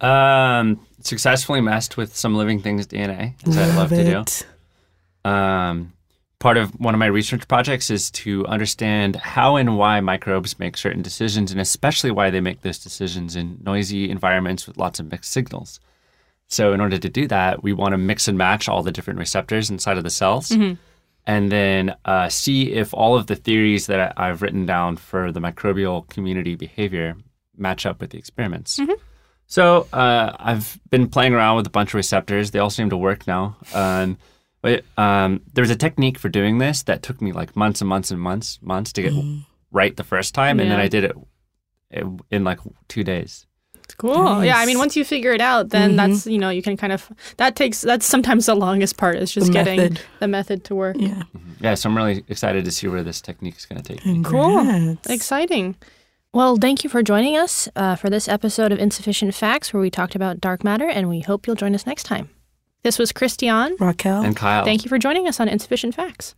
Um, 0.00 0.84
successfully 1.02 1.60
messed 1.60 1.96
with 1.96 2.16
some 2.16 2.34
living 2.34 2.60
things 2.60 2.84
DNA, 2.86 3.34
as 3.46 3.56
I 3.56 3.66
love 3.76 3.90
to 3.90 4.24
do. 5.24 5.30
Um, 5.30 5.92
part 6.40 6.56
of 6.56 6.70
one 6.80 6.94
of 6.94 6.98
my 6.98 7.06
research 7.06 7.46
projects 7.46 7.90
is 7.90 8.10
to 8.12 8.44
understand 8.46 9.14
how 9.16 9.54
and 9.54 9.76
why 9.76 10.00
microbes 10.00 10.58
make 10.58 10.76
certain 10.76 11.02
decisions, 11.02 11.52
and 11.52 11.60
especially 11.60 12.10
why 12.10 12.30
they 12.30 12.40
make 12.40 12.62
those 12.62 12.78
decisions 12.78 13.36
in 13.36 13.58
noisy 13.62 14.10
environments 14.10 14.66
with 14.66 14.76
lots 14.76 14.98
of 14.98 15.10
mixed 15.10 15.30
signals. 15.30 15.78
So, 16.48 16.72
in 16.72 16.80
order 16.80 16.98
to 16.98 17.08
do 17.08 17.28
that, 17.28 17.62
we 17.62 17.72
want 17.72 17.92
to 17.92 17.98
mix 17.98 18.26
and 18.26 18.36
match 18.36 18.68
all 18.68 18.82
the 18.82 18.90
different 18.90 19.20
receptors 19.20 19.70
inside 19.70 19.96
of 19.96 20.02
the 20.02 20.10
cells, 20.10 20.50
and 21.26 21.50
then 21.52 21.94
uh, 22.04 22.28
see 22.28 22.72
if 22.72 22.92
all 22.94 23.16
of 23.16 23.26
the 23.26 23.36
theories 23.36 23.86
that 23.86 24.14
I- 24.18 24.28
I've 24.28 24.42
written 24.42 24.66
down 24.66 24.96
for 24.96 25.30
the 25.32 25.40
microbial 25.40 26.08
community 26.08 26.54
behavior 26.56 27.16
match 27.56 27.84
up 27.86 28.00
with 28.00 28.10
the 28.10 28.18
experiments. 28.18 28.78
So 29.46 29.88
uh, 29.92 30.36
I've 30.38 30.78
been 30.90 31.08
playing 31.08 31.34
around 31.34 31.56
with 31.56 31.66
a 31.66 31.70
bunch 31.70 31.90
of 31.90 31.94
receptors. 31.94 32.52
They 32.52 32.58
all 32.60 32.70
seem 32.70 32.90
to 32.90 32.96
work 32.96 33.26
now. 33.26 33.56
Um, 33.74 34.16
but 34.62 34.84
um, 34.96 35.40
there 35.52 35.62
was 35.62 35.70
a 35.70 35.76
technique 35.76 36.18
for 36.18 36.28
doing 36.28 36.58
this 36.58 36.82
that 36.84 37.02
took 37.02 37.20
me 37.20 37.32
like 37.32 37.56
months 37.56 37.80
and 37.80 37.88
months 37.88 38.10
and 38.10 38.20
months, 38.20 38.58
months 38.62 38.92
to 38.94 39.02
get 39.02 39.12
right 39.72 39.96
the 39.96 40.04
first 40.04 40.34
time, 40.34 40.60
and 40.60 40.70
then 40.70 40.78
I 40.84 40.88
did 40.88 41.04
it 41.04 41.16
in 42.30 42.44
like 42.44 42.60
two 42.88 43.02
days. 43.04 43.46
Cool. 43.98 44.44
Yeah, 44.44 44.58
I 44.58 44.66
mean, 44.66 44.78
once 44.78 44.96
you 44.96 45.04
figure 45.04 45.32
it 45.32 45.40
out, 45.40 45.70
then 45.70 45.96
that's 45.96 46.26
you 46.26 46.38
know 46.38 46.50
you 46.50 46.62
can 46.62 46.76
kind 46.76 46.92
of 46.92 47.10
that 47.36 47.56
takes 47.56 47.80
that's 47.80 48.06
sometimes 48.06 48.46
the 48.46 48.54
longest 48.54 48.96
part 48.96 49.16
is 49.16 49.30
just 49.32 49.48
The 49.48 49.52
getting 49.52 49.76
method. 49.80 50.00
the 50.20 50.28
method 50.28 50.64
to 50.64 50.74
work. 50.74 50.96
Yeah. 50.98 51.22
Yeah, 51.60 51.74
so 51.74 51.88
I'm 51.90 51.96
really 51.96 52.24
excited 52.28 52.64
to 52.64 52.70
see 52.70 52.88
where 52.88 53.02
this 53.02 53.20
technique 53.20 53.56
is 53.56 53.66
going 53.66 53.82
to 53.82 53.94
take 53.96 54.04
me. 54.06 54.22
Cool. 54.22 54.96
Exciting. 55.08 55.76
Well, 56.32 56.56
thank 56.56 56.84
you 56.84 56.90
for 56.90 57.02
joining 57.02 57.36
us 57.36 57.68
uh, 57.76 57.96
for 57.96 58.08
this 58.08 58.28
episode 58.28 58.72
of 58.72 58.78
Insufficient 58.78 59.34
Facts, 59.34 59.72
where 59.74 59.80
we 59.80 59.90
talked 59.90 60.14
about 60.14 60.40
dark 60.40 60.62
matter, 60.64 60.88
and 60.88 61.08
we 61.08 61.20
hope 61.20 61.46
you'll 61.46 61.56
join 61.56 61.74
us 61.74 61.86
next 61.86 62.04
time. 62.04 62.30
This 62.82 62.98
was 62.98 63.12
Christian. 63.12 63.76
Raquel. 63.78 64.22
And 64.22 64.34
Kyle. 64.36 64.64
Thank 64.64 64.84
you 64.84 64.88
for 64.88 64.98
joining 64.98 65.28
us 65.28 65.38
on 65.40 65.48
Insufficient 65.48 65.94
Facts. 65.94 66.34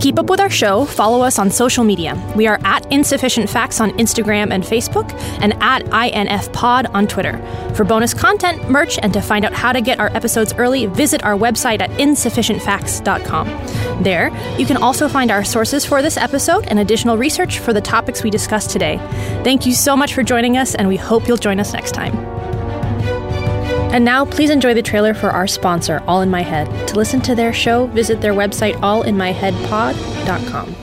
Keep 0.00 0.18
up 0.18 0.30
with 0.30 0.40
our 0.40 0.50
show, 0.50 0.84
follow 0.84 1.22
us 1.22 1.38
on 1.38 1.50
social 1.50 1.84
media. 1.84 2.16
We 2.36 2.46
are 2.46 2.58
at 2.64 2.90
Insufficient 2.92 3.50
Facts 3.50 3.80
on 3.80 3.90
Instagram 3.92 4.52
and 4.52 4.64
Facebook, 4.64 5.10
and 5.42 5.54
at 5.62 5.82
INF 5.92 6.52
Pod 6.52 6.86
on 6.86 7.06
Twitter. 7.06 7.38
For 7.74 7.84
bonus 7.84 8.14
content, 8.14 8.70
merch, 8.70 8.98
and 8.98 9.12
to 9.12 9.20
find 9.20 9.44
out 9.44 9.52
how 9.52 9.72
to 9.72 9.80
get 9.80 10.00
our 10.00 10.14
episodes 10.16 10.52
early, 10.54 10.86
visit 10.86 11.24
our 11.24 11.34
website 11.34 11.80
at 11.80 11.90
insufficientfacts.com. 11.90 14.02
There, 14.02 14.30
you 14.58 14.66
can 14.66 14.76
also 14.76 15.08
find 15.08 15.30
our 15.30 15.44
sources 15.44 15.84
for 15.84 16.02
this 16.02 16.16
episode 16.16 16.66
and 16.68 16.78
additional 16.78 17.16
research 17.16 17.58
for 17.58 17.72
the 17.72 17.80
topics 17.80 18.22
we 18.22 18.30
discussed 18.30 18.70
today. 18.70 18.98
Thank 19.44 19.66
you 19.66 19.72
so 19.72 19.96
much 19.96 20.14
for 20.14 20.22
joining 20.22 20.56
us, 20.56 20.74
and 20.74 20.88
we 20.88 20.96
hope 20.96 21.26
you'll 21.26 21.36
join 21.36 21.60
us 21.60 21.72
next 21.72 21.92
time. 21.92 22.37
And 23.90 24.04
now, 24.04 24.26
please 24.26 24.50
enjoy 24.50 24.74
the 24.74 24.82
trailer 24.82 25.14
for 25.14 25.30
our 25.30 25.46
sponsor, 25.46 26.02
All 26.06 26.20
in 26.20 26.30
My 26.30 26.42
Head. 26.42 26.88
To 26.88 26.96
listen 26.96 27.22
to 27.22 27.34
their 27.34 27.54
show, 27.54 27.86
visit 27.86 28.20
their 28.20 28.34
website, 28.34 28.74
allinmyheadpod.com. 28.74 30.76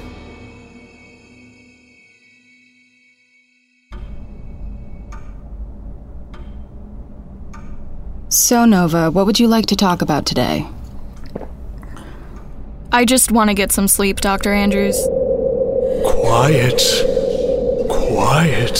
So, 8.29 8.65
Nova, 8.65 9.11
what 9.11 9.27
would 9.27 9.39
you 9.39 9.47
like 9.47 9.67
to 9.67 9.75
talk 9.75 10.01
about 10.01 10.25
today? 10.25 10.67
I 12.91 13.05
just 13.05 13.31
want 13.31 13.49
to 13.49 13.53
get 13.53 13.71
some 13.71 13.87
sleep, 13.87 14.19
Dr. 14.19 14.51
Andrews. 14.51 14.97
Quiet. 16.03 16.81
Quiet. 17.87 18.77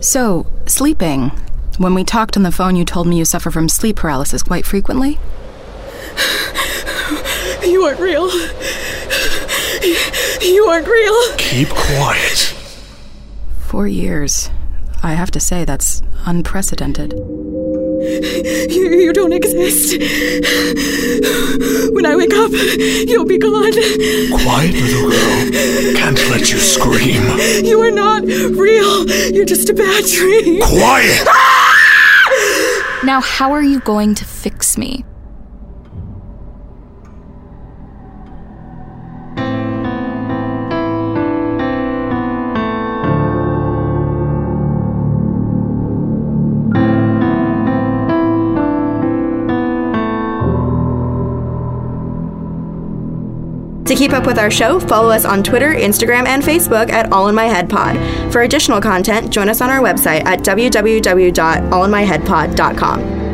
So, 0.00 0.46
sleeping. 0.66 1.32
When 1.78 1.94
we 1.94 2.02
talked 2.02 2.36
on 2.36 2.42
the 2.42 2.50
phone, 2.50 2.74
you 2.74 2.84
told 2.84 3.06
me 3.06 3.16
you 3.18 3.24
suffer 3.24 3.52
from 3.52 3.68
sleep 3.68 3.96
paralysis 3.96 4.42
quite 4.42 4.66
frequently? 4.66 5.18
You 7.64 7.82
aren't 7.82 8.00
real. 8.00 8.30
You 10.40 10.64
aren't 10.66 10.86
real. 10.86 11.36
Keep 11.36 11.68
quiet. 11.68 12.54
Four 13.58 13.86
years. 13.88 14.48
I 15.02 15.12
have 15.14 15.30
to 15.32 15.40
say, 15.40 15.64
that's 15.64 16.00
unprecedented. 16.24 17.12
You, 18.22 18.90
you 18.90 19.12
don't 19.12 19.32
exist. 19.32 19.92
When 21.92 22.06
I 22.06 22.16
wake 22.16 22.34
up, 22.34 22.50
you'll 23.08 23.24
be 23.24 23.38
gone. 23.38 23.72
Quiet, 24.42 24.74
little 24.74 25.10
girl. 25.10 25.94
Can't 25.96 26.18
let 26.30 26.50
you 26.52 26.58
scream. 26.58 27.22
You 27.64 27.80
are 27.82 27.90
not 27.90 28.22
real. 28.24 29.06
You're 29.30 29.44
just 29.44 29.68
a 29.68 29.74
bad 29.74 30.04
dream. 30.04 30.62
Quiet! 30.62 31.26
Ah! 31.28 33.00
Now, 33.04 33.20
how 33.20 33.52
are 33.52 33.62
you 33.62 33.80
going 33.80 34.14
to 34.16 34.24
fix 34.24 34.76
me? 34.76 35.04
Keep 53.98 54.12
up 54.12 54.26
with 54.26 54.38
our 54.38 54.50
show, 54.50 54.78
follow 54.78 55.08
us 55.10 55.24
on 55.24 55.42
Twitter, 55.42 55.74
Instagram, 55.74 56.26
and 56.26 56.42
Facebook 56.42 56.90
at 56.90 57.10
All 57.12 57.28
in 57.28 57.34
My 57.34 57.46
Head 57.46 57.68
Pod. 57.68 57.96
For 58.32 58.42
additional 58.42 58.80
content, 58.80 59.30
join 59.30 59.48
us 59.48 59.60
on 59.60 59.70
our 59.70 59.80
website 59.80 60.24
at 60.24 60.38
www.allinmyheadpod.com. 60.40 63.27